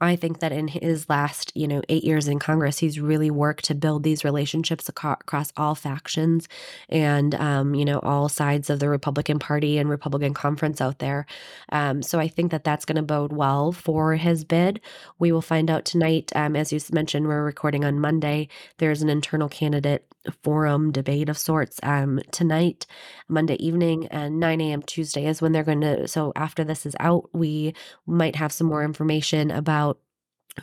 I 0.01 0.17
think 0.17 0.41
that 0.41 0.53
in 0.53 0.69
his 0.69 1.09
last, 1.09 1.53
you 1.55 1.69
know, 1.69 1.83
eight 1.89 2.05
years 2.05 2.29
in 2.29 2.39
Congress, 2.39 2.79
he's 2.79 3.01
really 3.01 3.31
worked 3.31 3.65
to 3.67 3.75
build 3.75 4.03
these 4.03 4.25
relationships 4.25 4.89
across 4.89 5.53
all 5.57 5.75
factions 5.75 6.49
and, 6.89 7.35
um, 7.35 7.75
you 7.75 7.85
know, 7.85 7.99
all 8.01 8.29
sides 8.29 8.71
of 8.71 8.81
the 8.81 8.89
Republican 8.89 9.39
Party 9.39 9.79
and 9.79 9.89
Republican 9.89 10.35
conference 10.35 10.81
out 10.81 10.99
there. 10.99 11.27
Um, 11.71 12.03
so 12.03 12.19
I 12.19 12.29
think 12.29 12.51
that 12.51 12.65
that's 12.65 12.85
going 12.85 12.97
to 12.97 13.03
bode 13.03 13.33
well 13.33 13.73
for 13.73 14.17
his 14.17 14.45
bid. 14.45 14.81
We 15.19 15.33
will 15.33 15.43
find 15.43 15.71
out 15.71 15.85
tonight. 15.85 16.33
Um, 16.35 16.57
as 16.57 16.73
you 16.73 16.81
mentioned, 16.93 17.29
we're 17.29 17.45
recording 17.45 17.85
on 17.85 18.01
Monday. 18.01 18.49
There's 18.79 19.03
an 19.03 19.09
internal 19.09 19.49
candidate 19.49 20.07
forum 20.43 20.93
debate 20.93 21.29
of 21.29 21.39
sorts 21.39 21.81
um, 21.83 22.21
tonight, 22.31 22.87
Monday 23.29 23.55
evening, 23.55 24.07
and 24.09 24.39
9 24.39 24.61
a.m. 24.61 24.83
Tuesday 24.83 25.27
is 25.27 25.41
when 25.41 25.53
they're 25.53 25.65
going 25.65 25.81
to. 25.81 26.07
So 26.09 26.33
after 26.37 26.63
this 26.65 26.85
is 26.85 26.95
out, 27.01 27.29
we 27.33 27.75
might 28.07 28.37
have 28.37 28.53
some 28.53 28.67
more 28.67 28.85
information 28.85 29.51
about 29.51 29.80
about 29.81 29.99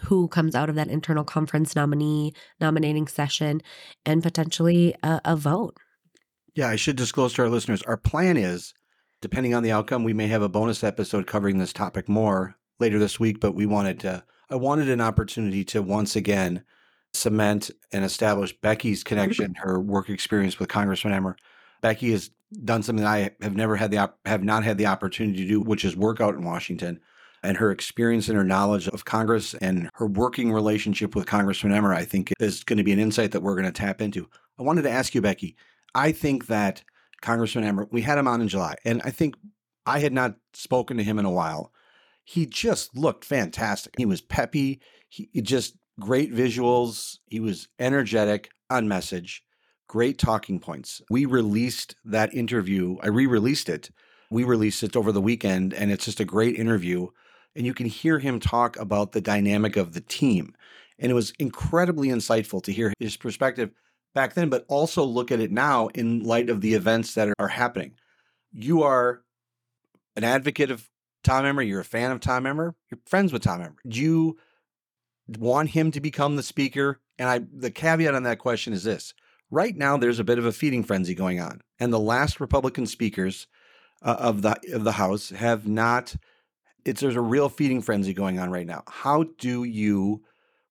who 0.01 0.27
comes 0.27 0.53
out 0.53 0.69
of 0.69 0.75
that 0.75 0.89
internal 0.89 1.23
conference 1.23 1.75
nominee 1.75 2.33
nominating 2.59 3.07
session 3.07 3.61
and 4.05 4.21
potentially 4.21 4.93
a, 5.01 5.21
a 5.25 5.35
vote. 5.35 5.77
Yeah, 6.55 6.69
I 6.69 6.75
should 6.75 6.95
disclose 6.95 7.33
to 7.33 7.43
our 7.43 7.49
listeners 7.49 7.81
our 7.83 7.97
plan 7.97 8.37
is, 8.37 8.73
depending 9.21 9.53
on 9.53 9.63
the 9.63 9.71
outcome, 9.71 10.03
we 10.03 10.13
may 10.13 10.27
have 10.27 10.41
a 10.41 10.49
bonus 10.49 10.83
episode 10.83 11.25
covering 11.25 11.57
this 11.57 11.73
topic 11.73 12.09
more 12.09 12.55
later 12.79 12.99
this 12.99 13.19
week, 13.19 13.39
but 13.39 13.55
we 13.55 13.65
wanted 13.65 13.99
to, 14.01 14.23
I 14.49 14.55
wanted 14.55 14.89
an 14.89 15.01
opportunity 15.01 15.63
to 15.65 15.81
once 15.81 16.15
again 16.15 16.63
cement 17.13 17.71
and 17.91 18.03
establish 18.03 18.55
Becky's 18.59 19.03
connection, 19.03 19.55
her 19.57 19.79
work 19.79 20.09
experience 20.09 20.59
with 20.59 20.69
Congressman 20.69 21.13
Emmer. 21.13 21.37
Becky 21.81 22.11
has 22.11 22.29
done 22.63 22.83
something 22.83 23.05
I 23.05 23.31
have 23.41 23.55
never 23.55 23.77
had 23.77 23.91
the 23.91 23.99
op- 23.99 24.19
have 24.25 24.43
not 24.43 24.63
had 24.63 24.77
the 24.77 24.87
opportunity 24.87 25.43
to 25.43 25.47
do, 25.47 25.61
which 25.61 25.85
is 25.85 25.95
work 25.95 26.19
out 26.19 26.35
in 26.35 26.43
Washington 26.43 26.99
and 27.47 27.55
her 27.55 27.71
experience 27.71 28.27
and 28.27 28.37
her 28.37 28.43
knowledge 28.43 28.89
of 28.89 29.05
Congress 29.05 29.53
and 29.53 29.89
her 29.93 30.05
working 30.05 30.51
relationship 30.51 31.15
with 31.15 31.25
Congressman 31.25 31.71
Emmer, 31.71 31.93
I 31.93 32.03
think 32.03 32.33
is 32.41 32.61
going 32.65 32.77
to 32.77 32.83
be 32.83 32.91
an 32.91 32.99
insight 32.99 33.31
that 33.31 33.41
we're 33.41 33.55
going 33.55 33.63
to 33.65 33.71
tap 33.71 34.01
into. 34.01 34.27
I 34.59 34.63
wanted 34.63 34.81
to 34.81 34.91
ask 34.91 35.15
you, 35.15 35.21
Becky. 35.21 35.55
I 35.95 36.11
think 36.11 36.47
that 36.47 36.83
Congressman 37.21 37.63
Emmer, 37.63 37.87
we 37.89 38.01
had 38.01 38.17
him 38.17 38.27
on 38.27 38.41
in 38.41 38.49
July, 38.49 38.75
and 38.83 39.01
I 39.05 39.11
think 39.11 39.35
I 39.85 39.99
had 39.99 40.11
not 40.11 40.35
spoken 40.53 40.97
to 40.97 41.03
him 41.03 41.17
in 41.19 41.23
a 41.23 41.31
while. 41.31 41.71
He 42.25 42.45
just 42.45 42.97
looked 42.97 43.23
fantastic. 43.23 43.93
He 43.97 44.05
was 44.05 44.19
peppy. 44.19 44.81
He 45.07 45.29
just 45.41 45.77
great 46.01 46.33
visuals. 46.33 47.19
He 47.27 47.39
was 47.39 47.69
energetic 47.79 48.49
on 48.69 48.89
message, 48.89 49.41
great 49.87 50.17
talking 50.17 50.59
points. 50.59 51.01
We 51.09 51.25
released 51.25 51.95
that 52.03 52.33
interview. 52.33 52.97
I 53.01 53.07
re 53.07 53.25
released 53.25 53.69
it. 53.69 53.89
We 54.29 54.43
released 54.43 54.83
it 54.83 54.97
over 54.97 55.13
the 55.13 55.21
weekend, 55.21 55.73
and 55.73 55.89
it's 55.89 56.03
just 56.03 56.19
a 56.19 56.25
great 56.25 56.57
interview 56.57 57.07
and 57.57 57.65
you 57.65 57.73
can 57.73 57.87
hear 57.87 58.19
him 58.19 58.39
talk 58.39 58.77
about 58.77 59.11
the 59.11 59.19
dynamic 59.19 59.75
of 59.75 59.93
the 59.93 60.01
team. 60.01 60.53
And 60.99 61.11
it 61.11 61.15
was 61.15 61.33
incredibly 61.39 62.09
insightful 62.09 62.63
to 62.63 62.71
hear 62.71 62.93
his 62.99 63.17
perspective 63.17 63.71
back 64.13 64.35
then, 64.35 64.49
but 64.49 64.63
also 64.67 65.03
look 65.03 65.31
at 65.31 65.39
it 65.39 65.51
now 65.51 65.87
in 65.87 66.23
light 66.23 66.49
of 66.49 66.61
the 66.61 66.75
events 66.75 67.15
that 67.15 67.33
are 67.39 67.47
happening. 67.47 67.93
You 68.53 68.83
are 68.83 69.23
an 70.15 70.23
advocate 70.23 70.71
of 70.71 70.87
Tom 71.23 71.45
Emmer, 71.45 71.63
you're 71.63 71.81
a 71.81 71.85
fan 71.85 72.11
of 72.11 72.19
Tom 72.19 72.45
Emmer, 72.45 72.75
you're 72.89 72.99
friends 73.07 73.33
with 73.33 73.41
Tom 73.41 73.61
Emmer. 73.61 73.75
Do 73.87 73.99
you 73.99 74.37
want 75.27 75.69
him 75.69 75.91
to 75.91 75.99
become 75.99 76.35
the 76.35 76.43
speaker? 76.43 77.01
And 77.19 77.27
I 77.27 77.41
the 77.51 77.71
caveat 77.71 78.15
on 78.15 78.23
that 78.23 78.39
question 78.39 78.71
is 78.71 78.83
this. 78.83 79.13
Right 79.49 79.75
now 79.75 79.97
there's 79.97 80.19
a 80.19 80.23
bit 80.23 80.37
of 80.37 80.45
a 80.45 80.51
feeding 80.51 80.83
frenzy 80.83 81.15
going 81.15 81.39
on. 81.39 81.61
And 81.79 81.91
the 81.91 81.99
last 81.99 82.39
Republican 82.39 82.85
speakers 82.85 83.47
uh, 84.03 84.15
of 84.19 84.41
the 84.43 84.59
of 84.73 84.83
the 84.83 84.93
House 84.93 85.31
have 85.31 85.67
not 85.67 86.15
it's 86.87 87.01
there's 87.01 87.15
a 87.15 87.21
real 87.21 87.49
feeding 87.49 87.81
frenzy 87.81 88.13
going 88.13 88.39
on 88.39 88.49
right 88.49 88.65
now. 88.65 88.83
How 88.87 89.25
do 89.37 89.63
you 89.63 90.23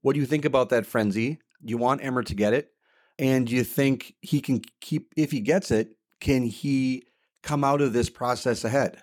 what 0.02 0.14
do 0.14 0.20
you 0.20 0.26
think 0.26 0.44
about 0.44 0.68
that 0.70 0.86
frenzy? 0.86 1.38
Do 1.64 1.70
you 1.70 1.78
want 1.78 2.04
Emmer 2.04 2.22
to 2.22 2.34
get 2.34 2.52
it? 2.52 2.70
And 3.18 3.46
do 3.46 3.54
you 3.54 3.64
think 3.64 4.14
he 4.20 4.40
can 4.40 4.62
keep 4.80 5.12
if 5.16 5.30
he 5.30 5.40
gets 5.40 5.70
it, 5.70 5.96
can 6.20 6.44
he 6.44 7.06
come 7.42 7.64
out 7.64 7.80
of 7.80 7.92
this 7.92 8.10
process 8.10 8.64
ahead? 8.64 8.98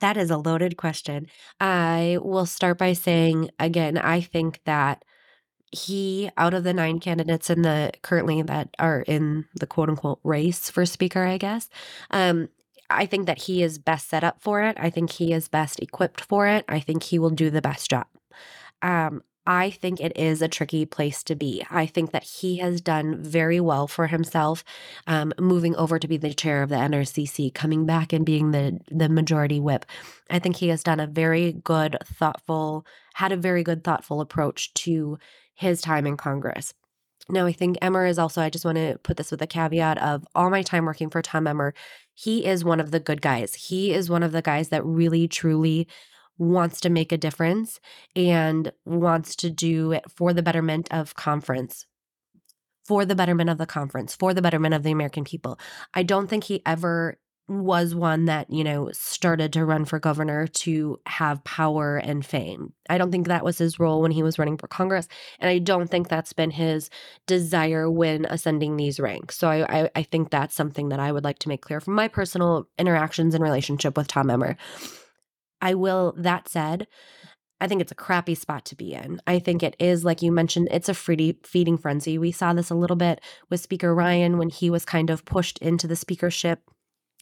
That 0.00 0.16
is 0.16 0.30
a 0.30 0.36
loaded 0.36 0.76
question. 0.76 1.28
I 1.60 2.18
will 2.20 2.46
start 2.46 2.78
by 2.78 2.92
saying 2.92 3.50
again, 3.58 3.96
I 3.96 4.20
think 4.20 4.60
that 4.64 5.04
he 5.70 6.30
out 6.36 6.54
of 6.54 6.64
the 6.64 6.72
nine 6.72 7.00
candidates 7.00 7.50
in 7.50 7.62
the 7.62 7.92
currently 8.02 8.42
that 8.42 8.68
are 8.78 9.00
in 9.02 9.46
the 9.58 9.66
quote 9.66 9.88
unquote 9.88 10.20
race 10.22 10.70
for 10.70 10.86
speaker, 10.86 11.24
I 11.24 11.38
guess, 11.38 11.68
um, 12.10 12.48
I 12.90 13.06
think 13.06 13.26
that 13.26 13.42
he 13.42 13.62
is 13.62 13.78
best 13.78 14.08
set 14.08 14.24
up 14.24 14.40
for 14.40 14.62
it. 14.62 14.76
I 14.78 14.90
think 14.90 15.10
he 15.10 15.32
is 15.32 15.48
best 15.48 15.80
equipped 15.80 16.20
for 16.20 16.46
it. 16.46 16.64
I 16.68 16.80
think 16.80 17.04
he 17.04 17.18
will 17.18 17.30
do 17.30 17.50
the 17.50 17.62
best 17.62 17.90
job. 17.90 18.06
Um, 18.82 19.22
I 19.46 19.70
think 19.70 20.00
it 20.00 20.16
is 20.16 20.40
a 20.40 20.48
tricky 20.48 20.86
place 20.86 21.22
to 21.24 21.34
be. 21.34 21.64
I 21.70 21.84
think 21.84 22.12
that 22.12 22.24
he 22.24 22.58
has 22.58 22.80
done 22.80 23.22
very 23.22 23.60
well 23.60 23.86
for 23.86 24.06
himself, 24.06 24.64
um, 25.06 25.34
moving 25.38 25.76
over 25.76 25.98
to 25.98 26.08
be 26.08 26.16
the 26.16 26.32
chair 26.32 26.62
of 26.62 26.70
the 26.70 26.76
NRCC, 26.76 27.52
coming 27.52 27.84
back 27.84 28.12
and 28.12 28.24
being 28.24 28.52
the 28.52 28.80
the 28.90 29.08
majority 29.08 29.60
whip. 29.60 29.84
I 30.30 30.38
think 30.38 30.56
he 30.56 30.68
has 30.68 30.82
done 30.82 30.98
a 30.98 31.06
very 31.06 31.52
good, 31.52 31.98
thoughtful, 32.04 32.86
had 33.14 33.32
a 33.32 33.36
very 33.36 33.62
good, 33.62 33.84
thoughtful 33.84 34.22
approach 34.22 34.72
to 34.74 35.18
his 35.54 35.82
time 35.82 36.06
in 36.06 36.16
Congress. 36.16 36.72
Now, 37.28 37.46
I 37.46 37.52
think 37.52 37.78
Emmer 37.80 38.04
is 38.04 38.18
also, 38.18 38.42
I 38.42 38.50
just 38.50 38.66
want 38.66 38.76
to 38.76 38.98
put 39.02 39.16
this 39.16 39.30
with 39.30 39.40
a 39.40 39.46
caveat 39.46 39.96
of 39.98 40.26
all 40.34 40.50
my 40.50 40.62
time 40.62 40.84
working 40.84 41.08
for 41.08 41.22
Tom 41.22 41.46
Emmer, 41.46 41.72
he 42.14 42.46
is 42.46 42.64
one 42.64 42.80
of 42.80 42.90
the 42.90 43.00
good 43.00 43.20
guys. 43.20 43.54
He 43.54 43.92
is 43.92 44.08
one 44.08 44.22
of 44.22 44.32
the 44.32 44.42
guys 44.42 44.68
that 44.68 44.84
really, 44.84 45.28
truly 45.28 45.88
wants 46.38 46.80
to 46.80 46.90
make 46.90 47.12
a 47.12 47.18
difference 47.18 47.80
and 48.16 48.72
wants 48.84 49.36
to 49.36 49.50
do 49.50 49.92
it 49.92 50.04
for 50.10 50.32
the 50.32 50.42
betterment 50.42 50.92
of 50.92 51.14
conference, 51.14 51.86
for 52.84 53.04
the 53.04 53.14
betterment 53.14 53.50
of 53.50 53.58
the 53.58 53.66
conference, 53.66 54.14
for 54.14 54.34
the 54.34 54.42
betterment 54.42 54.74
of 54.74 54.82
the 54.82 54.92
American 54.92 55.24
people. 55.24 55.58
I 55.92 56.02
don't 56.02 56.28
think 56.28 56.44
he 56.44 56.62
ever 56.66 57.18
was 57.46 57.94
one 57.94 58.24
that, 58.24 58.50
you 58.50 58.64
know, 58.64 58.90
started 58.92 59.52
to 59.52 59.64
run 59.64 59.84
for 59.84 59.98
governor 59.98 60.46
to 60.46 60.98
have 61.06 61.44
power 61.44 61.98
and 61.98 62.24
fame. 62.24 62.72
I 62.88 62.96
don't 62.96 63.10
think 63.10 63.26
that 63.26 63.44
was 63.44 63.58
his 63.58 63.78
role 63.78 64.00
when 64.00 64.12
he 64.12 64.22
was 64.22 64.38
running 64.38 64.56
for 64.56 64.66
Congress. 64.66 65.08
And 65.38 65.50
I 65.50 65.58
don't 65.58 65.90
think 65.90 66.08
that's 66.08 66.32
been 66.32 66.50
his 66.50 66.88
desire 67.26 67.90
when 67.90 68.24
ascending 68.24 68.76
these 68.76 68.98
ranks. 68.98 69.36
So 69.36 69.48
I, 69.48 69.82
I, 69.82 69.90
I 69.94 70.02
think 70.04 70.30
that's 70.30 70.54
something 70.54 70.88
that 70.88 71.00
I 71.00 71.12
would 71.12 71.24
like 71.24 71.38
to 71.40 71.48
make 71.48 71.60
clear 71.60 71.80
from 71.80 71.94
my 71.94 72.08
personal 72.08 72.66
interactions 72.78 73.34
and 73.34 73.44
relationship 73.44 73.96
with 73.96 74.08
Tom 74.08 74.30
Emmer. 74.30 74.56
I 75.60 75.74
will, 75.74 76.14
that 76.16 76.48
said, 76.48 76.86
I 77.60 77.68
think 77.68 77.80
it's 77.80 77.92
a 77.92 77.96
crappy 77.96 78.34
spot 78.34 78.64
to 78.66 78.76
be 78.76 78.94
in. 78.94 79.20
I 79.26 79.38
think 79.38 79.62
it 79.62 79.76
is, 79.78 80.04
like 80.04 80.22
you 80.22 80.32
mentioned, 80.32 80.68
it's 80.70 80.88
a 80.88 80.94
free 80.94 81.38
feeding 81.44 81.78
frenzy. 81.78 82.18
We 82.18 82.32
saw 82.32 82.52
this 82.52 82.70
a 82.70 82.74
little 82.74 82.96
bit 82.96 83.20
with 83.48 83.60
Speaker 83.60 83.94
Ryan 83.94 84.38
when 84.38 84.48
he 84.48 84.70
was 84.70 84.84
kind 84.84 85.08
of 85.08 85.24
pushed 85.24 85.58
into 85.58 85.86
the 85.86 85.96
speakership 85.96 86.62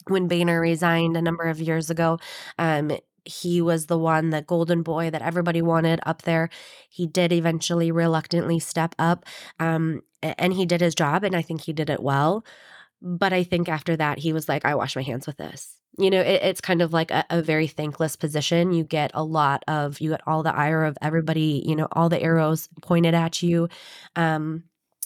when 0.07 0.27
Boehner 0.27 0.59
resigned 0.59 1.17
a 1.17 1.21
number 1.21 1.43
of 1.45 1.59
years 1.59 1.89
ago. 1.89 2.19
Um, 2.57 2.91
he 3.25 3.61
was 3.61 3.85
the 3.85 3.97
one, 3.97 4.31
the 4.31 4.41
golden 4.41 4.83
boy 4.83 5.09
that 5.09 5.21
everybody 5.21 5.61
wanted 5.61 5.99
up 6.05 6.23
there. 6.23 6.49
He 6.89 7.07
did 7.07 7.31
eventually 7.31 7.91
reluctantly 7.91 8.59
step 8.59 8.95
up, 8.99 9.25
um, 9.59 10.01
and 10.21 10.53
he 10.53 10.65
did 10.65 10.81
his 10.81 10.95
job, 10.95 11.23
and 11.23 11.35
I 11.35 11.41
think 11.41 11.61
he 11.61 11.73
did 11.73 11.89
it 11.89 12.01
well. 12.01 12.45
But 13.01 13.33
I 13.33 13.43
think 13.43 13.67
after 13.67 13.95
that, 13.97 14.19
he 14.19 14.33
was 14.33 14.47
like, 14.47 14.65
I 14.65 14.75
wash 14.75 14.95
my 14.95 15.01
hands 15.01 15.27
with 15.27 15.37
this. 15.37 15.75
You 15.97 16.09
know, 16.09 16.21
it, 16.21 16.41
it's 16.41 16.61
kind 16.61 16.81
of 16.81 16.91
like 16.93 17.11
a, 17.11 17.23
a, 17.29 17.41
very 17.41 17.67
thankless 17.67 18.15
position. 18.15 18.73
You 18.73 18.83
get 18.83 19.11
a 19.13 19.23
lot 19.23 19.63
of, 19.67 20.01
you 20.01 20.09
get 20.09 20.21
all 20.25 20.41
the 20.41 20.55
ire 20.55 20.85
of 20.85 20.97
everybody, 21.01 21.61
you 21.65 21.75
know, 21.75 21.87
all 21.91 22.09
the 22.09 22.21
arrows 22.21 22.67
pointed 22.81 23.13
at 23.13 23.43
you. 23.43 23.69
Um, 24.15 24.63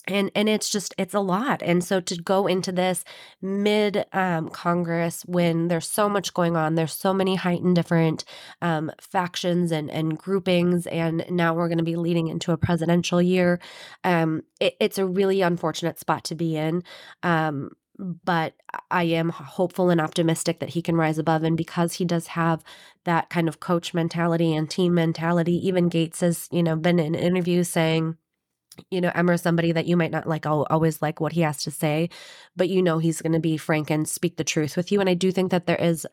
and 0.10 0.32
and 0.36 0.50
it's 0.50 0.70
just 0.70 0.94
it's 0.98 1.14
a 1.14 1.20
lot 1.20 1.62
and 1.62 1.84
so 1.84 2.00
to 2.00 2.16
go 2.16 2.48
into 2.48 2.72
this 2.72 3.04
mid 3.42 4.06
um, 4.14 4.50
congress 4.50 5.24
when 5.26 5.68
there's 5.68 5.90
so 5.90 6.08
much 6.10 6.34
going 6.34 6.56
on 6.56 6.76
there's 6.76 6.94
so 6.94 7.14
many 7.14 7.36
heightened 7.36 7.76
different 7.76 8.24
um, 8.62 8.92
factions 9.00 9.72
and 9.72 9.90
and 9.92 10.18
groupings 10.18 10.88
and 10.88 11.26
now 11.30 11.54
we're 11.54 11.68
going 11.68 11.78
to 11.78 11.84
be 11.84 11.96
leading 11.96 12.28
into 12.28 12.52
a 12.52 12.58
presidential 12.58 13.22
year 13.22 13.60
um, 14.04 14.44
it, 14.60 14.76
it's 14.80 14.98
a 14.98 15.06
really 15.06 15.42
unfortunate 15.42 16.00
spot 16.00 16.24
to 16.24 16.36
be 16.36 16.56
in 16.56 16.84
um, 17.24 17.70
but 17.98 18.54
I 18.92 19.04
am 19.04 19.30
hopeful 19.30 19.90
and 19.90 20.00
optimistic 20.00 20.60
that 20.60 20.70
he 20.70 20.82
can 20.82 20.96
rise 20.96 21.18
above. 21.18 21.44
And 21.44 21.58
because 21.58 21.94
he 21.94 22.06
does 22.06 22.28
have 22.28 22.64
that 23.06 23.30
kind 23.30 23.48
of 23.48 23.60
coach 23.60 23.94
mentality 23.94 24.56
and 24.56 24.70
team 24.70 24.94
mentality, 24.94 25.56
even 25.68 25.90
Gaetz 25.90 26.22
has, 26.22 26.48
you 26.52 26.62
know, 26.62 26.76
been 26.76 27.00
in 27.00 27.16
interviews 27.16 27.70
saying, 27.70 28.18
you 28.92 29.02
know, 29.02 29.12
Emmer 29.16 29.34
is 29.34 29.42
somebody 29.42 29.72
that 29.72 29.88
you 29.88 29.98
might 29.98 30.12
not 30.12 30.28
like 30.28 30.46
I'll 30.46 30.68
always 30.70 31.02
like 31.02 31.20
what 31.20 31.34
he 31.34 31.42
has 31.42 31.64
to 31.64 31.72
say, 31.72 32.10
but 32.56 32.70
you 32.70 32.82
know 32.82 32.98
he's 32.98 33.22
going 33.22 33.34
to 33.34 33.40
be 33.40 33.58
frank 33.58 33.90
and 33.90 34.08
speak 34.08 34.38
the 34.38 34.44
truth 34.44 34.78
with 34.78 34.92
you. 34.92 35.00
And 35.00 35.10
I 35.10 35.14
do 35.14 35.32
think 35.32 35.52
that 35.52 35.66
there 35.66 35.78
is 35.78 36.06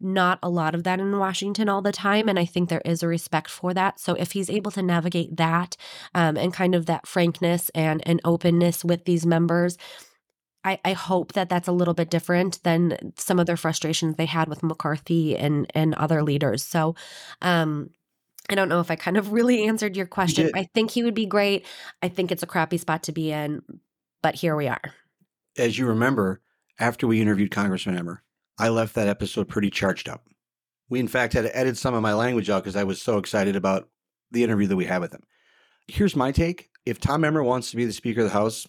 not 0.00 0.38
a 0.42 0.48
lot 0.48 0.74
of 0.74 0.84
that 0.84 1.00
in 1.00 1.18
Washington 1.18 1.68
all 1.68 1.80
the 1.80 1.92
time. 1.92 2.28
And 2.28 2.38
I 2.38 2.44
think 2.44 2.68
there 2.68 2.82
is 2.84 3.02
a 3.02 3.08
respect 3.08 3.48
for 3.50 3.72
that. 3.74 3.98
So 3.98 4.14
if 4.14 4.32
he's 4.32 4.50
able 4.50 4.70
to 4.72 4.82
navigate 4.82 5.36
that 5.36 5.76
um, 6.14 6.36
and 6.36 6.52
kind 6.52 6.74
of 6.74 6.86
that 6.86 7.06
frankness 7.06 7.70
and, 7.74 8.02
and 8.06 8.20
openness 8.24 8.84
with 8.84 9.04
these 9.06 9.24
members, 9.24 9.78
I, 10.64 10.80
I 10.84 10.92
hope 10.92 11.32
that 11.32 11.48
that's 11.48 11.68
a 11.68 11.72
little 11.72 11.94
bit 11.94 12.10
different 12.10 12.62
than 12.64 13.12
some 13.16 13.38
of 13.38 13.46
their 13.46 13.56
frustrations 13.56 14.16
they 14.16 14.26
had 14.26 14.48
with 14.48 14.64
McCarthy 14.64 15.36
and 15.36 15.70
and 15.74 15.94
other 15.94 16.24
leaders. 16.24 16.64
So, 16.64 16.96
um, 17.40 17.90
I 18.48 18.54
don't 18.54 18.68
know 18.68 18.80
if 18.80 18.90
I 18.90 18.96
kind 18.96 19.16
of 19.16 19.32
really 19.32 19.66
answered 19.66 19.96
your 19.96 20.06
question. 20.06 20.50
I 20.54 20.68
think 20.74 20.90
he 20.90 21.02
would 21.02 21.14
be 21.14 21.26
great. 21.26 21.66
I 22.02 22.08
think 22.08 22.30
it's 22.30 22.42
a 22.42 22.46
crappy 22.46 22.78
spot 22.78 23.02
to 23.04 23.12
be 23.12 23.32
in, 23.32 23.62
but 24.22 24.34
here 24.34 24.54
we 24.56 24.68
are. 24.68 24.82
As 25.58 25.78
you 25.78 25.86
remember, 25.86 26.40
after 26.78 27.06
we 27.06 27.20
interviewed 27.20 27.50
Congressman 27.50 27.98
Emmer, 27.98 28.22
I 28.58 28.68
left 28.68 28.94
that 28.94 29.08
episode 29.08 29.48
pretty 29.48 29.70
charged 29.70 30.08
up. 30.08 30.26
We, 30.88 31.00
in 31.00 31.08
fact, 31.08 31.32
had 31.32 31.42
to 31.42 31.56
edit 31.56 31.76
some 31.76 31.94
of 31.94 32.02
my 32.02 32.14
language 32.14 32.48
out 32.48 32.62
because 32.62 32.76
I 32.76 32.84
was 32.84 33.02
so 33.02 33.18
excited 33.18 33.56
about 33.56 33.88
the 34.30 34.44
interview 34.44 34.68
that 34.68 34.76
we 34.76 34.84
had 34.84 35.00
with 35.00 35.12
him. 35.12 35.22
Here's 35.88 36.16
my 36.16 36.32
take 36.32 36.70
if 36.84 37.00
Tom 37.00 37.24
Emmer 37.24 37.42
wants 37.42 37.70
to 37.70 37.76
be 37.76 37.84
the 37.84 37.92
Speaker 37.92 38.20
of 38.20 38.28
the 38.28 38.32
House, 38.32 38.66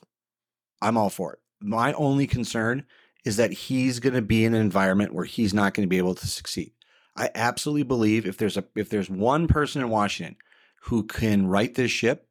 I'm 0.82 0.98
all 0.98 1.10
for 1.10 1.34
it. 1.34 1.40
My 1.62 1.94
only 1.94 2.26
concern 2.26 2.84
is 3.26 3.38
that 3.38 3.52
he's 3.52 4.00
going 4.00 4.16
to 4.16 4.22
be 4.22 4.46
in 4.46 4.54
an 4.54 4.62
environment 4.62 5.14
where 5.14 5.26
he's 5.26 5.54
not 5.54 5.74
going 5.74 5.86
to 5.86 5.90
be 5.90 5.98
able 5.98 6.16
to 6.16 6.28
succeed. 6.28 6.72
I 7.18 7.30
absolutely 7.34 7.84
believe 7.84 8.26
if 8.26 8.38
there's 8.38 8.58
a 8.58 8.64
if 8.76 8.90
there's 8.90 9.10
one 9.10 9.48
person 9.48 9.82
in 9.82 9.90
Washington 9.90 10.38
who 10.84 11.04
can 11.04 11.48
right 11.48 11.74
this 11.74 11.92
ship, 11.92 12.28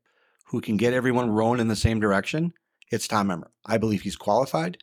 who 0.46 0.60
can 0.60 0.76
get 0.76 0.94
everyone 0.94 1.30
rowing 1.30 1.60
in 1.60 1.68
the 1.68 1.76
same 1.76 2.00
direction, 2.00 2.52
it's 2.90 3.08
Tom 3.08 3.30
Emmer. 3.30 3.50
I 3.66 3.78
believe 3.78 4.02
he's 4.02 4.16
qualified. 4.16 4.78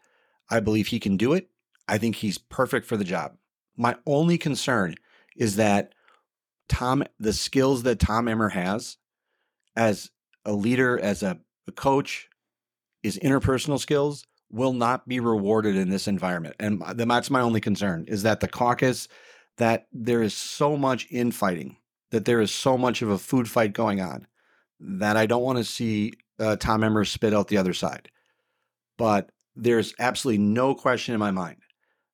I 0.50 0.60
believe 0.60 0.88
he 0.88 1.00
can 1.00 1.18
do 1.18 1.34
it. 1.34 1.50
I 1.88 1.98
think 1.98 2.18
he's 2.18 2.38
perfect 2.38 2.86
for 2.86 2.98
the 2.98 3.04
job. 3.04 3.38
My 3.78 3.96
only 4.06 4.38
concern 4.38 4.96
is 5.38 5.56
that 5.56 5.94
Tom, 6.68 7.04
the 7.20 7.34
skills 7.34 7.84
that 7.84 8.00
Tom 8.00 8.28
Emmer 8.28 8.50
has 8.50 8.98
as 9.76 10.12
a 10.46 10.54
leader, 10.54 11.00
as 11.00 11.24
a, 11.24 11.40
a 11.68 11.72
coach, 11.72 12.30
his 13.02 13.18
interpersonal 13.20 13.80
skills 13.80 14.26
will 14.52 14.74
not 14.74 15.08
be 15.08 15.20
rewarded 15.20 15.76
in 15.76 15.90
this 15.90 16.08
environment. 16.08 16.56
And 16.60 16.84
that's 16.96 17.32
my 17.32 17.42
only 17.42 17.60
concern 17.60 18.06
is 18.08 18.24
that 18.24 18.40
the 18.40 18.48
caucus 18.48 19.08
that 19.58 19.88
there 19.92 20.22
is 20.22 20.34
so 20.34 20.78
much 20.78 21.08
infighting, 21.12 21.78
that 22.12 22.26
there 22.26 22.42
is 22.42 22.52
so 22.52 22.78
much 22.78 23.02
of 23.02 23.10
a 23.10 23.18
food 23.18 23.50
fight 23.50 23.74
going 23.74 24.02
on, 24.02 24.28
that 24.80 25.18
I 25.18 25.26
don't 25.26 25.44
want 25.44 25.58
to 25.58 25.64
see 25.64 26.14
uh, 26.40 26.56
Tom 26.56 26.84
Emmer 26.84 27.06
spit 27.06 27.34
out 27.34 27.48
the 27.48 27.58
other 27.58 27.74
side. 27.74 28.10
But 28.98 29.32
there's 29.56 29.94
absolutely 30.00 30.44
no 30.44 30.76
question 30.76 31.14
in 31.14 31.20
my 31.20 31.32
mind 31.32 31.58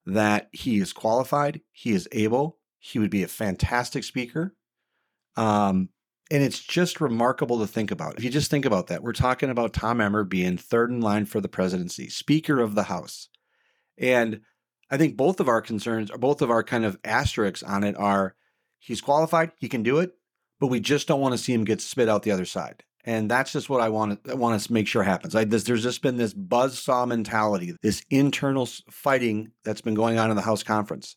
that 0.06 0.50
he 0.52 0.80
is 0.80 0.92
qualified, 0.94 1.62
he 1.72 1.92
is 1.92 2.08
able, 2.12 2.58
he 2.80 3.00
would 3.00 3.12
be 3.12 3.24
a 3.24 3.28
fantastic 3.28 4.04
speaker. 4.04 4.56
Um, 5.36 5.90
and 6.32 6.44
it's 6.44 6.60
just 6.60 7.02
remarkable 7.02 7.60
to 7.60 7.68
think 7.68 7.92
about. 7.92 8.18
If 8.18 8.24
you 8.24 8.30
just 8.30 8.52
think 8.52 8.66
about 8.66 8.88
that, 8.88 9.04
we're 9.04 9.14
talking 9.14 9.50
about 9.50 9.74
Tom 9.74 10.00
Emmer 10.00 10.24
being 10.24 10.58
third 10.58 10.92
in 10.92 11.02
line 11.02 11.26
for 11.26 11.42
the 11.42 11.48
presidency, 11.48 12.10
Speaker 12.10 12.60
of 12.60 12.76
the 12.76 12.84
House. 12.84 13.30
And 13.98 14.42
I 14.92 14.98
think 14.98 15.18
both 15.18 15.40
of 15.40 15.48
our 15.48 15.62
concerns, 15.62 16.10
or 16.12 16.18
both 16.18 16.42
of 16.42 16.50
our 16.50 16.64
kind 16.64 16.86
of 16.86 16.98
asterisks 17.04 17.64
on 17.64 17.84
it 17.84 17.98
are 17.98 18.36
he's 18.80 19.02
qualified, 19.02 19.52
he 19.58 19.70
can 19.70 19.84
do 19.84 20.00
it, 20.00 20.14
but 20.60 20.68
we 20.68 20.80
just 20.80 21.08
don't 21.08 21.22
want 21.22 21.34
to 21.34 21.38
see 21.38 21.54
him 21.54 21.64
get 21.64 21.82
spit 21.82 22.10
out 22.10 22.24
the 22.24 22.32
other 22.32 22.46
side. 22.46 22.84
And 23.06 23.32
that's 23.32 23.54
just 23.54 23.70
what 23.70 23.82
I 23.82 23.90
want 23.90 24.24
to 24.24 24.32
I 24.32 24.36
want 24.36 24.62
to 24.62 24.74
make 24.74 24.88
sure 24.88 25.04
happens. 25.04 25.34
I, 25.34 25.46
this, 25.46 25.64
there's 25.64 25.84
just 25.84 26.02
been 26.02 26.18
this 26.18 26.34
buzz 26.34 26.78
saw 26.78 27.06
mentality, 27.06 27.76
this 27.82 28.04
internal 28.10 28.68
fighting 28.92 29.52
that's 29.64 29.82
been 29.82 29.96
going 29.96 30.18
on 30.18 30.30
in 30.30 30.36
the 30.36 30.42
House 30.42 30.64
conference. 30.64 31.16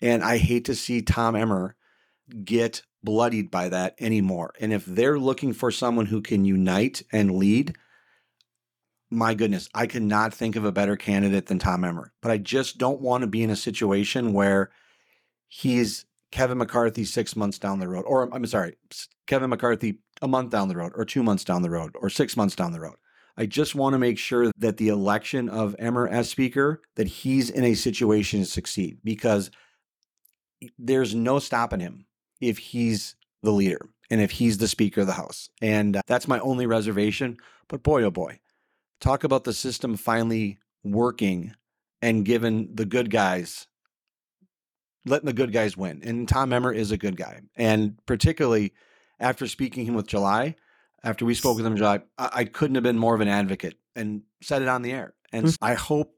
And 0.00 0.24
I 0.24 0.38
hate 0.38 0.64
to 0.64 0.74
see 0.74 1.02
Tom 1.02 1.36
Emmer 1.36 1.76
get 2.44 2.82
bloodied 3.02 3.50
by 3.50 3.68
that 3.68 3.96
anymore. 3.98 4.52
And 4.60 4.72
if 4.72 4.84
they're 4.84 5.18
looking 5.18 5.52
for 5.52 5.70
someone 5.70 6.06
who 6.06 6.22
can 6.22 6.44
unite 6.44 7.02
and 7.12 7.36
lead, 7.36 7.76
my 9.10 9.34
goodness, 9.34 9.68
I 9.74 9.86
cannot 9.86 10.32
think 10.32 10.56
of 10.56 10.64
a 10.64 10.72
better 10.72 10.96
candidate 10.96 11.46
than 11.46 11.58
Tom 11.58 11.84
Emmer. 11.84 12.12
But 12.22 12.30
I 12.30 12.38
just 12.38 12.78
don't 12.78 13.00
want 13.00 13.22
to 13.22 13.26
be 13.26 13.42
in 13.42 13.50
a 13.50 13.56
situation 13.56 14.32
where 14.32 14.70
he's 15.48 16.06
Kevin 16.30 16.58
McCarthy 16.58 17.04
six 17.04 17.34
months 17.34 17.58
down 17.58 17.80
the 17.80 17.88
road, 17.88 18.04
or 18.06 18.32
I'm 18.32 18.46
sorry, 18.46 18.76
Kevin 19.26 19.50
McCarthy 19.50 19.98
a 20.22 20.28
month 20.28 20.50
down 20.50 20.68
the 20.68 20.76
road, 20.76 20.92
or 20.94 21.04
two 21.04 21.22
months 21.22 21.44
down 21.44 21.62
the 21.62 21.70
road, 21.70 21.92
or 22.00 22.08
six 22.08 22.36
months 22.36 22.54
down 22.54 22.72
the 22.72 22.80
road. 22.80 22.96
I 23.36 23.46
just 23.46 23.74
want 23.74 23.94
to 23.94 23.98
make 23.98 24.18
sure 24.18 24.50
that 24.58 24.76
the 24.76 24.88
election 24.88 25.48
of 25.48 25.74
Emmer 25.78 26.06
as 26.06 26.28
Speaker, 26.28 26.82
that 26.96 27.08
he's 27.08 27.48
in 27.48 27.64
a 27.64 27.74
situation 27.74 28.40
to 28.40 28.46
succeed 28.46 28.98
because 29.02 29.50
there's 30.78 31.14
no 31.14 31.38
stopping 31.38 31.80
him 31.80 32.06
if 32.40 32.58
he's 32.58 33.16
the 33.42 33.52
leader 33.52 33.80
and 34.10 34.20
if 34.20 34.32
he's 34.32 34.58
the 34.58 34.68
Speaker 34.68 35.02
of 35.02 35.06
the 35.06 35.14
House. 35.14 35.48
And 35.62 35.96
uh, 35.96 36.02
that's 36.06 36.28
my 36.28 36.38
only 36.40 36.66
reservation. 36.66 37.38
But 37.68 37.82
boy, 37.82 38.02
oh 38.02 38.10
boy, 38.10 38.40
talk 39.00 39.24
about 39.24 39.44
the 39.44 39.52
system 39.52 39.96
finally 39.96 40.58
working 40.84 41.54
and 42.02 42.24
giving 42.24 42.74
the 42.74 42.84
good 42.84 43.10
guys 43.10 43.66
letting 45.06 45.26
the 45.26 45.32
good 45.32 45.52
guys 45.52 45.76
win. 45.76 46.02
And 46.04 46.28
Tom 46.28 46.52
Emmer 46.52 46.72
is 46.72 46.92
a 46.92 46.96
good 46.96 47.16
guy. 47.16 47.40
And 47.56 47.98
particularly 48.06 48.72
after 49.18 49.46
speaking 49.46 49.86
him 49.86 49.94
with 49.94 50.06
July, 50.06 50.56
after 51.02 51.24
we 51.24 51.34
spoke 51.34 51.56
with 51.56 51.66
him 51.66 51.72
in 51.72 51.78
July, 51.78 52.00
I, 52.18 52.30
I 52.32 52.44
couldn't 52.44 52.74
have 52.74 52.84
been 52.84 52.98
more 52.98 53.14
of 53.14 53.20
an 53.20 53.28
advocate 53.28 53.78
and 53.96 54.22
said 54.42 54.62
it 54.62 54.68
on 54.68 54.82
the 54.82 54.92
air. 54.92 55.14
And 55.32 55.46
mm-hmm. 55.46 55.64
I 55.64 55.74
hope 55.74 56.14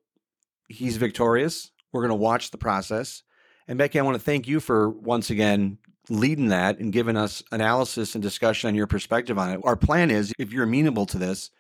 he's 0.68 0.96
victorious. 0.96 1.70
We're 1.92 2.02
going 2.02 2.10
to 2.10 2.14
watch 2.16 2.50
the 2.50 2.58
process. 2.58 3.22
And 3.68 3.78
Becky, 3.78 3.98
I 3.98 4.02
want 4.02 4.16
to 4.16 4.22
thank 4.22 4.48
you 4.48 4.60
for 4.60 4.88
once 4.90 5.30
again 5.30 5.78
leading 6.08 6.48
that 6.48 6.80
and 6.80 6.92
giving 6.92 7.16
us 7.16 7.42
analysis 7.52 8.14
and 8.14 8.22
discussion 8.22 8.68
on 8.68 8.74
your 8.74 8.88
perspective 8.88 9.38
on 9.38 9.50
it. 9.50 9.60
Our 9.62 9.76
plan 9.76 10.10
is, 10.10 10.32
if 10.38 10.52
you're 10.52 10.64
amenable 10.64 11.06
to 11.06 11.18
this, 11.18 11.50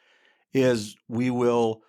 is 0.52 0.96
we 1.08 1.30
will 1.30 1.82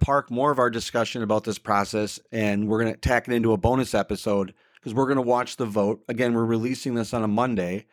park 0.00 0.30
more 0.30 0.50
of 0.50 0.58
our 0.58 0.70
discussion 0.70 1.22
about 1.22 1.44
this 1.44 1.58
process 1.58 2.20
and 2.30 2.68
we're 2.68 2.80
going 2.80 2.92
to 2.92 3.00
tack 3.00 3.28
it 3.28 3.34
into 3.34 3.52
a 3.52 3.56
bonus 3.56 3.94
episode 3.94 4.52
because 4.74 4.94
we're 4.94 5.06
going 5.06 5.16
to 5.16 5.22
watch 5.22 5.56
the 5.56 5.66
vote. 5.66 6.02
Again, 6.08 6.34
we're 6.34 6.44
releasing 6.44 6.94
this 6.94 7.14
on 7.14 7.22
a 7.22 7.28
Monday. 7.28 7.86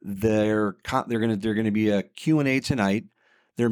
They're 0.00 0.76
they're 1.08 1.18
going 1.18 1.30
to 1.30 1.36
they're 1.36 1.54
going 1.54 1.64
to 1.64 1.70
be 1.72 1.90
a 1.90 2.02
Q&A 2.04 2.60
tonight. 2.60 3.04
There 3.56 3.68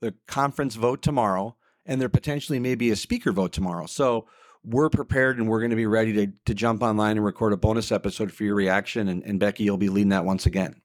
the 0.00 0.14
conference 0.26 0.74
vote 0.76 1.02
tomorrow 1.02 1.56
and 1.84 2.00
there 2.00 2.08
potentially 2.08 2.58
may 2.58 2.74
be 2.74 2.90
a 2.90 2.96
speaker 2.96 3.32
vote 3.32 3.52
tomorrow. 3.52 3.86
So 3.86 4.26
we're 4.64 4.90
prepared 4.90 5.38
and 5.38 5.48
we're 5.48 5.60
going 5.60 5.70
to 5.70 5.76
be 5.76 5.86
ready 5.86 6.12
to, 6.14 6.32
to 6.46 6.54
jump 6.54 6.82
online 6.82 7.16
and 7.16 7.24
record 7.24 7.52
a 7.52 7.56
bonus 7.56 7.92
episode 7.92 8.32
for 8.32 8.44
your 8.44 8.54
reaction. 8.54 9.08
And, 9.08 9.22
and 9.24 9.40
Becky, 9.40 9.64
you'll 9.64 9.76
be 9.76 9.88
leading 9.88 10.10
that 10.10 10.24
once 10.24 10.46
again. 10.46 10.82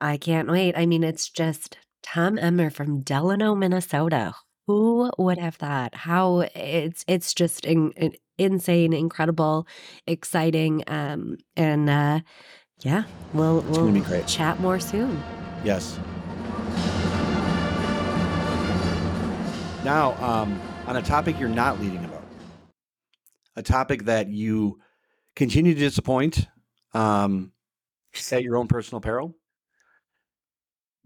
I 0.00 0.16
can't 0.16 0.50
wait. 0.50 0.76
I 0.76 0.86
mean, 0.86 1.02
it's 1.02 1.28
just 1.28 1.78
Tom 2.02 2.38
Emmer 2.38 2.70
from 2.70 3.00
Delano, 3.00 3.54
Minnesota. 3.54 4.34
Who 4.66 5.10
would 5.18 5.38
have 5.38 5.56
thought? 5.56 5.94
How 5.94 6.40
it's 6.54 7.04
it's 7.08 7.32
just 7.32 7.64
in, 7.64 7.92
in, 7.92 8.14
insane, 8.36 8.92
incredible, 8.92 9.66
exciting, 10.06 10.84
um, 10.86 11.38
and 11.56 11.88
uh, 11.88 12.20
yeah, 12.80 13.04
we'll 13.32 13.62
we'll 13.62 14.24
chat 14.24 14.60
more 14.60 14.78
soon. 14.78 15.22
Yes. 15.64 15.98
Now, 19.84 20.14
um, 20.22 20.60
on 20.86 20.96
a 20.96 21.02
topic 21.02 21.38
you're 21.40 21.48
not 21.48 21.80
leading 21.80 22.04
about, 22.04 22.24
a 23.56 23.62
topic 23.62 24.04
that 24.04 24.28
you 24.28 24.78
continue 25.34 25.72
to 25.72 25.80
disappoint 25.80 26.46
um, 26.92 27.52
at 28.30 28.42
your 28.42 28.56
own 28.56 28.68
personal 28.68 29.00
peril 29.00 29.34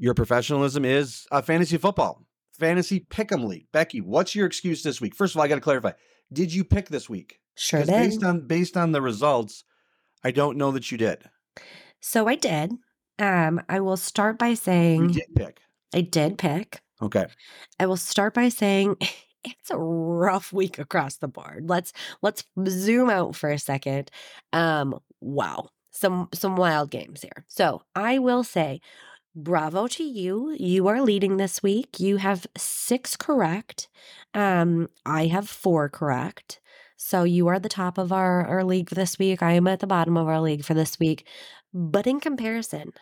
your 0.02 0.14
professionalism 0.14 0.84
is 0.84 1.28
uh, 1.30 1.40
fantasy 1.40 1.76
football, 1.76 2.26
fantasy 2.58 3.06
pick'em 3.08 3.46
league. 3.46 3.68
Becky, 3.72 4.00
what's 4.00 4.34
your 4.34 4.46
excuse 4.46 4.82
this 4.82 5.00
week? 5.00 5.14
First 5.14 5.34
of 5.34 5.38
all, 5.38 5.44
I 5.44 5.48
got 5.48 5.54
to 5.54 5.60
clarify: 5.60 5.92
Did 6.32 6.52
you 6.52 6.64
pick 6.64 6.88
this 6.88 7.08
week? 7.08 7.38
Sure 7.54 7.84
did. 7.84 7.86
Based 7.86 8.24
on 8.24 8.48
based 8.48 8.76
on 8.76 8.90
the 8.90 9.00
results, 9.00 9.62
I 10.24 10.32
don't 10.32 10.58
know 10.58 10.72
that 10.72 10.90
you 10.90 10.98
did. 10.98 11.22
So 12.00 12.26
I 12.26 12.34
did. 12.34 12.72
Um, 13.20 13.62
I 13.68 13.78
will 13.78 13.96
start 13.96 14.38
by 14.38 14.54
saying 14.54 15.10
you 15.10 15.20
did 15.20 15.34
pick. 15.36 15.60
I 15.94 16.00
did 16.00 16.36
pick. 16.36 16.80
Okay. 17.00 17.26
I 17.78 17.86
will 17.86 17.96
start 17.96 18.34
by 18.34 18.48
saying 18.48 18.96
it's 19.44 19.70
a 19.70 19.78
rough 19.78 20.52
week 20.52 20.80
across 20.80 21.18
the 21.18 21.28
board. 21.28 21.66
Let's 21.68 21.92
let's 22.22 22.42
zoom 22.68 23.08
out 23.08 23.36
for 23.36 23.50
a 23.50 23.58
second. 23.58 24.10
Um, 24.52 24.98
wow. 25.20 25.68
Some 25.92 26.28
some 26.34 26.56
wild 26.56 26.90
games 26.90 27.22
here. 27.22 27.44
So 27.46 27.82
I 27.94 28.18
will 28.18 28.42
say 28.42 28.80
bravo 29.34 29.86
to 29.88 30.04
you. 30.04 30.54
You 30.58 30.88
are 30.88 31.00
leading 31.02 31.36
this 31.36 31.62
week. 31.62 31.98
You 31.98 32.18
have 32.18 32.46
six 32.56 33.16
correct. 33.16 33.88
Um, 34.34 34.88
I 35.06 35.26
have 35.26 35.48
four 35.48 35.88
correct. 35.88 36.60
So 36.96 37.24
you 37.24 37.48
are 37.48 37.58
the 37.58 37.68
top 37.68 37.98
of 37.98 38.12
our, 38.12 38.46
our 38.46 38.64
league 38.64 38.90
this 38.90 39.18
week. 39.18 39.42
I 39.42 39.52
am 39.52 39.66
at 39.66 39.80
the 39.80 39.86
bottom 39.86 40.16
of 40.16 40.28
our 40.28 40.40
league 40.40 40.64
for 40.64 40.74
this 40.74 41.00
week. 41.00 41.26
But 41.74 42.06
in 42.06 42.20
comparison, 42.20 42.92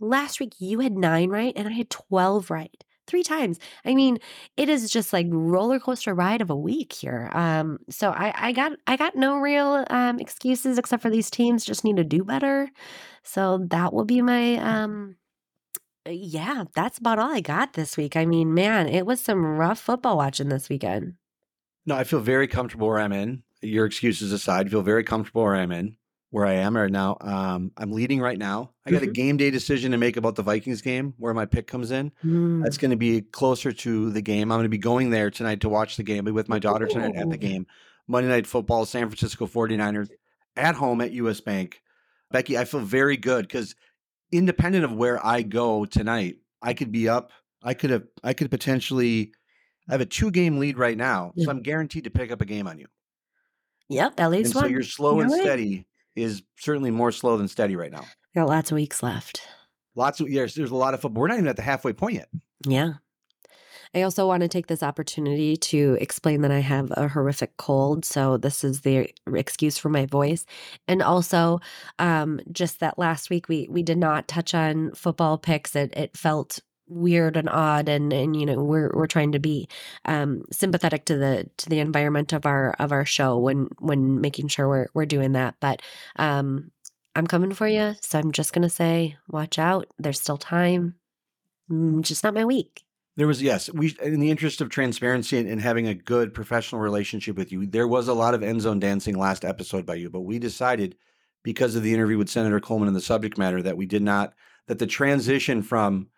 last 0.00 0.40
week 0.40 0.54
you 0.58 0.80
had 0.80 0.96
nine 0.96 1.28
right 1.28 1.52
and 1.56 1.68
I 1.68 1.72
had 1.72 1.90
12 1.90 2.50
right 2.50 2.84
three 3.06 3.22
times. 3.22 3.58
I 3.84 3.94
mean, 3.94 4.18
it 4.56 4.68
is 4.68 4.90
just 4.90 5.12
like 5.12 5.26
roller 5.30 5.80
coaster 5.80 6.14
ride 6.14 6.42
of 6.42 6.50
a 6.50 6.56
week 6.56 6.92
here. 6.92 7.30
Um, 7.32 7.78
so 7.90 8.10
I, 8.10 8.32
I 8.36 8.52
got 8.52 8.72
I 8.86 8.96
got 8.96 9.16
no 9.16 9.38
real 9.38 9.84
um 9.90 10.20
excuses 10.20 10.78
except 10.78 11.02
for 11.02 11.10
these 11.10 11.30
teams 11.30 11.64
just 11.64 11.84
need 11.84 11.96
to 11.96 12.04
do 12.04 12.22
better. 12.22 12.70
So 13.24 13.66
that 13.70 13.92
will 13.92 14.04
be 14.04 14.22
my 14.22 14.56
um 14.56 15.16
yeah, 16.10 16.64
that's 16.74 16.98
about 16.98 17.18
all 17.18 17.30
I 17.32 17.40
got 17.40 17.72
this 17.74 17.96
week. 17.96 18.16
I 18.16 18.24
mean, 18.26 18.54
man, 18.54 18.88
it 18.88 19.06
was 19.06 19.20
some 19.20 19.44
rough 19.44 19.78
football 19.80 20.16
watching 20.16 20.48
this 20.48 20.68
weekend. 20.68 21.14
No, 21.86 21.96
I 21.96 22.04
feel 22.04 22.20
very 22.20 22.46
comfortable 22.48 22.86
where 22.88 22.98
I'm 22.98 23.12
in. 23.12 23.42
Your 23.62 23.86
excuses 23.86 24.32
aside, 24.32 24.66
I 24.66 24.70
feel 24.70 24.82
very 24.82 25.02
comfortable 25.04 25.42
where 25.42 25.56
I'm 25.56 25.72
in, 25.72 25.96
where 26.30 26.46
I 26.46 26.52
am 26.54 26.76
right 26.76 26.90
now. 26.92 27.16
Um, 27.20 27.72
I'm 27.76 27.92
leading 27.92 28.20
right 28.20 28.38
now. 28.38 28.70
I 28.86 28.90
got 28.90 29.02
a 29.02 29.06
Mhm. 29.06 29.14
game 29.14 29.36
day 29.38 29.50
decision 29.50 29.92
to 29.92 29.98
make 29.98 30.16
about 30.16 30.36
the 30.36 30.42
Vikings 30.42 30.82
game, 30.82 31.14
where 31.16 31.34
my 31.34 31.46
pick 31.46 31.66
comes 31.66 31.90
in. 31.90 32.12
Mm. 32.24 32.62
That's 32.62 32.78
going 32.78 32.90
to 32.92 32.96
be 32.96 33.22
closer 33.22 33.72
to 33.72 34.10
the 34.10 34.22
game. 34.22 34.52
I'm 34.52 34.58
going 34.58 34.64
to 34.64 34.68
be 34.68 34.78
going 34.78 35.10
there 35.10 35.30
tonight 35.30 35.60
to 35.62 35.68
watch 35.68 35.96
the 35.96 36.02
game. 36.02 36.18
I'll 36.18 36.24
be 36.26 36.32
with 36.32 36.48
my 36.48 36.58
daughter 36.58 36.86
tonight 36.86 37.16
at 37.16 37.30
the 37.30 37.36
game. 37.38 37.66
Monday 38.06 38.28
Night 38.28 38.46
Football, 38.46 38.84
San 38.86 39.08
Francisco 39.08 39.46
49ers 39.46 40.08
at 40.56 40.74
home 40.76 41.00
at 41.00 41.12
US 41.12 41.40
Bank. 41.40 41.82
Becky, 42.30 42.56
I 42.58 42.64
feel 42.64 42.80
very 42.80 43.16
good 43.16 43.46
because 43.48 43.74
independent 44.32 44.84
of 44.84 44.92
where 44.92 45.24
I 45.24 45.42
go 45.42 45.84
tonight, 45.84 46.36
I 46.62 46.74
could 46.74 46.92
be 46.92 47.08
up. 47.08 47.32
I 47.62 47.74
could 47.74 47.90
have, 47.90 48.04
I 48.22 48.34
could 48.34 48.50
potentially, 48.50 49.32
I 49.88 49.92
have 49.92 50.00
a 50.00 50.06
two 50.06 50.30
game 50.30 50.58
lead 50.58 50.78
right 50.78 50.96
now. 50.96 51.32
Yeah. 51.34 51.46
So 51.46 51.50
I'm 51.50 51.62
guaranteed 51.62 52.04
to 52.04 52.10
pick 52.10 52.30
up 52.30 52.40
a 52.40 52.44
game 52.44 52.66
on 52.66 52.78
you. 52.78 52.86
Yep, 53.88 54.12
at 54.18 54.20
And 54.20 54.32
least 54.32 54.52
so 54.52 54.60
one. 54.60 54.70
your 54.70 54.82
slow 54.82 55.16
You're 55.16 55.24
and 55.24 55.32
steady 55.32 55.86
is 56.14 56.42
certainly 56.58 56.90
more 56.90 57.10
slow 57.10 57.36
than 57.36 57.48
steady 57.48 57.74
right 57.74 57.90
now. 57.90 58.04
Got 58.34 58.48
lots 58.48 58.70
of 58.70 58.76
weeks 58.76 59.02
left. 59.02 59.40
Lots 59.94 60.20
of, 60.20 60.28
yes, 60.30 60.54
there's 60.54 60.70
a 60.70 60.76
lot 60.76 60.94
of 60.94 61.00
football. 61.00 61.22
We're 61.22 61.28
not 61.28 61.38
even 61.38 61.48
at 61.48 61.56
the 61.56 61.62
halfway 61.62 61.92
point 61.92 62.16
yet. 62.16 62.28
Yeah. 62.66 62.94
I 63.94 64.02
also 64.02 64.26
want 64.26 64.42
to 64.42 64.48
take 64.48 64.66
this 64.66 64.82
opportunity 64.82 65.56
to 65.56 65.96
explain 66.00 66.42
that 66.42 66.50
I 66.50 66.60
have 66.60 66.92
a 66.96 67.08
horrific 67.08 67.56
cold. 67.56 68.04
So, 68.04 68.36
this 68.36 68.64
is 68.64 68.80
the 68.82 69.10
excuse 69.26 69.78
for 69.78 69.88
my 69.88 70.06
voice. 70.06 70.44
And 70.86 71.02
also, 71.02 71.60
um, 71.98 72.40
just 72.52 72.80
that 72.80 72.98
last 72.98 73.30
week 73.30 73.48
we 73.48 73.68
we 73.70 73.82
did 73.82 73.98
not 73.98 74.28
touch 74.28 74.54
on 74.54 74.92
football 74.92 75.38
picks. 75.38 75.74
It, 75.76 75.92
it 75.96 76.16
felt 76.16 76.60
weird 76.88 77.36
and 77.36 77.48
odd 77.50 77.88
and 77.88 78.12
and 78.14 78.34
you 78.34 78.46
know 78.46 78.64
we're 78.64 78.90
we're 78.94 79.06
trying 79.06 79.32
to 79.32 79.38
be 79.38 79.68
um 80.06 80.42
sympathetic 80.50 81.04
to 81.04 81.18
the 81.18 81.46
to 81.58 81.68
the 81.68 81.80
environment 81.80 82.32
of 82.32 82.46
our 82.46 82.74
of 82.78 82.92
our 82.92 83.04
show 83.04 83.36
when 83.36 83.68
when 83.78 84.20
making 84.22 84.48
sure 84.48 84.66
we're 84.66 84.86
we're 84.94 85.04
doing 85.04 85.32
that 85.32 85.54
but 85.60 85.82
um 86.16 86.70
i'm 87.14 87.26
coming 87.26 87.52
for 87.52 87.68
you 87.68 87.94
so 88.00 88.18
i'm 88.18 88.32
just 88.32 88.54
gonna 88.54 88.70
say 88.70 89.14
watch 89.28 89.58
out 89.58 89.86
there's 89.98 90.18
still 90.20 90.38
time 90.38 90.94
Mm, 91.70 92.02
just 92.02 92.24
not 92.24 92.34
my 92.34 92.44
week 92.44 92.82
There 93.18 93.26
was 93.26 93.42
yes, 93.42 93.68
we 93.72 93.96
in 94.00 94.20
the 94.20 94.30
interest 94.30 94.60
of 94.60 94.70
transparency 94.70 95.38
and, 95.38 95.48
and 95.48 95.60
having 95.60 95.88
a 95.88 95.94
good 95.94 96.32
professional 96.32 96.80
relationship 96.80 97.36
with 97.36 97.50
you, 97.50 97.66
there 97.66 97.88
was 97.88 98.06
a 98.06 98.14
lot 98.14 98.32
of 98.32 98.44
end 98.44 98.60
zone 98.60 98.78
dancing 98.78 99.18
last 99.18 99.44
episode 99.44 99.84
by 99.84 99.96
you, 99.96 100.08
but 100.08 100.20
we 100.20 100.38
decided 100.38 100.94
because 101.42 101.74
of 101.74 101.82
the 101.82 101.92
interview 101.92 102.16
with 102.16 102.28
Senator 102.28 102.60
Coleman 102.60 102.86
and 102.86 102.96
the 102.96 103.00
subject 103.00 103.36
matter 103.36 103.60
that 103.60 103.76
we 103.76 103.86
did 103.86 104.02
not 104.02 104.34
that 104.68 104.78
the 104.78 104.86
transition 104.86 105.62
from 105.62 106.10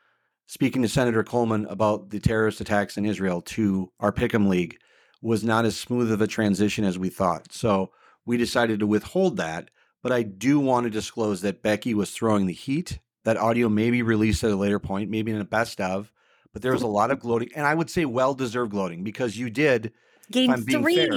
speaking 0.47 0.83
to 0.83 0.89
Senator 0.89 1.25
Coleman 1.25 1.65
about 1.71 2.11
the 2.11 2.21
terrorist 2.21 2.61
attacks 2.61 2.99
in 2.99 3.07
Israel 3.07 3.41
to 3.41 3.91
our 3.99 4.13
Pick'em 4.13 4.47
League 4.47 4.77
was 5.23 5.43
not 5.43 5.65
as 5.65 5.79
smooth 5.79 6.13
of 6.13 6.21
a 6.21 6.27
transition 6.27 6.85
as 6.85 6.99
we 6.99 7.09
thought. 7.09 7.51
So 7.51 7.93
we 8.27 8.37
decided 8.37 8.79
to 8.81 8.87
withhold 8.87 9.39
that. 9.39 9.71
But 10.03 10.13
I 10.13 10.23
do 10.23 10.61
want 10.61 10.85
to 10.85 10.91
disclose 10.91 11.41
that 11.41 11.63
Becky 11.63 11.95
was 11.95 12.11
throwing 12.11 12.45
the 12.45 12.53
heat. 12.53 12.99
That 13.25 13.39
audio 13.39 13.71
may 13.71 13.91
be 13.91 14.03
released 14.03 14.45
at 14.45 14.51
a 14.51 14.57
later 14.57 14.79
point, 14.79 15.09
maybe 15.09 15.33
in 15.33 15.41
a 15.41 15.47
best 15.47 15.81
of 15.81 16.13
but 16.53 16.63
there 16.63 16.73
was 16.73 16.83
a 16.83 16.87
lot 16.87 17.11
of 17.11 17.21
gloating, 17.21 17.51
and 17.55 17.67
I 17.67 17.75
would 17.75 17.91
say 17.91 18.05
well 18.05 18.35
deserved 18.35 18.73
gloating 18.73 19.05
because 19.05 19.37
you 19.37 19.51
did. 19.51 19.93
game 20.31 20.51
I'm 20.51 20.63
three 20.65 20.95
fair, 20.97 21.15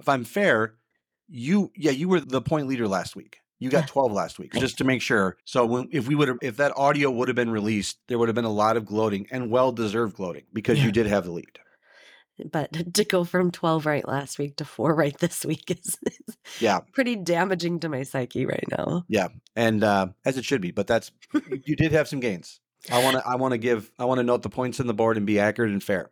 If 0.00 0.08
I'm 0.08 0.24
fair, 0.24 0.74
you 1.28 1.72
yeah 1.76 1.90
you 1.92 2.08
were 2.08 2.20
the 2.20 2.42
point 2.42 2.66
leader 2.66 2.86
last 2.88 3.16
week. 3.16 3.38
You 3.60 3.70
got 3.70 3.86
12 3.86 4.12
last 4.12 4.38
week, 4.38 4.52
just 4.54 4.76
to 4.78 4.84
make 4.84 5.00
sure. 5.00 5.38
So 5.44 5.64
when, 5.64 5.88
if 5.90 6.06
we 6.06 6.14
would 6.14 6.28
have, 6.28 6.36
if 6.42 6.56
that 6.58 6.76
audio 6.76 7.10
would 7.10 7.28
have 7.28 7.36
been 7.36 7.50
released, 7.50 7.98
there 8.08 8.18
would 8.18 8.28
have 8.28 8.34
been 8.34 8.44
a 8.44 8.52
lot 8.52 8.76
of 8.76 8.84
gloating 8.84 9.26
and 9.30 9.50
well 9.50 9.72
deserved 9.72 10.16
gloating 10.16 10.42
because 10.52 10.78
Yeah. 10.80 10.86
you 10.86 10.92
did 10.92 11.06
have 11.06 11.24
the 11.24 11.30
lead. 11.30 11.58
but 12.52 12.72
to 12.94 13.04
go 13.04 13.24
from 13.24 13.50
12 13.52 13.86
right 13.86 14.06
last 14.06 14.38
week 14.38 14.56
to 14.56 14.64
four 14.64 14.94
right 14.94 15.16
this 15.18 15.44
week 15.46 15.70
is, 15.70 15.96
is 16.04 16.36
Yeah. 16.60 16.80
pretty 16.92 17.16
damaging 17.16 17.80
to 17.80 17.88
my 17.88 18.02
psyche 18.02 18.44
right 18.44 18.66
now 18.76 19.04
Yeah, 19.08 19.28
and 19.56 19.82
uh, 19.82 20.08
as 20.26 20.36
it 20.36 20.44
should 20.44 20.60
be. 20.60 20.72
But 20.72 20.86
that's 20.88 21.10
you 21.64 21.76
did 21.76 21.92
have 21.92 22.08
some 22.08 22.20
gains. 22.20 22.60
I 22.90 23.02
want 23.02 23.16
to 23.16 23.26
I 23.26 23.36
want 23.36 23.52
to 23.52 23.58
give 23.58 23.90
I 23.98 24.04
want 24.04 24.18
to 24.18 24.24
note 24.24 24.42
the 24.42 24.50
points 24.50 24.80
on 24.80 24.86
the 24.86 24.94
board 24.94 25.16
and 25.16 25.26
be 25.26 25.38
accurate 25.38 25.70
and 25.70 25.82
fair. 25.82 26.10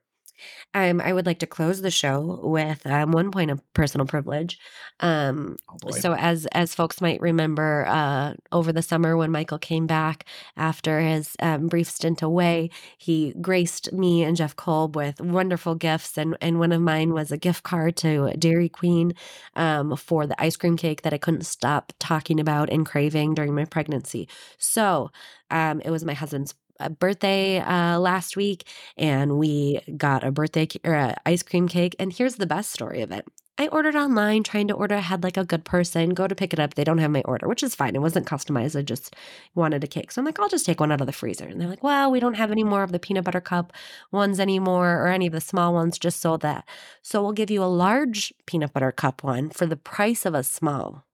um, 0.75 1.01
I 1.01 1.13
would 1.13 1.27
like 1.27 1.41
to 1.41 1.47
close 1.47 1.83
the 1.83 1.91
show 1.91 2.41
with 2.43 2.87
um, 2.87 3.13
one 3.13 3.31
point 3.31 3.51
of 3.51 3.61
personal 3.75 4.07
privilege. 4.07 4.59
Um, 5.01 5.57
Oh 5.85 5.91
so 5.91 6.15
as 6.15 6.47
as 6.47 6.75
folks 6.75 7.01
might 7.01 7.21
remember, 7.21 7.87
uh, 7.87 8.35
over 8.51 8.73
the 8.73 8.83
summer 8.83 9.17
when 9.17 9.31
Michael 9.31 9.59
came 9.59 9.87
back 9.87 10.25
after 10.57 11.01
his 11.01 11.37
um, 11.41 11.69
brief 11.69 11.91
stint 11.91 12.23
away, 12.23 12.71
he 12.99 13.35
graced 13.41 13.93
me 13.93 14.23
and 14.23 14.37
Jeff 14.37 14.57
Kolb 14.57 14.97
with 14.97 15.21
wonderful 15.21 15.75
gifts, 15.75 16.17
and 16.17 16.37
and 16.41 16.59
one 16.59 16.73
of 16.73 16.81
mine 16.81 17.13
was 17.13 17.31
a 17.31 17.37
gift 17.37 17.63
card 17.65 17.97
to 17.99 18.33
Dairy 18.39 18.69
Queen 18.69 19.13
um, 19.57 19.97
for 19.97 20.27
the 20.27 20.41
ice 20.43 20.57
cream 20.57 20.77
cake 20.77 21.03
that 21.03 21.13
I 21.15 21.19
couldn't 21.19 21.45
stop 21.47 21.93
talking 21.99 22.41
about 22.41 22.71
and 22.71 22.87
craving 22.87 23.35
during 23.35 23.55
my 23.55 23.65
pregnancy. 23.65 24.29
So 24.59 25.11
um, 25.51 25.81
it 25.85 25.91
was 25.91 26.05
my 26.05 26.15
husband's 26.15 26.55
birthday 26.91 27.61
uh, 27.61 27.99
last 27.99 28.37
week, 28.37 28.67
and 28.97 29.39
we 29.39 29.81
got 29.97 30.25
a 30.25 30.31
birthday 30.31 30.69
or 30.85 30.95
a 30.95 31.17
ice 31.27 31.43
cream 31.43 31.69
cake. 31.69 31.97
And 31.99 32.13
here's 32.13 32.37
the 32.37 32.47
best 32.47 32.71
story 32.73 33.03
of 33.03 33.11
it. 33.11 33.27
I 33.59 33.69
ordered 33.69 33.95
online, 33.95 34.43
trying 34.45 34.69
to 34.69 34.75
order 34.75 34.95
ahead 34.95 35.23
like 35.23 35.37
a 35.37 35.45
good 35.45 35.65
person. 35.65 36.11
Go 36.11 36.27
to 36.27 36.35
pick 36.35 36.55
it 36.55 36.59
up. 36.59 36.75
They 36.75 36.85
don't 36.85 36.99
have 36.99 37.11
my 37.11 37.21
order, 37.27 37.47
which 37.47 37.63
is 37.63 37.75
fine. 37.75 37.95
It 37.95 38.01
wasn't 38.01 38.27
customized. 38.27 38.79
I 38.79 38.83
just 38.83 39.15
wanted 39.55 39.85
a 39.85 39.87
cake. 39.87 40.11
So 40.11 40.21
I'm 40.21 40.25
like, 40.25 40.41
I'll 40.41 40.49
just 40.49 40.65
take 40.65 40.81
one 40.81 40.91
out 40.91 41.03
of 41.03 41.07
the 41.07 41.13
freezer. 41.13 41.45
And 41.45 41.61
they're 41.61 41.69
like, 41.69 41.83
well, 41.85 42.11
we 42.11 42.19
don't 42.19 42.35
have 42.35 42.51
any 42.51 42.65
more 42.65 42.83
of 42.83 42.93
the 42.93 42.99
peanut 42.99 43.25
butter 43.25 43.43
cup 43.43 43.73
ones 44.11 44.41
anymore 44.41 44.97
or 44.97 45.09
any 45.09 45.27
of 45.27 45.33
the 45.35 45.41
small 45.41 45.75
ones, 45.75 45.99
just 45.99 46.21
sold 46.21 46.41
that. 46.41 46.67
So 47.03 47.23
we'll 47.23 47.33
give 47.33 47.51
you 47.51 47.63
a 47.63 47.67
large 47.67 48.33
peanut 48.47 48.73
butter 48.73 48.91
cup 48.91 49.23
one 49.23 49.51
for 49.51 49.67
the 49.67 49.77
price 49.77 50.25
of 50.25 50.35
a 50.35 50.43
small. 50.43 51.05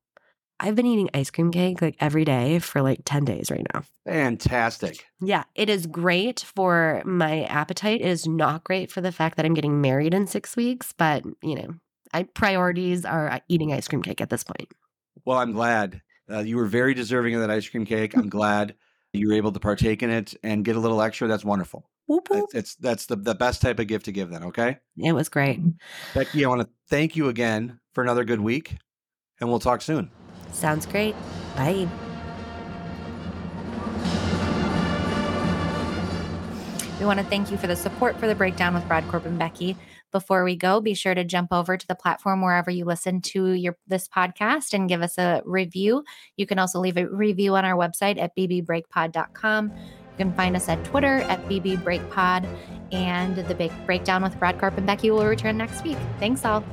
I've 0.61 0.75
been 0.75 0.87
eating 0.87 1.09
ice 1.15 1.31
cream 1.31 1.53
cake 1.53 1.81
like 1.81 1.97
every 2.01 2.25
day 2.25 2.59
for 2.59 2.83
like 2.83 3.03
10 3.05 3.25
days 3.25 3.51
right 3.51 3.67
now. 3.73 3.83
Fantastic. 4.07 5.07
Yeah, 5.21 5.45
it 5.55 5.69
is 5.71 5.87
great 5.87 6.41
for 6.41 7.03
my 7.05 7.45
appetite. 7.45 8.01
It 8.01 8.09
is 8.09 8.27
not 8.27 8.65
great 8.65 8.91
for 8.91 9.01
the 9.01 9.13
fact 9.13 9.37
that 9.37 9.47
I'm 9.47 9.55
getting 9.55 9.81
married 9.81 10.15
in 10.15 10.27
six 10.27 10.57
weeks, 10.57 10.93
but 10.97 11.25
you 11.43 11.55
know, 11.55 11.75
I 12.13 12.25
priorities 12.25 13.05
are 13.05 13.31
uh, 13.31 13.39
eating 13.49 13.73
ice 13.73 13.87
cream 13.87 14.03
cake 14.03 14.21
at 14.21 14.31
this 14.31 14.43
point. 14.43 14.69
Well, 15.25 15.39
I'm 15.39 15.53
glad 15.53 16.03
uh, 16.31 16.41
you 16.41 16.57
were 16.57 16.67
very 16.67 16.95
deserving 16.95 17.35
of 17.35 17.41
that 17.41 17.51
ice 17.51 17.69
cream 17.69 17.85
cake. 17.85 18.17
I'm 18.17 18.29
glad 18.29 18.75
you 19.13 19.29
were 19.29 19.35
able 19.35 19.53
to 19.53 19.61
partake 19.61 20.03
in 20.03 20.11
it 20.11 20.35
and 20.43 20.65
get 20.65 20.77
a 20.77 20.81
little 20.81 21.01
extra. 21.01 21.29
That's 21.29 21.45
wonderful. 21.45 21.89
Whoop, 22.07 22.31
whoop. 22.31 22.47
It's, 22.47 22.55
it's 22.55 22.75
that's 22.77 23.07
the, 23.07 23.17
the 23.17 23.35
best 23.35 23.61
type 23.63 23.79
of 23.79 23.87
gift 23.87 24.07
to 24.07 24.13
give. 24.13 24.31
Then, 24.31 24.45
okay, 24.45 24.79
It 24.97 25.13
was 25.13 25.29
great. 25.29 25.61
Becky, 26.15 26.45
I 26.45 26.49
want 26.49 26.63
to 26.63 26.69
thank 26.89 27.17
you 27.17 27.29
again 27.29 27.81
for 27.93 28.03
another 28.03 28.25
good 28.25 28.41
week, 28.41 28.77
and 29.41 29.49
we'll 29.49 29.61
talk 29.61 29.83
soon. 29.83 30.11
Sounds 30.53 30.87
great. 30.87 31.15
Bye. 31.57 31.89
We 36.99 37.07
want 37.07 37.21
to 37.21 37.27
thank 37.27 37.51
you 37.51 37.57
for 37.57 37.69
the 37.69 37.77
support 37.77 38.19
for 38.19 38.27
the 38.27 38.35
breakdown 38.35 38.75
with 38.75 38.83
Brodkorb 38.85 39.25
and 39.25 39.39
Becky. 39.39 39.77
Before 40.11 40.43
we 40.43 40.57
go, 40.57 40.81
be 40.81 40.95
sure 40.95 41.15
to 41.15 41.23
jump 41.23 41.53
over 41.53 41.77
to 41.77 41.87
the 41.87 41.95
platform 41.95 42.41
wherever 42.41 42.71
you 42.71 42.85
listen 42.85 43.21
to 43.21 43.53
your 43.53 43.77
this 43.87 44.09
podcast 44.09 44.73
and 44.73 44.89
give 44.89 45.03
us 45.03 45.19
a 45.19 45.43
review. 45.45 46.03
You 46.37 46.47
can 46.47 46.59
also 46.59 46.81
leave 46.81 46.97
a 46.97 47.07
review 47.07 47.55
on 47.55 47.65
our 47.65 47.77
website 47.77 48.19
at 48.19 48.35
bbreakpod.com. 48.37 49.71
You 49.71 50.17
can 50.17 50.33
find 50.33 50.57
us 50.57 50.69
at 50.69 50.83
Twitter 50.85 51.19
at 51.19 51.45
bbreakpod. 51.47 52.49
And 52.91 53.37
the 53.37 53.55
big 53.55 53.71
breakdown 53.85 54.23
with 54.23 54.35
Brodkorb 54.41 54.79
and 54.79 54.87
Becky 54.87 55.11
will 55.11 55.27
return 55.27 55.59
next 55.59 55.85
week. 55.85 55.99
Thanks 56.19 56.45
all. 56.45 56.65